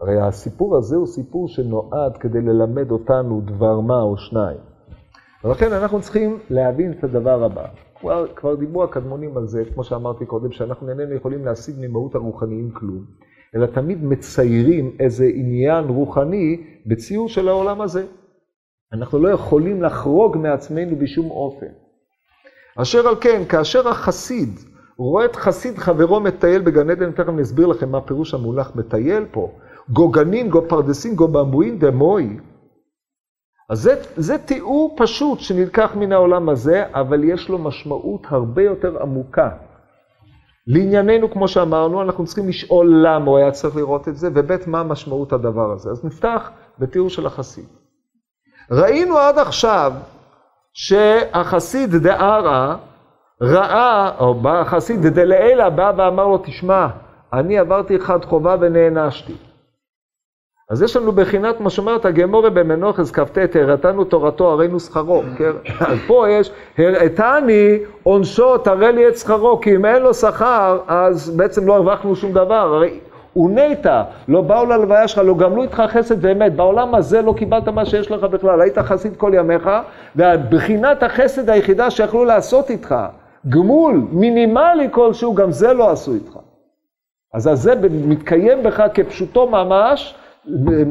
הרי 0.00 0.20
הסיפור 0.20 0.76
הזה 0.76 0.96
הוא 0.96 1.06
סיפור 1.06 1.48
שנועד 1.48 2.16
כדי 2.20 2.40
ללמד 2.40 2.90
אותנו 2.90 3.40
דבר 3.40 3.80
מה 3.80 4.02
או 4.02 4.16
שניים. 4.16 4.58
ולכן 5.44 5.72
אנחנו 5.72 6.00
צריכים 6.00 6.38
להבין 6.50 6.92
את 6.92 7.04
הדבר 7.04 7.44
הבא. 7.44 7.66
כבר, 8.00 8.26
כבר 8.36 8.54
דיברו 8.54 8.84
הקדמונים 8.84 9.36
על 9.36 9.46
זה, 9.46 9.62
כמו 9.74 9.84
שאמרתי 9.84 10.26
קודם, 10.26 10.52
שאנחנו 10.52 10.88
איננו 10.88 11.14
יכולים 11.14 11.44
להשיג 11.44 11.74
ממהות 11.78 12.14
הרוחניים 12.14 12.70
כלום, 12.70 13.04
אלא 13.56 13.66
תמיד 13.66 14.04
מציירים 14.04 14.96
איזה 15.00 15.24
עניין 15.34 15.84
רוחני 15.84 16.64
בציור 16.86 17.28
של 17.28 17.48
העולם 17.48 17.80
הזה. 17.80 18.06
אנחנו 18.92 19.18
לא 19.18 19.28
יכולים 19.28 19.82
לחרוג 19.82 20.36
מעצמנו 20.36 20.96
בשום 20.96 21.30
אופן. 21.30 21.66
אשר 22.76 23.08
על 23.08 23.14
כן, 23.20 23.42
כאשר 23.48 23.88
החסיד 23.88 24.48
רואה 24.98 25.24
את 25.24 25.36
חסיד 25.36 25.78
חברו 25.78 26.20
מטייל 26.20 26.62
בגן 26.62 26.90
עדן, 26.90 27.12
תכף 27.12 27.28
אני 27.28 27.42
אסביר 27.42 27.66
לכם 27.66 27.88
מה 27.88 28.00
פירוש 28.00 28.34
המונח 28.34 28.76
מטייל 28.76 29.24
פה, 29.30 29.50
גו 29.92 30.08
גנין, 30.08 30.50
גו 30.50 30.62
פרדסין, 30.68 31.14
גו 31.14 31.28
במבוין 31.28 31.78
דמוי, 31.78 32.38
אז 33.70 33.82
זה, 33.82 34.02
זה 34.16 34.38
תיאור 34.38 34.94
פשוט 34.96 35.40
שנלקח 35.40 35.90
מן 35.96 36.12
העולם 36.12 36.48
הזה, 36.48 36.84
אבל 36.92 37.24
יש 37.24 37.48
לו 37.48 37.58
משמעות 37.58 38.26
הרבה 38.28 38.62
יותר 38.62 39.02
עמוקה. 39.02 39.50
לענייננו, 40.66 41.30
כמו 41.30 41.48
שאמרנו, 41.48 42.02
אנחנו 42.02 42.24
צריכים 42.24 42.48
לשאול 42.48 42.94
למה 43.04 43.24
הוא 43.24 43.38
היה 43.38 43.50
צריך 43.50 43.76
לראות 43.76 44.08
את 44.08 44.16
זה, 44.16 44.28
וב' 44.34 44.56
מה 44.66 44.82
משמעות 44.82 45.32
הדבר 45.32 45.72
הזה. 45.72 45.90
אז 45.90 46.04
נפתח 46.04 46.50
בתיאור 46.78 47.08
של 47.08 47.26
החסיד. 47.26 47.64
ראינו 48.70 49.18
עד 49.18 49.38
עכשיו 49.38 49.92
שהחסיד 50.72 51.96
דערא 51.96 52.76
ראה, 53.42 54.18
או 54.18 54.34
בא 54.34 54.60
החסיד 54.60 55.06
דלעילא 55.06 55.68
בא 55.68 55.92
ואמר 55.96 56.26
לו, 56.26 56.38
תשמע, 56.38 56.86
אני 57.32 57.58
עברתי 57.58 57.96
אחד 57.96 58.24
חובה 58.24 58.56
ונענשתי. 58.60 59.49
אז 60.70 60.82
יש 60.82 60.96
לנו 60.96 61.12
בחינת 61.12 61.60
מה 61.60 61.70
שאומרת 61.70 62.04
הגמורה 62.04 62.50
במנוחס 62.50 63.10
כ"ט, 63.10 63.38
הראתנו 63.54 64.04
תורתו 64.04 64.50
הראינו 64.50 64.80
שכרו. 64.80 65.22
כן? 65.38 65.50
אז 65.80 65.98
פה 66.06 66.26
יש, 66.30 66.50
הראתני 66.78 67.78
עונשו 68.02 68.58
תראה 68.58 68.90
לי 68.90 69.08
את 69.08 69.16
שכרו, 69.16 69.60
כי 69.60 69.76
אם 69.76 69.84
אין 69.84 70.02
לו 70.02 70.14
שכר, 70.14 70.78
אז 70.88 71.30
בעצם 71.30 71.66
לא 71.66 71.74
הרווחנו 71.74 72.16
שום 72.16 72.32
דבר. 72.32 72.54
הרי 72.74 73.00
הוא 73.32 73.50
נטע, 73.50 74.02
לא 74.28 74.40
באו 74.40 74.66
ללוויה 74.66 75.08
שלך, 75.08 75.18
לא 75.18 75.34
גמלו 75.34 75.62
איתך 75.62 75.82
חסד 75.88 76.24
ואמת. 76.24 76.56
בעולם 76.56 76.94
הזה 76.94 77.22
לא 77.22 77.34
קיבלת 77.36 77.68
מה 77.68 77.84
שיש 77.84 78.10
לך 78.10 78.24
בכלל, 78.24 78.60
היית 78.60 78.78
חסיד 78.78 79.16
כל 79.16 79.32
ימיך, 79.34 79.70
ובחינת 80.16 81.02
החסד 81.02 81.50
היחידה 81.50 81.90
שיכלו 81.90 82.24
לעשות 82.24 82.70
איתך, 82.70 82.94
גמול 83.48 84.02
מינימלי 84.12 84.88
כלשהו, 84.90 85.34
גם 85.34 85.50
זה 85.50 85.72
לא 85.72 85.90
עשו 85.90 86.14
איתך. 86.14 86.38
אז 87.34 87.50
זה 87.52 87.74
מתקיים 87.90 88.62
בך 88.62 88.82
כפשוטו 88.94 89.46
ממש, 89.46 90.14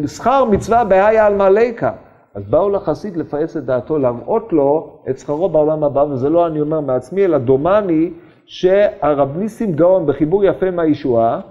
שכר 0.08 0.46
מצווה 0.46 0.86
בהאיה 0.86 1.26
על 1.26 1.36
מליקה. 1.36 1.96
אז 2.34 2.50
באו 2.50 2.70
לחסיד 2.70 3.18
לפייס 3.18 3.58
את 3.58 3.64
דעתו, 3.64 3.98
להראות 3.98 4.54
לו 4.54 5.02
את 5.10 5.18
שכרו 5.18 5.50
בעולם 5.50 5.84
הבא, 5.84 6.00
וזה 6.00 6.30
לא 6.30 6.48
אני 6.48 6.62
אומר 6.62 6.80
מעצמי, 6.82 7.26
אלא 7.26 7.38
דומני 7.38 8.14
שהרב 8.46 9.38
ניסים 9.38 9.76
גאון 9.76 10.06
בחיבור 10.08 10.44
יפה 10.44 10.72
מהישועה, 10.72 11.42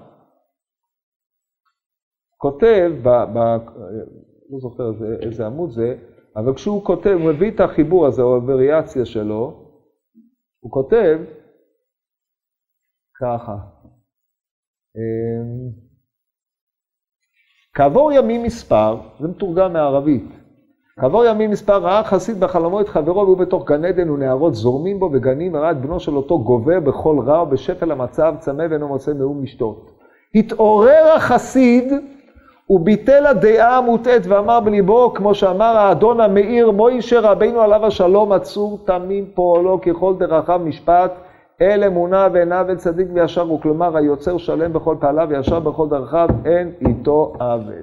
כותב, 2.37 2.91
ב, 3.03 3.09
ב, 3.09 3.39
לא 4.51 4.59
זוכר 4.59 4.89
איזה, 4.89 5.17
איזה 5.21 5.47
עמוד 5.47 5.71
זה, 5.71 5.97
אבל 6.37 6.55
כשהוא 6.55 6.85
כותב, 6.85 7.11
הוא 7.11 7.31
מביא 7.33 7.51
את 7.51 7.61
החיבור 7.61 8.07
הזה, 8.07 8.23
או 8.23 8.35
הווריאציה 8.35 9.05
שלו, 9.05 9.73
הוא 10.61 10.73
כותב 10.73 11.19
ככה, 13.21 13.57
אמ, 14.97 15.88
כעבור 17.79 18.13
ימים 18.13 18.43
מספר, 18.43 18.97
זה 19.21 19.29
מתורגם 19.29 19.73
מערבית, 19.73 20.29
כעבור 21.01 21.25
ימים 21.25 21.51
מספר 21.51 21.79
ראה 21.79 22.05
חסיד 22.05 22.41
בחלומו 22.41 22.81
את 22.81 22.89
חברו 22.89 23.17
והוא 23.17 23.37
בתוך 23.37 23.69
גן 23.69 23.85
עדן 23.85 24.11
ונערות 24.11 24.55
זורמים 24.55 25.01
בו 25.01 25.11
וגנים 25.13 25.55
וראה 25.55 25.71
את 25.71 25.81
בנו 25.81 26.01
של 26.01 26.17
אותו 26.17 26.39
גובר 26.39 26.81
בכל 26.81 27.17
רע 27.27 27.43
ובשפל 27.43 27.93
המצב 27.93 28.35
צמא 28.39 28.65
ואינו 28.71 28.89
מוצא 28.89 29.13
מאום 29.13 29.43
לשתות. 29.43 29.91
התעורר 30.35 31.13
החסיד 31.17 31.93
וביטל 32.71 33.27
הדעה 33.27 33.77
המוטעית 33.77 34.27
ואמר 34.27 34.61
בליבו, 34.61 35.15
כמו 35.15 35.35
שאמר 35.35 35.77
האדון 35.77 36.21
המאיר 36.21 36.71
מוישה 36.71 37.21
רבינו 37.21 37.61
עליו 37.61 37.87
השלום, 37.87 38.33
עצור 38.33 38.79
תמים 38.85 39.27
פועלו 39.35 39.81
ככל 39.81 40.15
דרכיו 40.19 40.61
משפט, 40.65 41.13
אל 41.61 41.85
אמונה 41.85 42.29
ועיניו 42.33 42.67
אל 42.69 42.77
צדיק 42.77 43.09
וישר 43.15 43.41
הוא, 43.41 43.61
כלומר 43.61 43.97
היוצר 43.97 44.39
שלם 44.39 44.73
בכל 44.73 44.97
פעליו 45.01 45.27
וישר 45.31 45.61
בכל 45.61 45.89
דרכיו, 45.89 46.29
אין 46.45 46.73
איתו 46.81 47.33
עוול. 47.41 47.83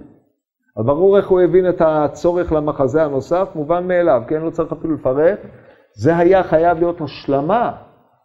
אז 0.78 0.86
ברור 0.86 1.18
איך 1.18 1.28
הוא 1.28 1.42
הבין 1.42 1.70
את 1.70 1.82
הצורך 1.86 2.52
למחזה 2.52 3.04
הנוסף, 3.04 3.48
מובן 3.56 3.88
מאליו, 3.88 4.22
כן? 4.28 4.42
לא 4.42 4.50
צריך 4.50 4.72
אפילו 4.72 4.94
לפרט. 4.94 5.40
זה 5.96 6.18
היה 6.18 6.44
חייב 6.44 6.80
להיות 6.80 7.02
השלמה 7.02 7.72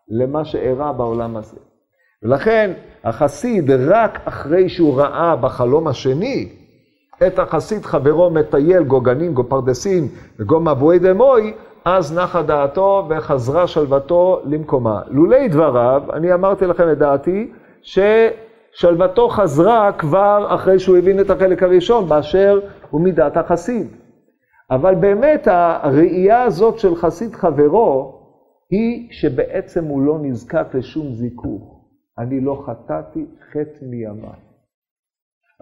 למה 0.08 0.44
שאירע 0.44 0.92
בעולם 0.92 1.36
הזה. 1.36 1.56
ולכן 2.22 2.70
החסיד, 3.04 3.70
רק 3.70 4.18
אחרי 4.24 4.68
שהוא 4.68 5.00
ראה 5.00 5.36
בחלום 5.36 5.88
השני 5.88 6.48
את 7.26 7.38
החסיד 7.38 7.84
חברו 7.84 8.30
מטייל 8.30 8.82
גוגנים, 8.82 9.34
גו 9.34 9.44
פרדסים 9.44 10.08
וגו 10.38 10.60
מבואי 10.60 10.98
דמוי, 10.98 11.52
אז 11.84 12.18
נחה 12.18 12.42
דעתו 12.42 13.06
וחזרה 13.08 13.66
שלוותו 13.66 14.40
למקומה. 14.44 15.00
לולי 15.08 15.48
דבריו, 15.48 16.02
אני 16.12 16.34
אמרתי 16.34 16.66
לכם 16.66 16.92
את 16.92 16.98
דעתי, 16.98 17.52
ששלוותו 17.82 19.28
חזרה 19.28 19.92
כבר 19.92 20.46
אחרי 20.54 20.78
שהוא 20.78 20.96
הבין 20.96 21.20
את 21.20 21.30
החלק 21.30 21.62
הראשון, 21.62 22.08
באשר 22.08 22.60
הוא 22.90 23.00
מידת 23.00 23.36
החסיד. 23.36 23.86
אבל 24.70 24.94
באמת 24.94 25.48
הראייה 25.50 26.42
הזאת 26.42 26.78
של 26.78 26.96
חסיד 26.96 27.34
חברו, 27.34 28.20
היא 28.70 29.08
שבעצם 29.10 29.84
הוא 29.84 30.02
לא 30.02 30.18
נזקק 30.22 30.66
לשום 30.74 31.12
זיכוך. 31.12 31.80
אני 32.18 32.40
לא 32.40 32.62
חטאתי 32.66 33.26
חטא 33.52 33.84
מימיו. 33.84 34.49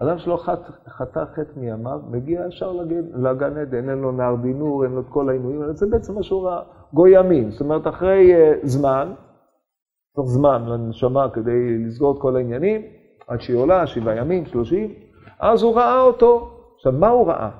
אדם 0.01 0.17
שלא 0.19 0.37
חט, 0.37 0.59
חטא 0.87 1.25
חטא 1.35 1.59
מימיו, 1.59 1.99
מגיע 2.09 2.47
ישר 2.47 2.71
לגן, 2.71 3.21
לגן 3.23 3.57
עדן, 3.57 3.89
אין 3.89 3.97
לו 3.97 4.11
נער 4.11 4.35
דינור, 4.35 4.83
אין 4.83 4.91
לו 4.91 5.01
את 5.01 5.05
כל 5.09 5.29
העינויים, 5.29 5.73
זה 5.73 5.85
בעצם 5.91 6.15
מה 6.15 6.23
שהוא 6.23 6.47
ראה, 6.47 6.61
גוימים. 6.93 7.51
זאת 7.51 7.61
אומרת, 7.61 7.87
אחרי 7.87 8.33
uh, 8.33 8.67
זמן, 8.67 9.13
צריך 10.15 10.27
זמן 10.27 10.65
לנשמה 10.65 11.29
כדי 11.33 11.77
לסגור 11.87 12.17
את 12.17 12.21
כל 12.21 12.35
העניינים, 12.35 12.81
עד 13.27 13.41
שהיא 13.41 13.57
עולה, 13.57 13.87
שבעה 13.87 14.15
ימים, 14.15 14.45
שלושים, 14.45 14.93
אז 15.39 15.63
הוא 15.63 15.75
ראה 15.75 16.01
אותו. 16.01 16.49
עכשיו, 16.75 16.91
מה 16.91 17.09
הוא 17.09 17.27
ראה? 17.27 17.51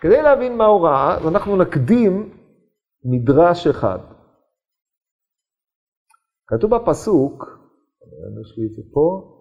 כדי 0.00 0.22
להבין 0.22 0.56
מה 0.56 0.66
הוא 0.66 0.86
ראה, 0.86 1.28
אנחנו 1.28 1.56
נקדים 1.56 2.30
מדרש 3.04 3.66
אחד. 3.66 3.98
כתוב 6.46 6.76
בפסוק, 6.76 7.58
יש 8.40 8.58
לי 8.58 8.66
את 8.66 8.76
זה 8.76 8.82
פה. 8.92 9.34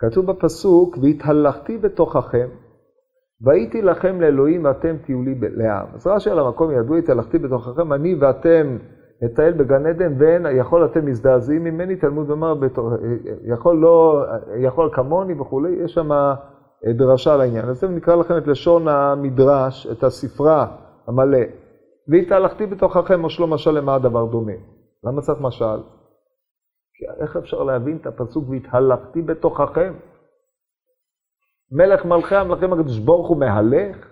כתוב 0.00 0.26
בפסוק, 0.26 0.98
והתהלכתי 1.02 1.78
בתוככם, 1.78 2.48
והייתי 3.46 3.82
לכם 3.82 4.20
לאלוהים 4.20 4.64
ואתם 4.64 4.96
תהיו 5.04 5.22
לי 5.22 5.34
לעם. 5.40 5.86
אז 5.94 6.06
רש"י 6.06 6.30
על 6.30 6.38
המקום 6.38 6.70
ידוע, 6.70 6.98
התהלכתי 6.98 7.38
בתוככם, 7.38 7.92
אני 7.92 8.14
ואתם 8.14 8.76
נטייל 9.22 9.52
בגן 9.52 9.86
עדן, 9.86 10.14
ואין, 10.18 10.46
יכול 10.58 10.84
אתם 10.84 11.06
מזדעזעים 11.06 11.64
ממני, 11.64 11.96
תלמוד 11.96 12.28
לומר, 12.28 12.54
יכול 13.54 13.76
לא, 13.76 14.24
יכול 14.64 14.90
כמוני 14.92 15.40
וכולי, 15.40 15.70
יש 15.84 15.94
שם 15.94 16.10
דרשה 16.96 17.34
על 17.34 17.40
העניין. 17.40 17.64
אז 17.64 17.84
נקרא 17.84 18.14
לכם 18.14 18.36
את 18.36 18.46
לשון 18.46 18.88
המדרש, 18.88 19.86
את 19.86 20.04
הספרה 20.04 20.66
המלא. 21.08 21.38
והתהלכתי 22.08 22.66
בתוככם, 22.66 23.24
או 23.24 23.30
שלא 23.30 23.46
משל 23.46 23.70
למה 23.70 23.94
הדבר 23.94 24.24
דומה. 24.24 24.52
למה 25.04 25.20
צריך 25.20 25.40
משל? 25.40 25.80
איך 27.20 27.36
אפשר 27.36 27.62
להבין 27.62 27.96
את 27.96 28.06
הפסוק 28.06 28.44
והתהלכתי 28.48 29.22
בתוככם? 29.22 29.94
מלך 31.72 32.04
מלכי 32.04 32.36
המלכים 32.36 32.72
הקדוש 32.72 32.98
ברוך 32.98 33.28
הוא 33.28 33.36
מהלך? 33.36 34.10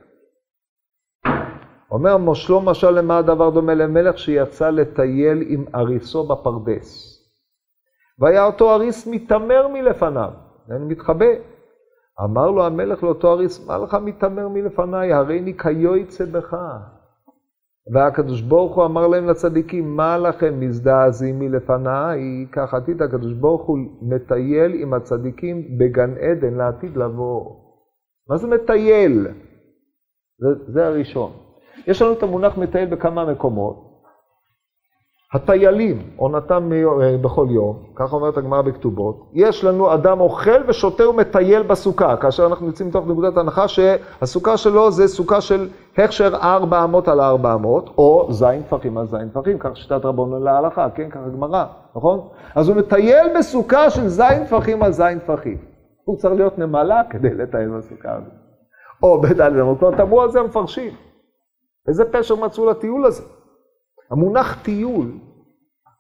אומר 1.90 2.16
מושלו 2.16 2.60
משל 2.60 2.90
למה 2.90 3.18
הדבר 3.18 3.50
דומה 3.50 3.74
למלך 3.74 4.18
שיצא 4.18 4.70
לטייל 4.70 5.44
עם 5.48 5.64
אריסו 5.74 6.26
בפרדס. 6.26 7.18
והיה 8.18 8.46
אותו 8.46 8.74
אריס 8.74 9.06
מתעמר 9.06 9.68
מלפניו, 9.68 10.30
אני 10.70 10.84
מתחבא. 10.84 11.26
אמר 12.24 12.50
לו 12.50 12.66
המלך 12.66 13.02
לאותו 13.02 13.32
אריס, 13.32 13.66
מה 13.66 13.78
לך 13.78 13.94
מתעמר 13.94 14.48
מלפניי? 14.48 15.12
הריני 15.12 15.58
כיועצה 15.58 16.26
בך. 16.26 16.56
והקדוש 17.92 18.40
ברוך 18.42 18.76
הוא 18.76 18.84
אמר 18.84 19.06
להם 19.06 19.28
לצדיקים, 19.28 19.96
מה 19.96 20.18
לכם 20.18 20.60
מזדעזעים 20.60 21.38
מלפניי? 21.38 22.46
כך 22.52 22.74
עתיד 22.74 23.02
הקדוש 23.02 23.32
ברוך 23.32 23.66
הוא 23.66 23.78
מטייל 24.02 24.72
עם 24.82 24.94
הצדיקים 24.94 25.78
בגן 25.78 26.14
עדן 26.18 26.54
לעתיד 26.54 26.96
לבוא. 26.96 27.50
מה 28.28 28.36
זה 28.36 28.48
מטייל? 28.48 29.26
זה, 30.38 30.48
זה 30.72 30.86
הראשון. 30.86 31.32
יש 31.86 32.02
לנו 32.02 32.12
את 32.12 32.22
המונח 32.22 32.58
מטייל 32.58 32.88
בכמה 32.88 33.32
מקומות. 33.32 33.87
הטיילים, 35.34 36.02
עונתם 36.16 36.70
אה, 36.72 37.16
בכל 37.20 37.46
יום, 37.50 37.82
כך 37.96 38.12
אומרת 38.12 38.36
הגמרא 38.36 38.62
בכתובות, 38.62 39.30
יש 39.34 39.64
לנו 39.64 39.94
אדם 39.94 40.20
אוכל 40.20 40.62
ושותה 40.68 41.08
ומטייל 41.08 41.62
בסוכה, 41.62 42.16
כאשר 42.16 42.46
אנחנו 42.46 42.66
יוצאים 42.66 42.88
מתוך 42.88 43.06
נקודת 43.06 43.36
הנחה 43.36 43.68
שהסוכה 43.68 44.56
שלו 44.56 44.90
זה 44.90 45.08
סוכה 45.08 45.40
של 45.40 45.68
הכשר 45.98 46.34
ארבע 46.42 46.84
אמות 46.84 47.08
על 47.08 47.20
ארבע 47.20 47.54
אמות, 47.54 47.90
או 47.98 48.26
זין 48.30 48.62
טפחים 48.62 48.98
על 48.98 49.06
זין 49.06 49.28
טפחים, 49.28 49.58
כך 49.58 49.76
שיטת 49.76 50.04
רבנו 50.04 50.44
להלכה, 50.44 50.90
כן, 50.90 51.10
כך 51.10 51.20
הגמרא, 51.26 51.64
נכון? 51.96 52.28
אז 52.54 52.68
הוא 52.68 52.76
מטייל 52.76 53.26
בסוכה 53.38 53.90
של 53.90 54.08
זין 54.08 54.44
טפחים 54.44 54.82
על 54.82 54.92
זין 54.92 55.18
טפחים. 55.18 55.58
הוא 56.04 56.16
צריך 56.16 56.34
להיות 56.34 56.58
נמלה 56.58 57.02
כדי 57.10 57.34
לטייל 57.34 57.68
בסוכה 57.68 58.12
הזאת. 58.16 58.32
או 59.02 59.20
בדלת 59.20 59.60
אמות, 59.60 59.78
כבר 59.78 59.96
תמרו 59.96 60.22
על 60.22 60.30
זה 60.30 60.40
המפרשים. 60.40 60.92
איזה 61.88 62.04
פשר 62.12 62.36
מצאו 62.36 62.70
לטיול 62.70 63.06
הזה? 63.06 63.37
המונח 64.10 64.62
טיול 64.62 65.12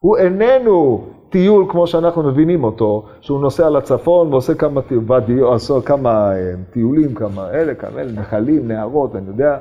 הוא 0.00 0.16
איננו 0.16 1.04
טיול 1.30 1.66
כמו 1.70 1.86
שאנחנו 1.86 2.22
מבינים 2.22 2.64
אותו, 2.64 3.06
שהוא 3.20 3.40
נוסע 3.40 3.70
לצפון 3.70 4.32
ועושה 4.32 4.54
כמה, 4.54 4.80
עושה 5.40 5.74
כמה 5.84 6.32
אה, 6.32 6.52
טיולים, 6.70 7.14
כמה 7.14 7.50
אלה, 7.50 7.74
כמה 7.74 8.00
אלה, 8.00 8.12
נחלים, 8.12 8.68
נהרות, 8.68 9.16
אני 9.16 9.26
יודע. 9.28 9.58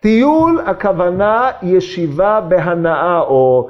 טיול, 0.00 0.60
הכוונה 0.66 1.50
ישיבה 1.62 2.40
בהנאה, 2.40 3.20
או 3.20 3.68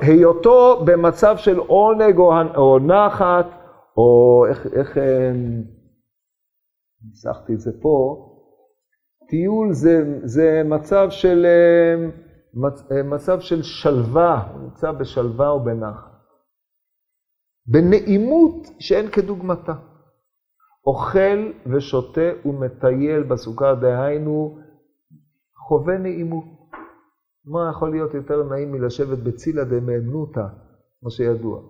היותו 0.00 0.82
במצב 0.84 1.36
של 1.36 1.58
עונג 1.58 2.18
או, 2.18 2.32
או 2.56 2.78
נחת, 2.78 3.46
או 3.96 4.42
איך, 4.48 4.66
איך 4.72 4.98
אה, 4.98 5.32
ניסחתי 7.08 7.54
את 7.54 7.60
זה 7.60 7.70
פה, 7.82 8.26
טיול 9.28 9.72
זה, 9.72 10.18
זה 10.22 10.62
מצב 10.64 11.06
של, 11.10 11.46
מצ, 11.98 12.25
מצב 13.04 13.40
של 13.40 13.62
שלווה, 13.62 14.52
הוא 14.52 14.62
נמצא 14.62 14.92
בשלווה 14.92 15.48
או 15.48 15.64
בנחת. 15.64 16.16
בנעימות 17.66 18.66
שאין 18.78 19.10
כדוגמתה. 19.10 19.74
אוכל 20.86 21.52
ושותה 21.66 22.20
ומטייל 22.44 23.22
בסוכה, 23.22 23.74
דהיינו 23.74 24.58
חווה 25.68 25.98
נעימות. 25.98 26.44
מה 27.44 27.70
יכול 27.70 27.90
להיות 27.90 28.14
יותר 28.14 28.42
נעים 28.42 28.72
מלשבת 28.72 29.18
בצילה 29.18 29.64
דמאמנותא, 29.64 30.46
כמו 31.00 31.10
שידוע. 31.10 31.60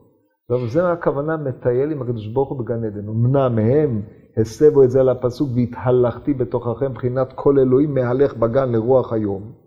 טוב, 0.48 0.68
זה 0.68 0.92
הכוונה 0.92 1.36
מטייל 1.36 1.90
עם 1.90 2.02
הקדוש 2.02 2.26
ברוך 2.26 2.48
הוא 2.48 2.58
בגן 2.58 2.84
עדן. 2.84 3.08
אמנם 3.08 3.56
מהם 3.56 4.02
הסבו 4.36 4.82
את 4.84 4.90
זה 4.90 5.00
על 5.00 5.08
הפסוק 5.08 5.48
והתהלכתי 5.54 6.34
בתוככם, 6.34 6.90
מבחינת 6.90 7.32
כל 7.34 7.58
אלוהים 7.58 7.94
מהלך 7.94 8.36
בגן 8.36 8.72
לרוח 8.72 9.12
היום. 9.12 9.65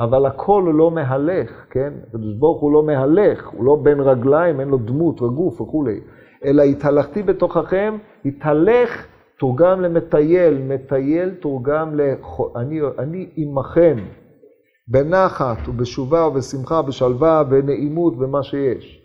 אבל 0.00 0.26
הכל 0.26 0.72
לא 0.74 0.90
מהלך, 0.90 1.50
כן? 1.70 1.92
הקדוש 2.08 2.34
ברוך 2.38 2.60
הוא 2.60 2.72
לא 2.72 2.82
מהלך, 2.82 3.48
הוא 3.48 3.64
לא 3.64 3.78
בין 3.82 4.00
רגליים, 4.00 4.60
אין 4.60 4.68
לו 4.68 4.78
דמות 4.78 5.22
וגוף 5.22 5.60
וכולי. 5.60 6.00
אלא 6.44 6.62
התהלכתי 6.62 7.22
בתוככם, 7.22 7.96
התהלך 8.24 9.06
תורגם 9.38 9.80
למטייל, 9.80 10.58
מטייל 10.68 11.30
תורגם 11.30 12.00
ל... 12.00 12.00
אני, 12.56 12.80
אני 12.98 13.28
עמכם, 13.36 13.96
בנחת 14.88 15.68
ובשובה 15.68 16.26
ובשמחה, 16.26 16.82
בשלווה, 16.82 17.42
ונעימות 17.50 18.18
במה 18.18 18.42
שיש. 18.42 19.02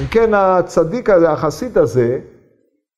אם 0.00 0.06
כן, 0.06 0.30
הצדיק 0.34 1.10
הזה, 1.10 1.30
החסיד 1.30 1.78
הזה, 1.78 2.20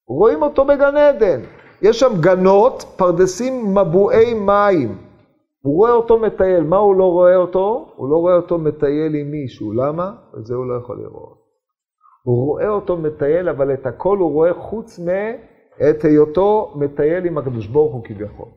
רואים 0.09 0.43
אותו 0.43 0.65
בגן 0.65 0.97
עדן. 0.97 1.41
יש 1.83 2.01
שם 2.01 2.13
גנות, 2.21 2.85
פרדסים 2.97 3.75
מבועי 3.75 4.35
מים. 4.35 5.10
הוא 5.63 5.77
רואה 5.77 5.93
אותו 5.93 6.19
מטייל. 6.19 6.65
מה 6.65 6.77
הוא 6.77 6.95
לא 6.97 7.05
רואה 7.05 7.37
אותו? 7.37 7.93
הוא 7.97 8.11
לא 8.11 8.17
רואה 8.17 8.37
אותו 8.37 8.59
מטייל 8.59 9.15
עם 9.15 9.31
מישהו. 9.31 9.73
למה? 9.73 10.13
את 10.39 10.47
זה 10.47 10.55
הוא 10.55 10.67
לא 10.67 10.75
יכול 10.75 10.99
לראות. 11.03 11.41
הוא 12.23 12.47
רואה 12.47 12.69
אותו 12.69 12.97
מטייל, 12.97 13.49
אבל 13.49 13.75
את 13.75 13.87
הכל 13.87 14.19
הוא 14.19 14.33
רואה 14.33 14.55
חוץ 14.55 14.99
מאת 14.99 16.05
היותו 16.05 16.75
מטייל 16.77 17.25
עם 17.25 17.39
הקדוש 17.39 17.67
ברוך 17.67 17.93
הוא 17.93 18.05
כביכול. 18.05 18.49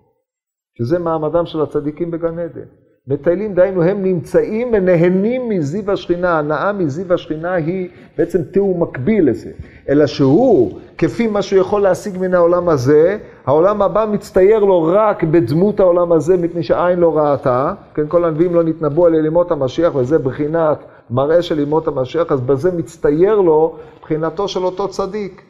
שזה 0.77 0.99
מעמדם 0.99 1.45
של 1.45 1.61
הצדיקים 1.61 2.11
בגן 2.11 2.39
עדן. 2.39 2.67
מטיילים, 3.07 3.53
דהיינו, 3.53 3.83
הם 3.83 4.03
נמצאים 4.03 4.69
ונהנים 4.73 5.49
מזיו 5.49 5.91
השכינה. 5.91 6.39
הנאה 6.39 6.71
מזיו 6.71 7.13
השכינה 7.13 7.53
היא 7.53 7.89
בעצם 8.17 8.43
תיאור 8.43 8.77
מקביל 8.77 9.29
לזה. 9.29 9.51
אלא 9.89 10.07
שהוא, 10.07 10.79
כפי 10.97 11.27
מה 11.27 11.41
שהוא 11.41 11.59
יכול 11.59 11.81
להשיג 11.81 12.17
מן 12.17 12.33
העולם 12.33 12.69
הזה, 12.69 13.17
העולם 13.45 13.81
הבא 13.81 14.05
מצטייר 14.11 14.59
לו 14.59 14.83
רק 14.83 15.23
בדמות 15.23 15.79
העולם 15.79 16.11
הזה, 16.11 16.37
מפני 16.37 16.63
שעין 16.63 16.99
לא 16.99 17.17
ראתה. 17.17 17.73
כן, 17.93 18.07
כל 18.07 18.25
הנביאים 18.25 18.55
לא 18.55 18.63
נתנבאו 18.63 19.05
על 19.05 19.25
ימות 19.25 19.51
המשיח, 19.51 19.95
וזה 19.95 20.19
בחינת 20.19 20.83
מראה 21.09 21.41
של 21.41 21.59
ימות 21.59 21.87
המשיח, 21.87 22.31
אז 22.31 22.41
בזה 22.41 22.71
מצטייר 22.71 23.35
לו 23.35 23.75
בחינתו 24.01 24.47
של 24.47 24.63
אותו 24.63 24.87
צדיק. 24.87 25.41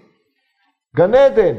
גן 0.96 1.16
עדן, 1.16 1.56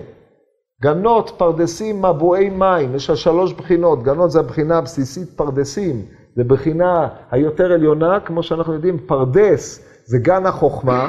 גנות, 0.82 1.30
פרדסים, 1.36 2.04
מבועי 2.04 2.50
מים, 2.50 2.94
יש 2.94 3.10
לה 3.10 3.16
שלוש 3.16 3.52
בחינות, 3.52 4.02
גנות 4.02 4.30
זה 4.30 4.40
הבחינה 4.40 4.78
הבסיסית 4.78 5.28
פרדסים, 5.36 6.02
זה 6.36 6.44
בחינה 6.44 7.08
היותר 7.30 7.72
עליונה, 7.72 8.20
כמו 8.20 8.42
שאנחנו 8.42 8.72
יודעים, 8.72 8.98
פרדס 8.98 9.88
זה 10.04 10.18
גן 10.18 10.46
החוכמה, 10.46 11.08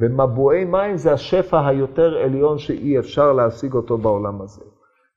ומבועי 0.00 0.64
מים 0.64 0.96
זה 0.96 1.12
השפע 1.12 1.66
היותר 1.66 2.18
עליון 2.18 2.58
שאי 2.58 2.98
אפשר 2.98 3.32
להשיג 3.32 3.74
אותו 3.74 3.98
בעולם 3.98 4.42
הזה. 4.42 4.60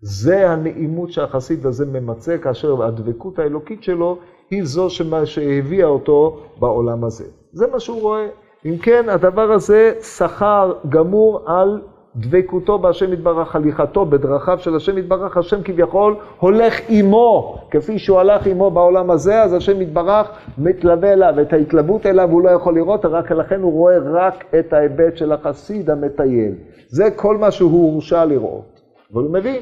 זה 0.01 0.49
הנעימות 0.49 1.11
שהחסיד 1.11 1.65
הזה 1.65 1.85
ממצה, 1.85 2.37
כאשר 2.37 2.83
הדבקות 2.83 3.39
האלוקית 3.39 3.83
שלו 3.83 4.17
היא 4.51 4.63
זו 4.63 4.87
שהביאה 5.25 5.87
אותו 5.87 6.39
בעולם 6.59 7.03
הזה. 7.03 7.25
זה 7.53 7.67
מה 7.71 7.79
שהוא 7.79 8.01
רואה. 8.01 8.27
אם 8.65 8.77
כן, 8.77 9.09
הדבר 9.09 9.51
הזה 9.51 9.93
שכר 10.01 10.73
גמור 10.89 11.43
על 11.45 11.81
דבקותו 12.15 12.79
בהשם 12.79 13.13
יתברך, 13.13 13.55
הליכתו 13.55 14.05
בדרכיו 14.05 14.59
של 14.59 14.75
השם 14.75 14.97
יתברך, 14.97 15.37
השם 15.37 15.63
כביכול 15.63 16.15
הולך 16.39 16.79
עמו, 16.89 17.57
כפי 17.71 17.99
שהוא 17.99 18.19
הלך 18.19 18.47
עמו 18.47 18.71
בעולם 18.71 19.11
הזה, 19.11 19.43
אז 19.43 19.53
השם 19.53 19.81
יתברך 19.81 20.27
מתלווה 20.57 21.13
אליו, 21.13 21.41
את 21.41 21.53
ההתלוות 21.53 22.05
אליו 22.05 22.29
הוא 22.29 22.41
לא 22.41 22.49
יכול 22.49 22.75
לראות, 22.75 23.05
רק 23.05 23.31
לכן 23.31 23.61
הוא 23.61 23.71
רואה 23.71 23.97
רק 23.97 24.55
את 24.59 24.73
ההיבט 24.73 25.17
של 25.17 25.31
החסיד 25.31 25.89
המטייל. 25.89 26.55
זה 26.87 27.09
כל 27.15 27.37
מה 27.37 27.51
שהוא 27.51 27.91
הורשע 27.91 28.25
לראות, 28.25 28.81
אבל 29.13 29.23
הוא 29.23 29.33
מבין. 29.33 29.61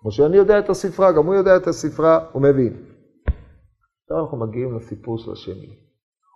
כמו 0.00 0.10
שאני 0.10 0.36
יודע 0.36 0.58
את 0.58 0.70
הספרה, 0.70 1.12
גם 1.12 1.26
הוא 1.26 1.34
יודע 1.34 1.56
את 1.56 1.66
הספרה, 1.66 2.18
הוא 2.32 2.42
מבין. 2.42 2.72
עכשיו 4.02 4.24
אנחנו 4.24 4.38
מגיעים 4.38 4.76
לסיפור 4.76 5.18
של 5.18 5.32
השני. 5.32 5.68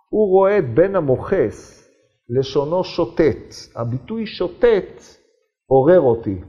הוא 0.09 0.29
רואה 0.29 0.61
בן 0.61 0.95
המוכס, 0.95 1.89
לשונו 2.29 2.83
שוטט. 2.83 3.53
הביטוי 3.75 4.25
שוטט 4.25 5.22
עורר 5.65 5.99
אותי. 5.99 6.41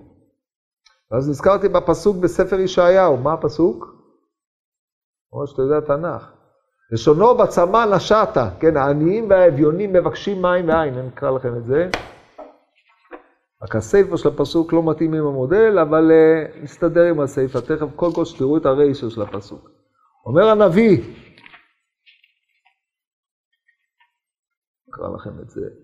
ואז 1.10 1.28
נזכרתי 1.30 1.68
בפסוק 1.68 2.16
בספר 2.16 2.60
ישעיהו, 2.60 3.16
מה 3.16 3.32
הפסוק? 3.32 3.94
כמו 5.30 5.46
שאתה 5.46 5.62
יודע 5.62 5.80
תנ"ך. 5.80 6.32
לשונו 6.92 7.34
בצמא 7.34 7.84
נשתה, 7.96 8.50
כן, 8.60 8.76
העניים 8.76 9.30
והאביונים 9.30 9.92
מבקשים 9.92 10.42
מים 10.42 10.68
ואין, 10.68 10.98
אני 10.98 11.08
אקרא 11.08 11.30
לכם 11.30 11.56
את 11.56 11.64
זה. 11.64 11.90
רק 13.62 13.76
הסיפא 13.76 14.16
של 14.16 14.28
הפסוק 14.28 14.72
לא 14.72 14.90
מתאים 14.90 15.14
עם 15.14 15.26
המודל, 15.26 15.78
אבל 15.78 16.10
uh, 16.10 16.62
נסתדר 16.62 17.04
עם 17.10 17.20
הסיפא. 17.20 17.58
תכף, 17.58 17.86
קודם 17.96 18.14
כל 18.14 18.24
שתראו 18.24 18.56
את 18.56 18.66
הריישר 18.66 19.08
של 19.08 19.22
הפסוק. 19.22 19.70
אומר 20.26 20.48
הנביא, 20.48 21.02
אקרא 24.90 25.08
לכם 25.14 25.40
את 25.40 25.50
זה. 25.50 25.83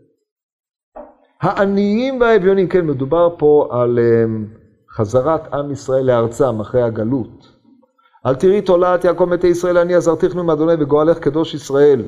העניים 1.41 2.21
והאביונים, 2.21 2.69
כן, 2.69 2.87
מדובר 2.87 3.29
פה 3.39 3.69
על 3.71 3.99
um, 3.99 4.61
חזרת 4.97 5.55
עם 5.55 5.71
ישראל 5.71 6.07
לארצם 6.07 6.61
אחרי 6.61 6.83
הגלות. 6.83 7.49
אל 8.27 8.35
תראי 8.35 8.63
תולעת 8.63 9.05
יעקב 9.05 9.25
מתי 9.25 9.47
ישראל, 9.47 9.79
אני 9.79 9.95
עזרתיכנו 9.95 10.45
מאדוני 10.45 10.73
וגואלך 10.79 11.19
קדוש 11.19 11.55
ישראל. 11.55 12.03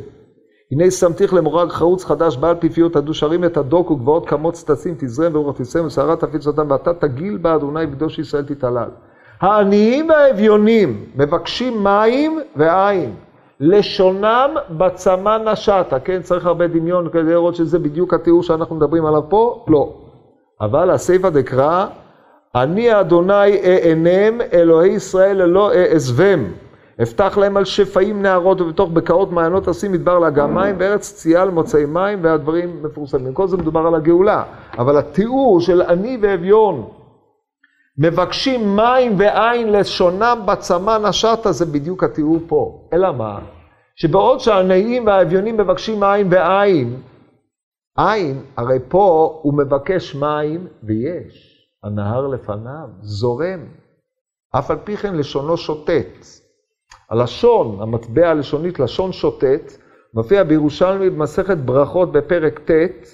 הנה 0.73 0.91
שמתיך 0.91 1.35
למורג 1.35 1.69
חרוץ 1.69 2.05
חדש 2.05 2.37
בעל 2.37 2.55
פיפיות 2.55 2.97
הדושרים 2.97 3.45
את 3.45 3.57
הדוק 3.57 3.91
וגבעות 3.91 4.29
כמוץ 4.29 4.71
תשים 4.71 4.95
תזרם 4.99 5.35
ואורך 5.35 5.61
תסם 5.61 5.87
ושערה 5.87 6.17
תפיץ 6.17 6.47
אותם 6.47 6.71
ואתה 6.71 6.95
תגיל 6.95 7.37
בה 7.37 7.55
אדוני 7.55 7.85
וקדוש 7.85 8.19
ישראל 8.19 8.45
תתעלל. 8.45 8.89
העניים 9.41 10.09
והאביונים 10.11 11.05
מבקשים 11.17 11.85
מים 11.85 12.41
ועין. 12.57 13.15
לשונם 13.65 14.51
בצמא 14.71 15.39
נשתה, 15.39 16.01
כן? 16.05 16.23
צריך 16.23 16.47
הרבה 16.47 16.67
דמיון 16.67 17.09
כדי 17.09 17.23
לראות 17.23 17.55
שזה 17.55 17.79
בדיוק 17.79 18.15
התיאור 18.15 18.43
שאנחנו 18.43 18.77
מדברים 18.77 19.07
עליו 19.07 19.23
פה? 19.29 19.65
לא. 19.69 19.93
אבל 20.61 20.91
הסיפא 20.91 21.29
דקרא, 21.29 21.87
אני 22.55 23.01
אדוני 23.01 23.57
אענם, 23.65 24.41
אלוהי 24.53 24.91
ישראל 24.91 25.45
לא 25.45 25.73
אעזבם. 25.75 26.45
הבטח 26.99 27.39
להם 27.39 27.57
על 27.57 27.65
שפעים 27.65 28.23
נהרות 28.23 28.61
ובתוך 28.61 28.91
בקעות 28.91 29.33
מעיינות 29.33 29.69
אשים 29.69 29.93
מדבר 29.93 30.19
לאגם 30.19 30.55
מים 30.55 30.79
בארץ 30.79 31.13
צייה 31.13 31.45
למוצאי 31.45 31.85
מים 31.85 32.19
והדברים 32.23 32.83
מפורסמים. 32.83 33.35
כל 33.35 33.49
זה 33.49 33.57
מדובר 33.57 33.87
על 33.87 33.95
הגאולה. 33.95 34.43
אבל 34.79 34.97
התיאור 34.97 35.61
של 35.61 35.83
עני 35.83 36.19
ואביון 36.23 36.85
מבקשים 37.99 38.77
מים 38.77 39.19
ועין 39.19 39.73
לשונם 39.73 40.43
בצמא 40.47 40.99
נשתה, 40.99 41.53
זה 41.53 41.67
בדיוק 41.67 42.05
התיאור 42.05 42.39
פה. 42.47 42.89
אלא 42.93 43.13
מה? 43.13 43.41
שבעוד 43.97 44.41
שהעניים 44.41 45.07
והאביונים 45.07 45.57
מבקשים 45.57 46.01
מים 46.01 46.29
ועין, 46.31 47.03
עין, 47.99 48.43
הרי 48.57 48.79
פה 48.89 49.39
הוא 49.43 49.55
מבקש 49.59 50.15
מים 50.15 50.67
ויש. 50.83 51.53
הנהר 51.85 52.27
לפניו, 52.27 52.89
זורם. 53.01 53.67
אף 54.59 54.71
על 54.71 54.79
פי 54.85 54.97
כן 54.97 55.17
לשונו 55.17 55.57
שוטט. 55.57 56.27
הלשון, 57.11 57.83
המטבע 57.83 58.29
הלשונית 58.29 58.81
לשון 58.81 59.13
שוטט, 59.13 59.73
מופיע 60.15 60.45
בירושלמי 60.45 61.11
במסכת 61.11 61.57
ברכות 61.57 62.13
בפרק 62.13 62.59
ט', 62.71 63.07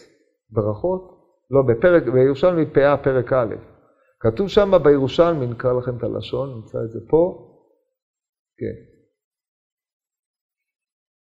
ברכות? 0.51 1.19
לא, 1.51 1.63
בפרק, 1.63 2.03
בירושלמי 2.03 2.67
פאה 2.67 2.97
פרק 2.97 3.33
א'. 3.33 3.55
כתוב 4.21 4.49
שם 4.49 4.71
בירושלמי, 4.85 5.47
נקרא 5.47 5.73
לכם 5.73 5.97
את 5.97 6.03
הלשון, 6.03 6.55
נמצא 6.55 6.79
את 6.85 6.91
זה 6.91 6.99
פה. 7.11 7.49
כן. 8.59 8.99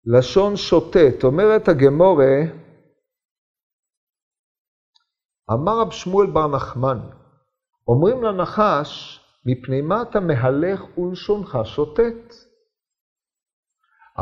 לשון 0.06 0.56
שוטט, 0.56 1.24
אומרת 1.24 1.68
הגמורה, 1.68 2.36
אמר 5.52 5.80
רב 5.80 5.90
שמואל 5.90 6.26
בר 6.26 6.46
נחמן, 6.56 6.98
אומרים 7.88 8.22
לנחש, 8.22 9.20
מפני 9.46 9.80
מה 9.80 10.02
אתה 10.02 10.20
מהלך 10.20 10.98
ולשונך 10.98 11.58
שוטט? 11.64 12.34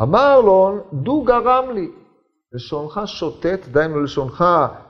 אמר 0.03 0.41
לו, 0.41 0.89
דו 1.03 1.23
גרם 1.23 1.71
לי. 1.75 1.91
לשונך 2.53 3.01
שוטט, 3.05 3.67
דהיינו 3.71 4.01
לשונך 4.01 4.43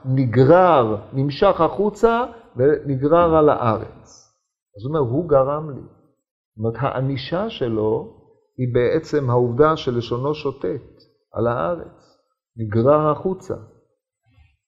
נגרר, 0.04 0.96
נמשך 1.12 1.60
החוצה 1.60 2.24
ונגרר 2.58 3.36
על 3.36 3.48
הארץ. 3.48 4.28
אז 4.76 4.84
הוא 4.84 4.88
אומר, 4.88 5.10
הוא 5.10 5.28
גרם 5.28 5.70
לי. 5.70 5.80
זאת 5.80 6.58
אומרת, 6.58 6.74
הענישה 6.78 7.50
שלו 7.50 8.18
היא 8.58 8.74
בעצם 8.74 9.30
העובדה 9.30 9.76
שלשונו 9.76 10.34
שוטט 10.34 11.02
על 11.32 11.46
הארץ, 11.46 12.18
נגרר 12.56 13.10
החוצה. 13.10 13.54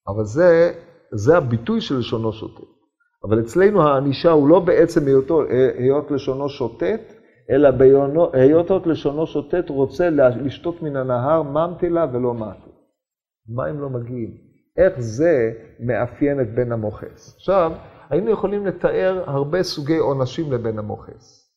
אבל 0.09 0.24
זה, 0.24 0.72
זה 1.14 1.36
הביטוי 1.36 1.80
של 1.80 1.99
לשונו 1.99 2.32
שוטט. 2.32 2.68
אבל 3.24 3.41
אצלנו 3.41 3.82
הענישה 3.82 4.30
הוא 4.30 4.49
לא 4.49 4.61
בעצם 4.61 5.07
היותו, 5.07 5.43
היות 5.78 6.11
לשונו 6.11 6.49
שוטט, 6.49 7.01
אלא 7.51 7.70
בהיות 7.70 8.86
לשונו 8.86 9.26
שוטט 9.26 9.70
רוצה 9.70 10.11
לשתות 10.11 10.82
מן 10.82 10.97
הנהר 10.97 11.43
ממתלה 11.43 12.07
ולא 12.12 12.34
מטה. 12.34 12.70
מים 13.49 13.80
לא 13.80 13.91
מגיעים. 13.91 14.49
איך 14.76 15.00
זה 15.00 15.52
מאפיין 15.80 16.40
את 16.40 16.54
בן 16.54 16.72
המוכס? 16.72 17.34
עכשיו, 17.36 17.72
היינו 18.10 18.30
יכולים 18.30 18.66
לתאר 18.66 19.22
הרבה 19.26 19.62
סוגי 19.62 19.96
עונשים 19.96 20.52
לבן 20.52 20.78
המוכס. 20.78 21.50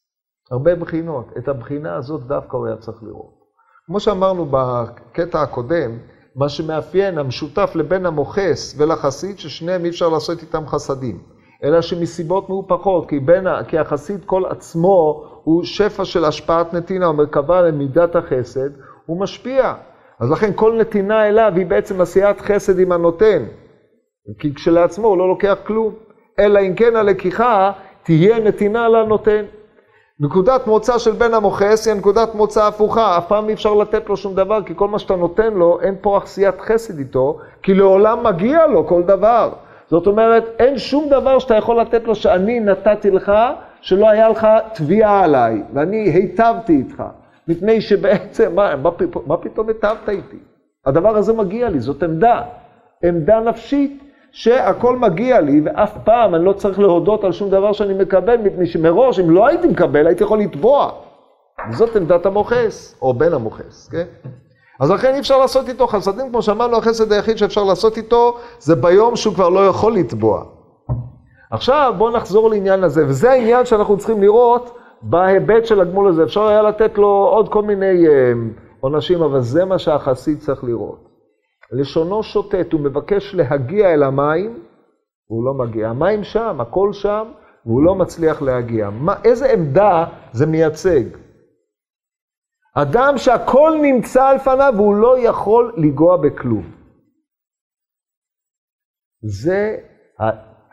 הרבה 0.51 0.76
בחינות. 0.76 1.26
את 1.38 1.47
הבחינה 1.47 1.95
הזאת 1.95 2.28
דווקא 2.28 2.57
הוא 2.57 2.68
היה 2.68 2.78
צריך 2.78 3.03
לראות. 3.03 3.43
כמו 3.86 3.99
שאמרנו 3.99 4.45
בקטע 4.51 5.41
הקודם, 5.41 5.97
מה 6.36 6.49
שמאפיין 6.49 7.18
המשותף 7.18 7.72
לבן 7.76 8.05
המוכס 8.05 8.76
ולחסיד, 8.78 9.39
ששניהם 9.39 9.86
אי 9.86 9.89
אפשר 9.89 10.09
לעשות 10.09 10.41
איתם 10.41 10.68
חסדים. 10.68 11.24
אלא 11.64 11.82
שמסיבות 11.82 12.49
מהופכות, 12.49 13.09
כי, 13.09 13.20
בין, 13.20 13.47
כי 13.68 13.80
החסיד 13.80 14.26
כל 14.26 14.45
עצמו 14.45 15.24
הוא 15.43 15.64
שפע 15.64 16.05
של 16.05 16.26
השפעת 16.26 16.74
נתינה, 16.74 17.05
הוא 17.05 17.16
מרכבה 17.16 17.61
למידת 17.61 18.16
החסד, 18.16 18.70
הוא 19.05 19.20
משפיע. 19.20 19.74
אז 20.20 20.32
לכן 20.32 20.51
כל 20.55 20.78
נתינה 20.80 21.28
אליו 21.28 21.53
היא 21.55 21.66
בעצם 21.66 22.01
עשיית 22.01 22.41
חסד 22.41 22.80
עם 22.80 22.91
הנותן. 22.91 23.43
כי 24.39 24.55
כשלעצמו 24.55 25.07
הוא 25.07 25.18
לא 25.18 25.28
לוקח 25.28 25.57
כלום. 25.68 25.93
אלא 26.39 26.59
אם 26.59 26.74
כן 26.76 26.95
הלקיחה 26.95 27.72
תהיה 28.03 28.39
נתינה 28.39 28.89
לנותן. 28.89 29.45
נקודת 30.20 30.68
מוצא 30.68 30.97
של 30.97 31.11
בן 31.11 31.34
המוכס 31.34 31.88
היא 31.88 31.95
נקודת 31.95 32.36
מוצא 32.36 32.68
הפוכה, 32.68 33.18
אף 33.18 33.28
פעם 33.28 33.49
אי 33.49 33.53
אפשר 33.53 33.74
לתת 33.74 34.09
לו 34.09 34.18
שום 34.18 34.36
דבר, 34.36 34.64
כי 34.64 34.74
כל 34.76 34.88
מה 34.88 34.99
שאתה 34.99 35.16
נותן 35.16 35.53
לו, 35.53 35.82
אין 35.82 35.95
פה 36.01 36.18
עשיית 36.24 36.61
חסד 36.61 36.99
איתו, 36.99 37.39
כי 37.64 37.74
לעולם 37.74 38.24
מגיע 38.24 38.68
לו 38.68 38.88
כל 38.88 39.03
דבר. 39.03 39.53
זאת 39.88 40.07
אומרת, 40.07 40.43
אין 40.59 40.78
שום 40.78 41.09
דבר 41.09 41.39
שאתה 41.39 41.55
יכול 41.55 41.80
לתת 41.80 42.03
לו 42.03 42.16
שאני 42.16 42.59
נתתי 42.59 43.11
לך, 43.11 43.32
שלא 43.82 44.09
היה 44.09 44.30
לך 44.30 44.47
תביעה 44.74 45.24
עליי, 45.24 45.64
ואני 45.74 46.09
היטבתי 46.09 46.74
איתך. 46.74 47.03
מפני 47.48 47.82
שבעצם, 47.82 48.56
מה, 48.56 48.76
מה, 48.76 48.89
מה 49.26 49.38
פתאום 49.38 49.68
היטבת 49.68 50.10
איתי? 50.10 50.38
הדבר 50.86 51.18
הזה 51.18 51.34
מגיע 51.34 51.70
לי, 51.70 51.80
זאת 51.80 52.04
עמדה. 52.04 52.41
עמדה 53.04 53.39
נפשית 53.39 54.04
שהכל 54.32 54.98
מגיע 54.98 55.41
לי, 55.41 55.62
ואף 55.66 55.98
פעם 56.04 56.36
אני 56.36 56.46
לא 56.46 56.54
צריך 56.54 56.80
להודות 56.80 57.24
על 57.24 57.32
שום 57.32 57.50
דבר 57.50 57.74
שאני 57.74 57.94
מקבל, 57.94 58.38
מפני 58.38 58.66
שמראש, 58.66 59.20
אם 59.20 59.30
לא 59.30 59.48
הייתי 59.48 59.68
מקבל, 59.68 60.08
הייתי 60.08 60.24
יכול 60.24 60.39
לתבוע. 60.39 60.91
זאת 61.72 61.96
עמדת 61.96 62.26
המוכס, 62.26 62.96
או 63.02 63.14
בן 63.14 63.34
המוכס, 63.34 63.89
כן? 63.91 64.04
אז 64.80 64.91
לכן 64.91 65.14
אי 65.14 65.20
אפשר 65.20 65.38
לעשות 65.38 65.70
איתו 65.70 65.88
חסדים, 65.88 66.30
כמו 66.30 66.41
שאמרנו, 66.41 66.78
החסד 66.78 67.12
היחיד 67.12 67.38
שאפשר 67.38 67.64
לעשות 67.64 67.98
איתו, 67.98 68.38
זה 68.60 68.76
ביום 68.76 69.16
שהוא 69.16 69.34
כבר 69.34 69.50
לא 69.50 69.68
יכול 69.68 69.94
לתבוע. 69.94 70.44
עכשיו 71.52 71.94
בואו 71.98 72.12
נחזור 72.12 72.50
לעניין 72.50 72.84
הזה, 72.84 73.08
וזה 73.08 73.32
העניין 73.32 73.66
שאנחנו 73.66 73.98
צריכים 73.98 74.22
לראות 74.22 74.78
בהיבט 75.04 75.66
של 75.66 75.82
הגמול 75.82 76.08
הזה. 76.08 76.24
אפשר 76.24 76.41
היה 76.41 76.62
לתת 76.62 76.97
לו 76.97 77.08
עוד 77.08 77.49
כל 77.49 77.62
מיני 77.62 78.08
אה, 78.08 78.34
עונשים, 78.80 79.22
אבל 79.22 79.41
זה 79.41 79.66
מה 79.66 79.80
שהחסיד 79.80 80.39
צריך 80.39 80.64
לראות. 80.64 81.10
לשונו 81.72 82.24
שוטט, 82.24 82.74
הוא 82.74 82.82
מבקש 82.82 83.36
להגיע 83.36 83.93
אל 83.93 84.04
המים, 84.04 84.64
והוא 85.30 85.45
לא 85.45 85.54
מגיע. 85.54 85.89
המים 85.89 86.24
שם, 86.24 86.62
הכל 86.62 86.93
שם, 86.93 87.32
והוא 87.66 87.84
לא 87.84 87.95
מצליח 87.95 88.41
להגיע. 88.41 88.89
מה, 88.89 89.16
איזה 89.24 89.54
עמדה 89.54 90.06
זה 90.32 90.45
מייצג? 90.45 91.04
אדם 92.76 93.14
שהכל 93.18 93.80
נמצא 93.82 94.28
על 94.28 94.39
פניו 94.39 94.74
והוא 94.76 94.95
לא 94.95 95.20
יכול 95.20 95.74
לנגוע 95.78 96.18
בכלום. 96.18 96.72
זה 99.22 99.78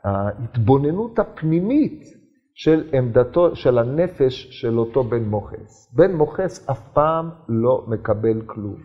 ההתבוננות 0.05 1.19
הפנימית 1.19 2.20
של 2.55 2.85
עמדתו, 2.93 3.57
של 3.57 3.79
הנפש 3.79 4.49
של 4.51 4.79
אותו 4.79 5.05
בן 5.05 5.23
מוכס. 5.23 5.93
בן 5.93 6.13
מוכס 6.13 6.69
אף 6.71 6.81
פעם 6.93 7.31
לא 7.49 7.85
מקבל 7.87 8.41
כלום. 8.47 8.77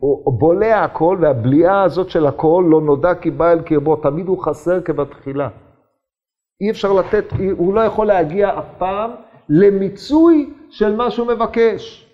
הוא 0.00 0.38
בולע 0.38 0.84
הכל, 0.84 1.18
והבליעה 1.20 1.82
הזאת 1.82 2.10
של 2.10 2.26
הכל 2.26 2.64
לא 2.68 2.80
נודע 2.80 3.14
כי 3.14 3.30
בא 3.30 3.52
אל 3.52 3.62
קרבו, 3.62 3.96
תמיד 3.96 4.26
הוא 4.26 4.44
חסר 4.44 4.80
כבתחילה. 4.80 5.48
אי 6.60 6.70
אפשר 6.70 6.92
לתת, 6.92 7.24
הוא 7.56 7.74
לא 7.74 7.80
יכול 7.80 8.06
להגיע 8.06 8.58
אף 8.58 8.64
פעם 8.78 9.10
למיצוי 9.48 10.54
של 10.70 10.96
מה 10.96 11.10
שהוא 11.10 11.26
מבקש. 11.26 12.10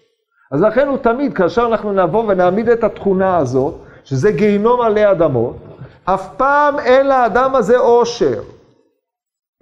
אז 0.52 0.62
לכן 0.62 0.88
הוא 0.88 0.98
תמיד, 0.98 1.34
כאשר 1.34 1.66
אנחנו 1.66 1.92
נבוא 1.92 2.24
ונעמיד 2.28 2.68
את 2.68 2.84
התכונה 2.84 3.36
הזאת, 3.36 3.74
שזה 4.04 4.32
גיהינום 4.32 4.80
עלי 4.80 5.10
אדמות, 5.10 5.56
אף 6.04 6.36
פעם 6.36 6.78
אין 6.78 7.06
לאדם 7.08 7.54
הזה 7.54 7.78
אושר. 7.78 8.40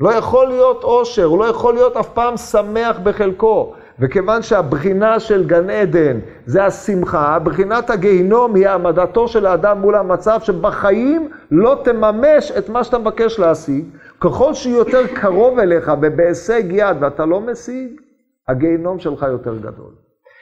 לא 0.00 0.10
יכול 0.10 0.46
להיות 0.46 0.84
אושר, 0.84 1.24
הוא 1.24 1.38
לא 1.38 1.44
יכול 1.44 1.74
להיות 1.74 1.96
אף 1.96 2.08
פעם 2.08 2.36
שמח 2.36 2.98
בחלקו. 3.02 3.74
וכיוון 4.00 4.42
שהבחינה 4.42 5.20
של 5.20 5.46
גן 5.46 5.70
עדן 5.70 6.18
זה 6.46 6.64
השמחה, 6.64 7.38
בחינת 7.38 7.90
הגיהינום 7.90 8.54
היא 8.54 8.68
העמדתו 8.68 9.28
של 9.28 9.46
האדם 9.46 9.80
מול 9.80 9.94
המצב 9.94 10.40
שבחיים 10.42 11.30
לא 11.50 11.80
תממש 11.84 12.50
את 12.50 12.68
מה 12.68 12.84
שאתה 12.84 12.98
מבקש 12.98 13.38
להשיג. 13.38 13.84
ככל 14.20 14.54
שהוא 14.54 14.74
יותר 14.74 15.06
קרוב 15.06 15.58
אליך 15.58 15.92
ובהישג 16.02 16.62
יד 16.70 16.96
ואתה 17.00 17.26
לא 17.26 17.40
משיג, 17.40 18.00
הגיהינום 18.48 18.98
שלך 18.98 19.26
יותר 19.30 19.56
גדול. 19.56 19.92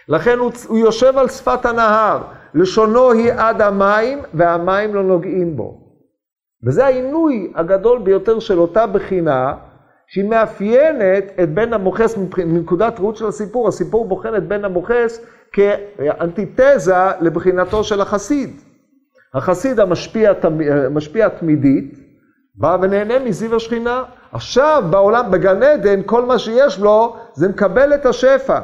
לכן 0.09 0.39
הוא, 0.39 0.51
הוא 0.69 0.79
יושב 0.79 1.19
על 1.19 1.29
שפת 1.29 1.67
הנהר, 1.67 2.19
לשונו 2.55 3.13
היא 3.13 3.33
עד 3.37 3.63
המים 3.63 4.19
והמים 4.35 4.95
לא 4.95 5.03
נוגעים 5.03 5.57
בו. 5.57 5.86
וזה 6.67 6.87
העינוי 6.87 7.53
הגדול 7.55 7.99
ביותר 7.99 8.39
של 8.39 8.59
אותה 8.59 8.87
בחינה, 8.87 9.55
שהיא 10.07 10.25
מאפיינת 10.25 11.25
את 11.43 11.55
בן 11.55 11.73
המוכס 11.73 12.17
מנקודת 12.39 13.01
ראות 13.01 13.17
של 13.17 13.27
הסיפור. 13.27 13.69
הסיפור 13.69 14.09
בוחן 14.09 14.37
את 14.37 14.49
בן 14.49 14.65
המוכס 14.65 15.21
כאנטיתזה 15.53 16.95
לבחינתו 17.21 17.85
של 17.85 18.01
החסיד. 18.01 18.51
החסיד 19.35 19.81
המשפיע, 19.81 20.33
המשפיע 20.87 21.29
תמידית, 21.29 21.95
בא 22.55 22.77
ונהנה 22.83 23.19
מזיו 23.19 23.57
השכינה. 23.57 24.03
עכשיו 24.33 24.85
בעולם, 24.91 25.31
בגן 25.31 25.63
עדן, 25.63 26.01
כל 26.07 26.25
מה 26.25 26.39
שיש 26.39 26.79
לו 26.79 27.17
זה 27.35 27.49
מקבל 27.49 27.95
את 27.95 28.07
השפע, 28.07 28.61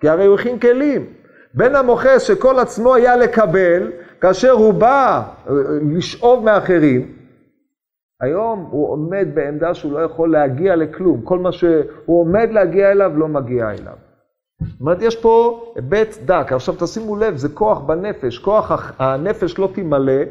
כי 0.00 0.08
הרי 0.08 0.26
הוא 0.26 0.34
הכין 0.34 0.58
כלים. 0.58 1.06
בן 1.54 1.74
המוכס 1.74 2.22
שכל 2.22 2.58
עצמו 2.58 2.94
היה 2.94 3.16
לקבל, 3.16 3.92
כאשר 4.20 4.50
הוא 4.50 4.74
בא 4.74 5.22
אה, 5.48 5.54
לשאוב 5.96 6.44
מאחרים, 6.44 7.12
היום 8.20 8.68
הוא 8.70 8.92
עומד 8.92 9.28
בעמדה 9.34 9.74
שהוא 9.74 9.92
לא 9.92 9.98
יכול 9.98 10.32
להגיע 10.32 10.76
לכלום. 10.76 11.20
כל 11.22 11.38
מה 11.38 11.52
שהוא 11.52 11.84
עומד 12.06 12.48
להגיע 12.50 12.92
אליו 12.92 13.12
לא 13.16 13.28
מגיע 13.28 13.70
אליו. 13.70 13.96
זאת 14.62 14.80
אומרת, 14.80 15.02
יש 15.02 15.16
פה 15.16 15.64
היבט 15.76 16.18
דק. 16.24 16.52
עכשיו 16.52 16.74
תשימו 16.78 17.16
לב, 17.16 17.36
זה 17.36 17.48
כוח 17.48 17.78
בנפש. 17.78 18.38
כוח 18.38 18.92
הנפש 18.98 19.58
לא 19.58 19.68
תמלא. 19.74 20.22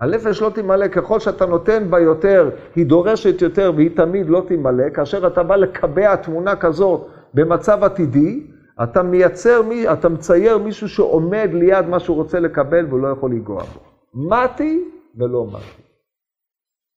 הנפש 0.00 0.42
לא 0.42 0.50
תמלא, 0.50 0.88
ככל 0.88 1.20
שאתה 1.20 1.46
נותן 1.46 1.90
בה 1.90 2.00
יותר, 2.00 2.50
היא 2.76 2.86
דורשת 2.86 3.42
יותר 3.42 3.72
והיא 3.76 3.96
תמיד 3.96 4.28
לא 4.28 4.42
תמלא. 4.48 4.90
כאשר 4.90 5.26
אתה 5.26 5.42
בא 5.42 5.56
לקבע 5.56 6.16
תמונה 6.16 6.56
כזאת 6.56 7.06
במצב 7.34 7.84
עתידי, 7.84 8.46
אתה 8.82 9.02
מייצר, 9.02 9.60
אתה 9.92 10.08
מצייר 10.08 10.58
מישהו 10.58 10.88
שעומד 10.88 11.50
ליד 11.52 11.86
מה 11.86 12.00
שהוא 12.00 12.16
רוצה 12.16 12.40
לקבל 12.40 12.86
והוא 12.86 13.00
לא 13.00 13.08
יכול 13.08 13.30
לנגוע 13.30 13.62
בו. 13.62 13.80
מתי 14.14 14.84
ולא 15.18 15.46
מתי. 15.46 15.89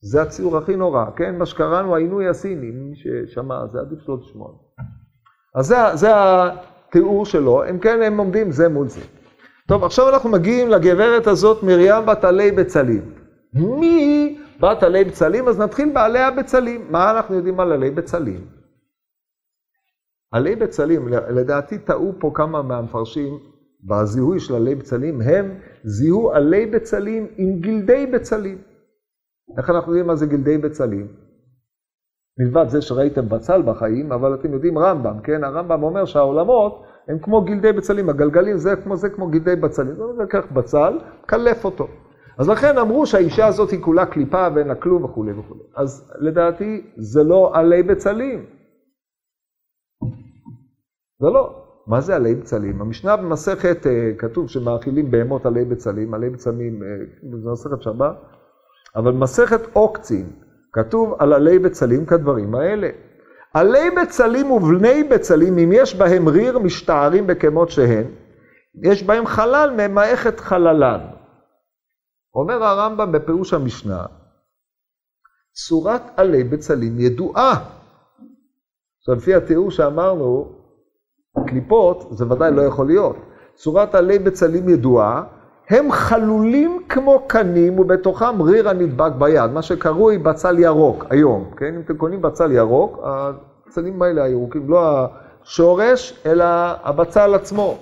זה 0.03 0.21
הציור 0.21 0.57
הכי 0.57 0.75
נורא, 0.75 1.05
כן? 1.15 1.37
מה 1.37 1.45
שקראנו 1.45 1.95
העינוי 1.95 2.27
הסיני, 2.27 2.71
מי 2.71 2.95
ששמע, 2.95 3.67
זה 3.71 3.79
עדיף 3.79 3.99
שלא 3.99 4.17
תשמוע. 4.21 4.49
אז 5.55 5.65
זה, 5.65 5.75
זה 5.93 6.09
התיאור 6.13 7.25
שלו, 7.25 7.69
אם 7.69 7.79
כן 7.79 8.01
הם 8.01 8.17
עומדים 8.17 8.51
זה 8.51 8.69
מול 8.69 8.87
זה. 8.87 9.01
טוב, 9.67 9.83
עכשיו 9.83 10.09
אנחנו 10.09 10.29
מגיעים 10.29 10.69
לגברת 10.69 11.27
הזאת, 11.27 11.63
מרים 11.63 12.05
בת 12.05 12.23
עלי 12.23 12.51
בצלים. 12.51 13.13
מי 13.53 14.37
בת 14.59 14.83
עלי 14.83 15.03
בצלים? 15.03 15.47
אז 15.47 15.59
נתחיל 15.59 15.91
בעלי 15.93 16.19
הבצלים. 16.19 16.91
מה 16.91 17.11
אנחנו 17.11 17.35
יודעים 17.35 17.59
על 17.59 17.71
עלי 17.71 17.91
בצלים? 17.91 18.47
עלי 20.31 20.55
בצלים, 20.55 21.07
לדעתי 21.07 21.77
טעו 21.77 22.13
פה 22.19 22.31
כמה 22.33 22.61
מהמפרשים 22.61 23.39
בזיהוי 23.83 24.39
של 24.39 24.55
עלי 24.55 24.75
בצלים, 24.75 25.21
הם 25.21 25.59
זיהו 25.83 26.31
עלי 26.31 26.65
בצלים 26.65 27.27
עם 27.37 27.59
גלדי 27.59 28.05
בצלים. 28.05 28.72
איך 29.57 29.69
אנחנו 29.69 29.91
יודעים 29.91 30.07
מה 30.07 30.15
זה 30.15 30.25
גלדי 30.25 30.57
בצלים? 30.57 31.07
מלבד 32.39 32.65
זה 32.69 32.81
שראיתם 32.81 33.29
בצל 33.29 33.61
בחיים, 33.61 34.11
אבל 34.11 34.33
אתם 34.33 34.53
יודעים 34.53 34.77
רמב"ם, 34.77 35.19
כן? 35.23 35.43
הרמב"ם 35.43 35.83
אומר 35.83 36.05
שהעולמות 36.05 36.83
הם 37.07 37.19
כמו 37.19 37.41
גלדי 37.41 37.71
בצלים, 37.71 38.09
הגלגלים 38.09 38.57
זה 38.57 38.75
כמו 38.75 38.95
זה 38.95 39.09
כמו 39.09 39.27
גלדי 39.27 39.55
בצלים. 39.55 39.95
זה 39.95 40.23
לקח 40.23 40.45
בצל, 40.51 40.99
קלף 41.25 41.65
אותו. 41.65 41.87
אז 42.37 42.49
לכן 42.49 42.77
אמרו 42.77 43.05
שהאישה 43.05 43.47
הזאת 43.47 43.69
היא 43.69 43.81
כולה 43.81 44.05
קליפה 44.05 44.47
ואין 44.55 44.67
לה 44.67 44.75
כלום 44.75 45.03
וכולי 45.03 45.31
וכולי. 45.33 45.63
אז 45.75 46.11
לדעתי 46.19 46.91
זה 46.97 47.23
לא 47.23 47.51
עלי 47.55 47.83
בצלים. 47.83 48.45
זה 51.19 51.27
לא. 51.29 51.59
מה 51.87 52.01
זה 52.01 52.15
עלי 52.15 52.35
בצלים? 52.35 52.81
המשנה 52.81 53.17
במסכת, 53.17 53.87
אה, 53.87 54.11
כתוב 54.17 54.49
שמאכילים 54.49 55.11
בהמות 55.11 55.45
עלי 55.45 55.65
בצלים, 55.65 56.13
עלי 56.13 56.29
בצלים, 56.29 56.81
במסכת 57.23 57.81
שבת, 57.81 58.15
אבל 58.95 59.11
במסכת 59.11 59.61
עוקצין, 59.73 60.29
כתוב 60.73 61.15
על 61.19 61.33
עלי 61.33 61.59
בצלים 61.59 62.05
כדברים 62.05 62.55
האלה. 62.55 62.89
עלי 63.53 63.91
בצלים 63.91 64.51
ובני 64.51 65.03
בצלים, 65.03 65.57
אם 65.57 65.69
יש 65.73 65.95
בהם 65.95 66.29
ריר, 66.29 66.59
משתערים 66.59 67.27
בכמות 67.27 67.69
שהן, 67.69 68.05
יש 68.83 69.03
בהם 69.03 69.25
חלל, 69.25 69.69
ממעכת 69.77 70.39
חללן. 70.39 70.99
אומר 72.35 72.63
הרמב"ם 72.63 73.11
בפירוש 73.11 73.53
המשנה, 73.53 74.05
צורת 75.53 76.01
עלי 76.15 76.43
בצלים 76.43 76.99
ידועה. 76.99 77.53
עכשיו, 78.99 79.15
לפי 79.15 79.35
התיאור 79.35 79.71
שאמרנו, 79.71 80.55
קליפות, 81.47 82.07
זה 82.11 82.31
ודאי 82.31 82.51
לא 82.51 82.61
יכול 82.61 82.87
להיות. 82.87 83.15
צורת 83.55 83.95
עלי 83.95 84.19
בצלים 84.19 84.69
ידועה, 84.69 85.23
הם 85.69 85.91
חלולים 85.91 86.81
כמו 86.89 87.23
קנים 87.27 87.79
ובתוכם 87.79 88.41
ריר 88.41 88.69
הנדבק 88.69 89.11
ביד, 89.17 89.51
מה 89.51 89.61
שקרוי 89.61 90.17
בצל 90.17 90.59
ירוק 90.59 91.05
היום, 91.09 91.45
כן? 91.57 91.73
אם 91.75 91.81
אתם 91.85 91.97
קונים 91.97 92.21
בצל 92.21 92.51
ירוק, 92.51 92.99
הבצלים 93.03 94.01
האלה 94.01 94.23
הירוקים, 94.23 94.69
לא 94.69 95.07
השורש, 95.43 96.21
אלא 96.25 96.45
הבצל 96.83 97.35
עצמו. 97.35 97.77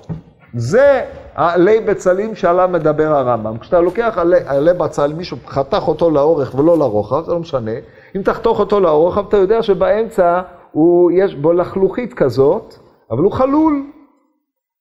זה 0.53 1.01
עלי 1.35 1.79
בצלים 1.79 2.35
שעליו 2.35 2.69
מדבר 2.71 3.07
הרמב"ם. 3.07 3.57
כשאתה 3.57 3.81
לוקח 3.81 4.17
עלי, 4.17 4.37
עלי 4.45 4.73
בצל, 4.73 5.13
מישהו 5.13 5.37
חתך 5.47 5.87
אותו 5.87 6.09
לאורך 6.09 6.55
ולא 6.55 6.77
לרוחב, 6.77 7.23
זה 7.25 7.31
לא 7.31 7.39
משנה. 7.39 7.71
אם 8.15 8.21
תחתוך 8.21 8.59
אותו 8.59 8.79
לאורך, 8.79 9.17
אתה 9.27 9.37
יודע 9.37 9.63
שבאמצע 9.63 10.41
הוא, 10.71 11.11
יש 11.11 11.35
בו 11.35 11.53
לחלוכית 11.53 12.13
כזאת, 12.13 12.75
אבל 13.11 13.23
הוא 13.23 13.31
חלול. 13.31 13.83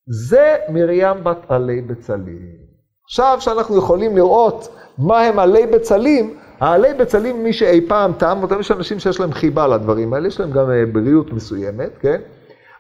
זה 0.06 0.56
מרים 0.68 1.24
בת 1.24 1.50
עלי 1.50 1.80
בצלים. 1.80 2.69
עכשיו 3.10 3.36
שאנחנו 3.40 3.76
יכולים 3.76 4.16
לראות 4.16 4.68
מה 4.98 5.20
הם 5.20 5.38
עלי 5.38 5.66
בצלים, 5.66 6.36
העלי 6.60 6.94
בצלים, 6.94 7.44
מי 7.44 7.52
שאי 7.52 7.80
פעם 7.88 8.12
טעם 8.12 8.42
אותם, 8.42 8.60
יש 8.60 8.70
אנשים 8.70 8.98
שיש 8.98 9.20
להם 9.20 9.32
חיבה 9.32 9.66
לדברים 9.66 10.12
האלה, 10.12 10.28
יש 10.28 10.40
להם 10.40 10.50
גם 10.50 10.70
אה, 10.70 10.86
בריאות 10.92 11.32
מסוימת, 11.32 11.98
כן? 12.00 12.20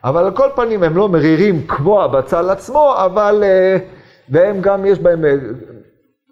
אבל 0.04 0.24
על 0.24 0.36
כל 0.36 0.48
פנים 0.56 0.82
הם 0.82 0.96
לא 0.96 1.08
מרירים 1.08 1.66
כמו 1.66 2.02
הבצל 2.02 2.50
עצמו, 2.50 2.94
אבל, 2.96 3.42
אה, 3.44 3.78
והם 4.28 4.60
גם, 4.60 4.86
יש 4.86 4.98
בהם 4.98 5.24
אה, 5.24 5.34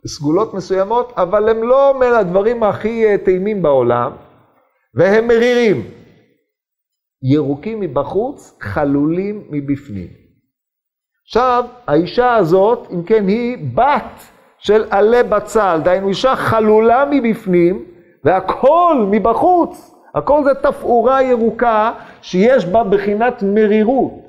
סגולות 0.07 0.55
מסוימות, 0.55 1.13
אבל 1.17 1.49
הם 1.49 1.63
לא 1.63 1.95
מן 2.01 2.13
הדברים 2.13 2.63
הכי 2.63 3.19
טעימים 3.25 3.63
בעולם, 3.63 4.13
והם 4.95 5.29
מרירים. 5.29 5.91
ירוקים 7.33 7.81
מבחוץ, 7.81 8.59
חלולים 8.61 9.47
מבפנים. 9.51 10.28
עכשיו, 11.29 11.65
האישה 11.87 12.35
הזאת, 12.35 12.89
אם 12.91 13.03
כן, 13.03 13.29
היא 13.29 13.59
בת 13.75 14.23
של 14.59 14.85
עלה 14.91 15.23
בצל, 15.23 15.81
דהיינו 15.85 16.09
אישה 16.09 16.37
חלולה 16.37 17.05
מבפנים, 17.11 17.85
והכל 18.25 19.07
מבחוץ. 19.11 19.95
הכל 20.15 20.45
זה 20.45 20.51
תפאורה 20.55 21.23
ירוקה 21.23 21.93
שיש 22.23 22.67
בה 22.67 22.85
בחינת 22.85 23.43
מרירות. 23.43 24.29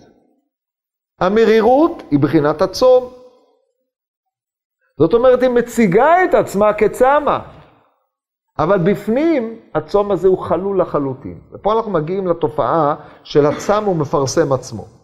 המרירות 1.20 2.04
היא 2.12 2.20
בחינת 2.20 2.62
הצום. 2.62 3.10
זאת 4.98 5.14
אומרת, 5.14 5.42
היא 5.42 5.50
מציגה 5.50 6.24
את 6.24 6.34
עצמה 6.34 6.74
כצמה. 6.74 7.40
אבל 8.60 8.78
בפנים, 8.78 9.60
הצום 9.76 10.12
הזה 10.12 10.28
הוא 10.28 10.38
חלול 10.38 10.82
לחלוטין. 10.82 11.40
ופה 11.54 11.74
אנחנו 11.78 11.92
מגיעים 11.92 12.28
לתופעה 12.28 12.96
של 13.24 13.46
הצם 13.46 13.88
ומפרסם 13.88 14.54
עצמו. 14.54 14.99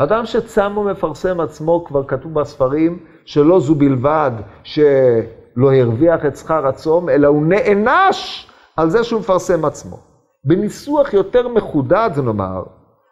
אדם 0.00 0.26
שצם 0.26 0.76
ומפרסם 0.76 1.40
עצמו, 1.40 1.84
כבר 1.84 2.04
כתוב 2.04 2.34
בספרים, 2.34 2.98
שלא 3.24 3.60
זו 3.60 3.74
בלבד 3.74 4.30
שלא 4.62 5.72
הרוויח 5.74 6.26
את 6.26 6.36
שכר 6.36 6.66
הצום, 6.66 7.08
אלא 7.08 7.28
הוא 7.28 7.46
נענש 7.46 8.50
על 8.76 8.90
זה 8.90 9.04
שהוא 9.04 9.20
מפרסם 9.20 9.64
עצמו. 9.64 9.96
בניסוח 10.44 11.14
יותר 11.14 11.48
מחודד, 11.48 12.10
נאמר, 12.24 12.62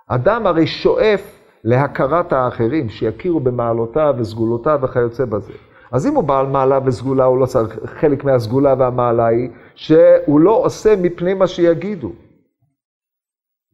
אדם 0.09 0.47
הרי 0.47 0.67
שואף 0.67 1.23
להכרת 1.65 2.33
האחרים, 2.33 2.89
שיכירו 2.89 3.41
במעלותיו 3.41 4.15
וסגולותיו 4.19 4.79
וכיוצא 4.83 5.25
בזה. 5.25 5.53
אז 5.93 6.07
אם 6.07 6.15
הוא 6.15 6.25
בעל 6.25 6.47
מעלה 6.47 6.79
וסגולה, 6.85 7.25
הוא 7.25 7.39
לא 7.39 7.47
צריך, 7.47 7.79
חלק 7.85 8.25
מהסגולה 8.25 8.75
והמעלה 8.79 9.27
היא 9.27 9.49
שהוא 9.75 10.41
לא 10.41 10.51
עושה 10.51 10.97
מפני 10.97 11.35
מה 11.35 11.47
שיגידו. 11.47 12.13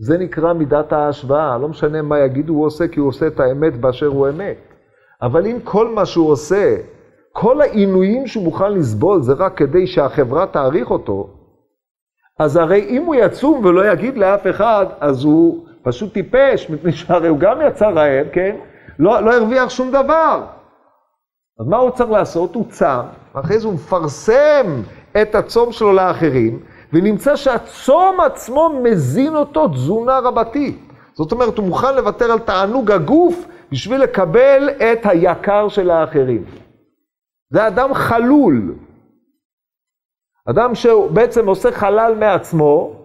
זה 0.04 0.18
נקרא 0.18 0.52
מידת 0.52 0.92
ההשוואה, 0.92 1.58
לא 1.58 1.68
משנה 1.68 2.02
מה 2.02 2.18
יגידו, 2.18 2.52
הוא 2.52 2.66
עושה 2.66 2.88
כי 2.88 3.00
הוא 3.00 3.08
עושה 3.08 3.26
את 3.26 3.40
האמת 3.40 3.80
באשר 3.80 4.06
הוא 4.06 4.28
אמת. 4.28 4.56
אבל 5.22 5.46
אם 5.46 5.58
כל 5.64 5.88
מה 5.88 6.06
שהוא 6.06 6.30
עושה, 6.30 6.76
כל 7.32 7.60
העינויים 7.60 8.26
שהוא 8.26 8.44
מוכן 8.44 8.72
לסבול 8.72 9.22
זה 9.22 9.32
רק 9.32 9.56
כדי 9.56 9.86
שהחברה 9.86 10.46
תעריך 10.46 10.90
אותו, 10.90 11.30
אז 12.38 12.56
הרי 12.56 12.86
אם 12.88 13.02
הוא 13.04 13.14
יצום 13.14 13.64
ולא 13.64 13.92
יגיד 13.92 14.18
לאף 14.18 14.46
אחד, 14.46 14.86
אז 15.00 15.24
הוא 15.24 15.66
פשוט 15.82 16.12
טיפש, 16.12 16.70
מפני 16.70 16.92
שהרי 16.92 17.28
הוא 17.28 17.38
גם 17.38 17.58
יצא 17.66 17.86
רעב, 17.86 18.26
כן? 18.32 18.56
לא, 18.98 19.20
לא 19.20 19.34
הרוויח 19.34 19.70
שום 19.70 19.90
דבר. 19.90 20.42
אז 21.60 21.66
מה 21.66 21.76
הוא 21.76 21.90
צריך 21.90 22.10
לעשות? 22.10 22.54
הוא 22.54 22.64
צם, 22.68 23.02
ואחרי 23.34 23.58
זה 23.58 23.66
הוא 23.66 23.74
מפרסם 23.74 24.82
את 25.22 25.34
הצום 25.34 25.72
שלו 25.72 25.92
לאחרים, 25.92 26.60
ונמצא 26.92 27.36
שהצום 27.36 28.20
עצמו 28.20 28.80
מזין 28.82 29.36
אותו 29.36 29.68
תזונה 29.68 30.18
רבתי. 30.18 30.78
זאת 31.14 31.32
אומרת, 31.32 31.58
הוא 31.58 31.66
מוכן 31.66 31.94
לוותר 31.94 32.32
על 32.32 32.38
תענוג 32.38 32.90
הגוף 32.90 33.46
בשביל 33.70 34.02
לקבל 34.02 34.70
את 34.70 35.06
היקר 35.06 35.68
של 35.68 35.90
האחרים. 35.90 36.44
זה 37.50 37.66
אדם 37.66 37.94
חלול. 37.94 38.74
אדם 40.50 40.74
שבעצם 40.74 41.48
עושה 41.48 41.72
חלל 41.72 42.14
מעצמו 42.14 42.96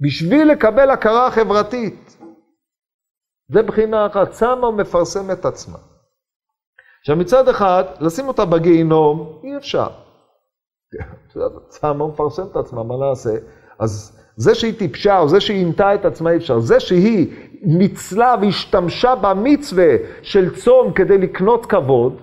בשביל 0.00 0.50
לקבל 0.50 0.90
הכרה 0.90 1.30
חברתית. 1.30 2.16
זה 3.52 3.62
בחינה 3.62 4.06
אחת, 4.06 4.30
צמה 4.30 4.68
ומפרסם 4.68 5.30
את 5.30 5.44
עצמה. 5.44 5.78
עכשיו 7.00 7.16
מצד 7.16 7.48
אחד, 7.48 7.84
לשים 8.00 8.28
אותה 8.28 8.44
בגיהינום, 8.44 9.40
אי 9.44 9.56
אפשר. 9.56 9.88
צמה 11.68 12.06
מפרסם 12.06 12.42
את 12.50 12.56
עצמה, 12.56 12.82
מה 12.82 12.94
נעשה? 13.08 13.30
אז 13.78 14.18
זה 14.36 14.54
שהיא 14.54 14.78
טיפשה, 14.78 15.18
או 15.18 15.28
זה 15.28 15.40
שהיא 15.40 15.58
עינתה 15.58 15.94
את 15.94 16.04
עצמה 16.04 16.30
אי 16.30 16.36
אפשר. 16.36 16.58
זה 16.58 16.80
שהיא 16.80 17.26
ניצלה 17.62 18.34
והשתמשה 18.40 19.14
במצווה 19.14 19.94
של 20.22 20.54
צום 20.54 20.92
כדי 20.92 21.18
לקנות 21.18 21.66
כבוד, 21.66 22.16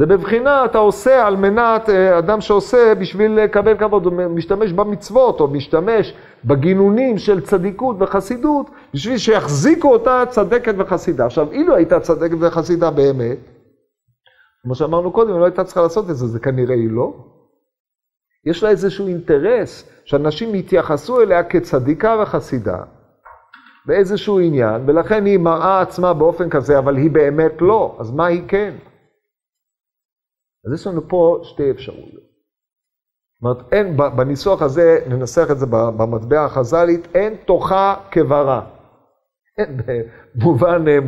זה 0.00 0.06
בבחינה 0.06 0.64
אתה 0.64 0.78
עושה 0.78 1.26
על 1.26 1.36
מנת, 1.36 1.88
אה, 1.88 2.18
אדם 2.18 2.40
שעושה 2.40 2.94
בשביל 2.94 3.32
לקבל 3.32 3.78
כבוד, 3.78 4.06
הוא 4.06 4.12
משתמש 4.12 4.72
במצוות, 4.72 5.40
או 5.40 5.48
משתמש 5.48 6.14
בגינונים 6.44 7.18
של 7.18 7.40
צדיקות 7.40 7.96
וחסידות, 7.98 8.70
בשביל 8.94 9.18
שיחזיקו 9.18 9.92
אותה 9.92 10.24
צדקת 10.28 10.74
וחסידה. 10.78 11.26
עכשיו, 11.26 11.52
אילו 11.52 11.74
הייתה 11.74 12.00
צדקת 12.00 12.36
וחסידה 12.40 12.90
באמת, 12.90 13.38
כמו 14.62 14.74
שאמרנו 14.74 15.12
קודם, 15.12 15.32
היא 15.32 15.40
לא 15.40 15.44
הייתה 15.44 15.64
צריכה 15.64 15.82
לעשות 15.82 16.10
את 16.10 16.16
זה, 16.16 16.26
זה 16.26 16.38
כנראה 16.38 16.74
היא 16.74 16.90
לא. 16.90 17.12
יש 18.44 18.62
לה 18.62 18.70
איזשהו 18.70 19.06
אינטרס 19.06 19.90
שאנשים 20.04 20.54
יתייחסו 20.54 21.20
אליה 21.20 21.44
כצדיקה 21.44 22.16
וחסידה 22.22 22.82
באיזשהו 23.86 24.40
עניין, 24.40 24.82
ולכן 24.86 25.24
היא 25.24 25.38
מראה 25.38 25.80
עצמה 25.80 26.14
באופן 26.14 26.50
כזה, 26.50 26.78
אבל 26.78 26.96
היא 26.96 27.10
באמת 27.10 27.52
לא, 27.60 27.96
אז 28.00 28.10
מה 28.10 28.26
היא 28.26 28.48
כן? 28.48 28.74
אז 30.66 30.72
יש 30.74 30.86
לנו 30.86 31.08
פה 31.08 31.40
שתי 31.42 31.70
אפשרויות. 31.70 32.30
זאת 33.40 33.42
אומרת, 33.42 33.72
אין, 33.72 33.96
בניסוח 34.16 34.62
הזה, 34.62 34.98
ננסח 35.08 35.46
את 35.50 35.58
זה 35.58 35.66
במטבע 35.66 36.44
החז"לית, 36.44 37.08
אין 37.14 37.36
תוכה 37.46 37.94
כברה. 38.10 38.66
אין 39.58 39.80
במובן, 40.34 40.88
אה, 40.88 40.98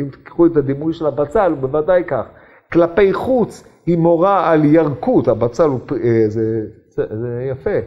אם 0.00 0.08
תקחו 0.10 0.46
את 0.46 0.56
הדימוי 0.56 0.92
של 0.92 1.06
הבצל, 1.06 1.54
בוודאי 1.54 2.04
כך. 2.08 2.26
כלפי 2.72 3.12
חוץ 3.12 3.64
היא 3.86 3.98
מורה 3.98 4.50
על 4.50 4.64
ירקות, 4.64 5.28
הבצל 5.28 5.64
הוא, 5.64 5.80
אה, 6.04 6.24
זה, 6.28 6.66
זה, 6.88 7.04
זה 7.10 7.48
יפה, 7.50 7.78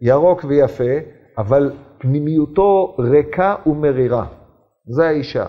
ירוק 0.00 0.44
ויפה, 0.48 0.94
אבל 1.38 1.72
פנימיותו 1.98 2.96
ריקה 2.98 3.54
ומרירה. 3.66 4.26
זה 4.86 5.08
האישה. 5.08 5.46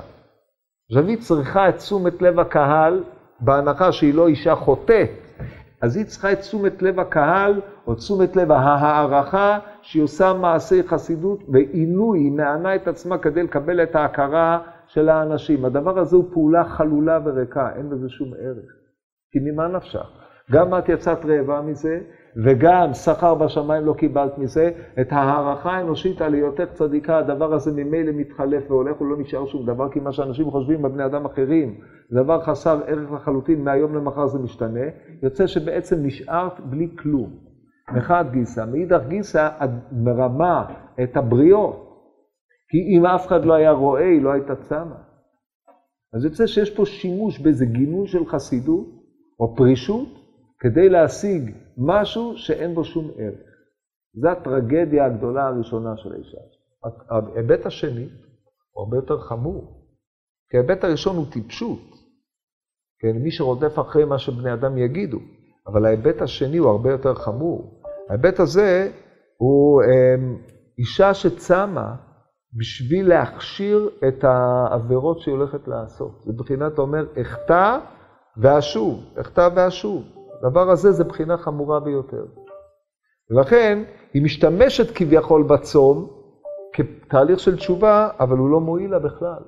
עכשיו 0.90 1.08
היא 1.08 1.18
צריכה 1.18 1.70
את 1.70 1.78
תשומת 1.78 2.22
לב 2.22 2.40
הקהל, 2.40 3.04
בהנחה 3.40 3.92
שהיא 3.92 4.14
לא 4.14 4.28
אישה 4.28 4.56
חוטאת, 4.56 5.10
אז 5.82 5.98
היא 5.98 6.06
צריכה 6.06 6.32
את 6.32 6.40
תשומת 6.40 6.82
לב 6.82 7.00
הקהל, 7.00 7.62
או 7.88 7.96
תשומת 7.96 8.36
לב 8.36 8.52
ההערכה, 8.52 9.60
שהיא 9.82 10.04
עושה 10.04 10.34
מעשי 10.34 10.84
חסידות 10.84 11.44
ועינוי, 11.50 12.20
היא 12.20 12.32
מענה 12.32 12.76
את 12.76 12.88
עצמה 12.88 13.18
כדי 13.18 13.44
לקבל 13.44 13.84
את 13.84 13.96
ההכרה 13.96 14.60
של 14.88 15.10
האנשים. 15.10 15.66
הדבר 15.66 16.00
הזה 16.00 16.16
הוא 16.16 16.26
פעולה 16.34 16.64
חלולה 16.66 17.20
וריקה, 17.26 17.70
אין 17.76 17.90
בזה 17.90 18.10
שום 18.10 18.34
ערך. 18.40 18.81
כי 19.32 19.40
ממה 19.40 19.68
נפשך? 19.68 20.22
גם 20.52 20.78
את 20.78 20.90
יצאת 20.90 21.26
רעבה 21.26 21.62
מזה, 21.62 22.00
וגם 22.46 22.94
שכר 22.94 23.36
בשמיים 23.36 23.86
לא 23.86 23.94
קיבלת 23.94 24.38
מזה, 24.38 24.72
את 25.02 25.12
ההערכה 25.12 25.72
האנושית 25.72 26.22
על 26.22 26.34
היותך 26.34 26.74
צדיקה, 26.74 27.18
הדבר 27.18 27.54
הזה 27.54 27.72
ממילא 27.72 28.12
מתחלף 28.12 28.72
והולך 28.72 29.02
ולא 29.02 29.18
נשאר 29.18 29.46
שום 29.46 29.66
דבר, 29.66 29.92
כי 29.92 30.00
מה 30.00 30.12
שאנשים 30.12 30.52
חושבים 30.52 30.82
בבני 30.82 31.06
אדם 31.06 31.26
אחרים, 31.26 31.80
דבר 32.12 32.42
חסר 32.42 32.80
ערך 32.88 33.12
לחלוטין, 33.12 33.64
מהיום 33.64 33.96
למחר 33.96 34.28
זה 34.28 34.40
משתנה, 34.40 34.86
יוצא 35.24 35.48
שבעצם 35.48 35.96
נשארת 36.04 36.60
בלי 36.60 36.90
כלום. 37.00 37.52
מחד 37.94 38.26
גיסא, 38.32 38.66
מאידך 38.72 39.02
גיסא, 39.08 39.50
את 39.64 39.70
מרמה 39.92 40.66
את 41.04 41.18
הבריות, 41.18 41.88
כי 42.70 42.98
אם 42.98 43.06
אף 43.06 43.28
אחד 43.28 43.46
לא 43.46 43.54
היה 43.54 43.72
רואה, 43.72 44.06
היא 44.06 44.22
לא 44.22 44.32
הייתה 44.32 44.56
צמה. 44.56 44.96
אז 46.14 46.26
יוצא 46.26 46.48
שיש 46.48 46.76
פה 46.76 46.86
שימוש 46.86 47.40
באיזה 47.40 47.66
גינון 47.66 48.08
של 48.08 48.26
חסידות, 48.26 49.01
או 49.42 49.56
פרישות, 49.56 50.08
כדי 50.60 50.90
להשיג 50.90 51.52
משהו 51.78 52.34
שאין 52.38 52.76
בו 52.76 52.84
שום 52.84 53.12
ערך. 53.18 53.52
זו 54.14 54.30
הטרגדיה 54.30 55.06
הגדולה 55.06 55.48
הראשונה 55.48 55.98
של 55.98 56.14
האישה. 56.14 56.38
ההיבט 57.10 57.66
השני 57.66 58.10
הוא 58.72 58.84
הרבה 58.84 58.98
יותר 58.98 59.20
חמור. 59.20 59.82
כי 60.50 60.58
ההיבט 60.58 60.84
הראשון 60.84 61.16
הוא 61.16 61.26
טיפשות. 61.32 61.80
כן, 63.00 63.18
מי 63.24 63.32
שרודף 63.32 63.80
אחרי 63.80 64.06
מה 64.06 64.20
שבני 64.20 64.54
אדם 64.54 64.78
יגידו. 64.78 65.20
אבל 65.68 65.86
ההיבט 65.86 66.22
השני 66.22 66.58
הוא 66.58 66.70
הרבה 66.70 66.92
יותר 66.92 67.16
חמור. 67.16 67.82
ההיבט 68.10 68.40
הזה 68.40 68.92
הוא 69.38 69.82
אמ, 69.84 70.38
אישה 70.80 71.14
שצמה 71.14 71.96
בשביל 72.54 73.10
להכשיר 73.10 73.90
את 74.08 74.24
העבירות 74.24 75.20
שהיא 75.20 75.36
הולכת 75.36 75.68
לעשות. 75.68 76.22
זה 76.26 76.34
בחינת 76.34 76.80
אומר, 76.80 77.06
אחטא 77.22 77.80
ואשוב, 78.38 79.04
אחטא 79.22 79.50
ואשוב. 79.56 80.04
הדבר 80.42 80.70
הזה 80.70 80.92
זה 80.92 81.04
בחינה 81.04 81.38
חמורה 81.38 81.80
ביותר. 81.80 82.26
ולכן 83.30 83.84
היא 84.14 84.24
משתמשת 84.24 84.96
כביכול 84.96 85.44
בצום 85.44 86.10
כתהליך 86.74 87.40
של 87.40 87.58
תשובה, 87.58 88.10
אבל 88.20 88.38
הוא 88.38 88.50
לא 88.50 88.60
מועיל 88.60 88.92
לה 88.92 89.00
בכלל. 89.00 89.40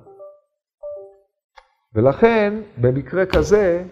ולכן, 1.94 2.54
במקרה 2.80 3.26
כזה, 3.26 3.84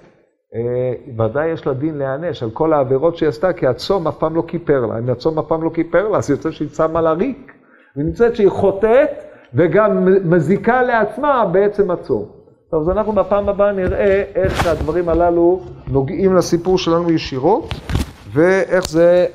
אה, 0.55 1.25
ודאי 1.25 1.49
יש 1.49 1.67
לה 1.67 1.75
דין 1.75 1.99
להיענש 1.99 2.43
על 2.43 2.51
כל 2.51 2.73
העבירות 2.73 3.17
שהיא 3.17 3.29
עשתה, 3.29 3.53
כי 3.53 3.67
הצום 3.67 4.09
אף 4.09 4.19
פעם 4.19 4.37
לא 4.37 4.43
כיפר 4.49 4.87
לה. 4.87 4.99
אם 4.99 5.11
הצום 5.11 5.39
אף 5.39 5.45
פעם 5.49 5.63
לא 5.63 5.71
כיפר 5.75 6.09
לה, 6.09 6.19
אז 6.19 6.31
יוצא 6.31 6.51
שהיא 6.51 6.69
שמה 6.69 7.01
לה 7.01 7.13
ריק. 7.13 7.53
ונמצאת 7.97 8.37
שהיא 8.37 8.51
חוטאת 8.51 9.11
וגם 9.55 10.09
מזיקה 10.25 10.83
לעצמה 10.83 11.47
בעצם 11.53 11.91
הצום. 11.91 12.42
טוב, 12.73 12.83
אז 12.83 12.91
אנחנו 12.91 13.13
בפעם 13.13 13.49
הבאה 13.49 13.73
נראה 13.73 14.25
איך 14.35 14.67
הדברים 14.67 15.09
הללו 15.09 15.61
נוגעים 15.89 16.35
לסיפור 16.35 16.79
שלנו 16.79 17.11
ישירות, 17.11 17.75
ואיך 18.33 18.89
זה, 18.89 19.27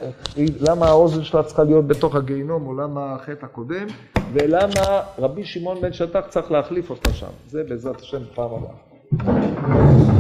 למה 0.60 0.86
האוזן 0.86 1.24
שלה 1.24 1.44
צריכה 1.44 1.64
להיות 1.64 1.88
בתוך 1.88 2.16
הגיהינום, 2.16 2.68
או 2.68 2.74
למה 2.74 3.14
החטא 3.14 3.46
הקודם, 3.46 3.88
ולמה 4.34 5.02
רבי 5.20 5.46
שמעון 5.46 5.82
בן 5.82 5.94
שטח 5.94 6.22
צריך 6.30 6.52
להחליף 6.52 6.90
אותה 6.90 7.14
שם. 7.14 7.28
זה 7.48 7.64
בעזרת 7.70 8.02
השם 8.02 8.20
בפעם 8.32 8.50
הבאה. 8.54 10.16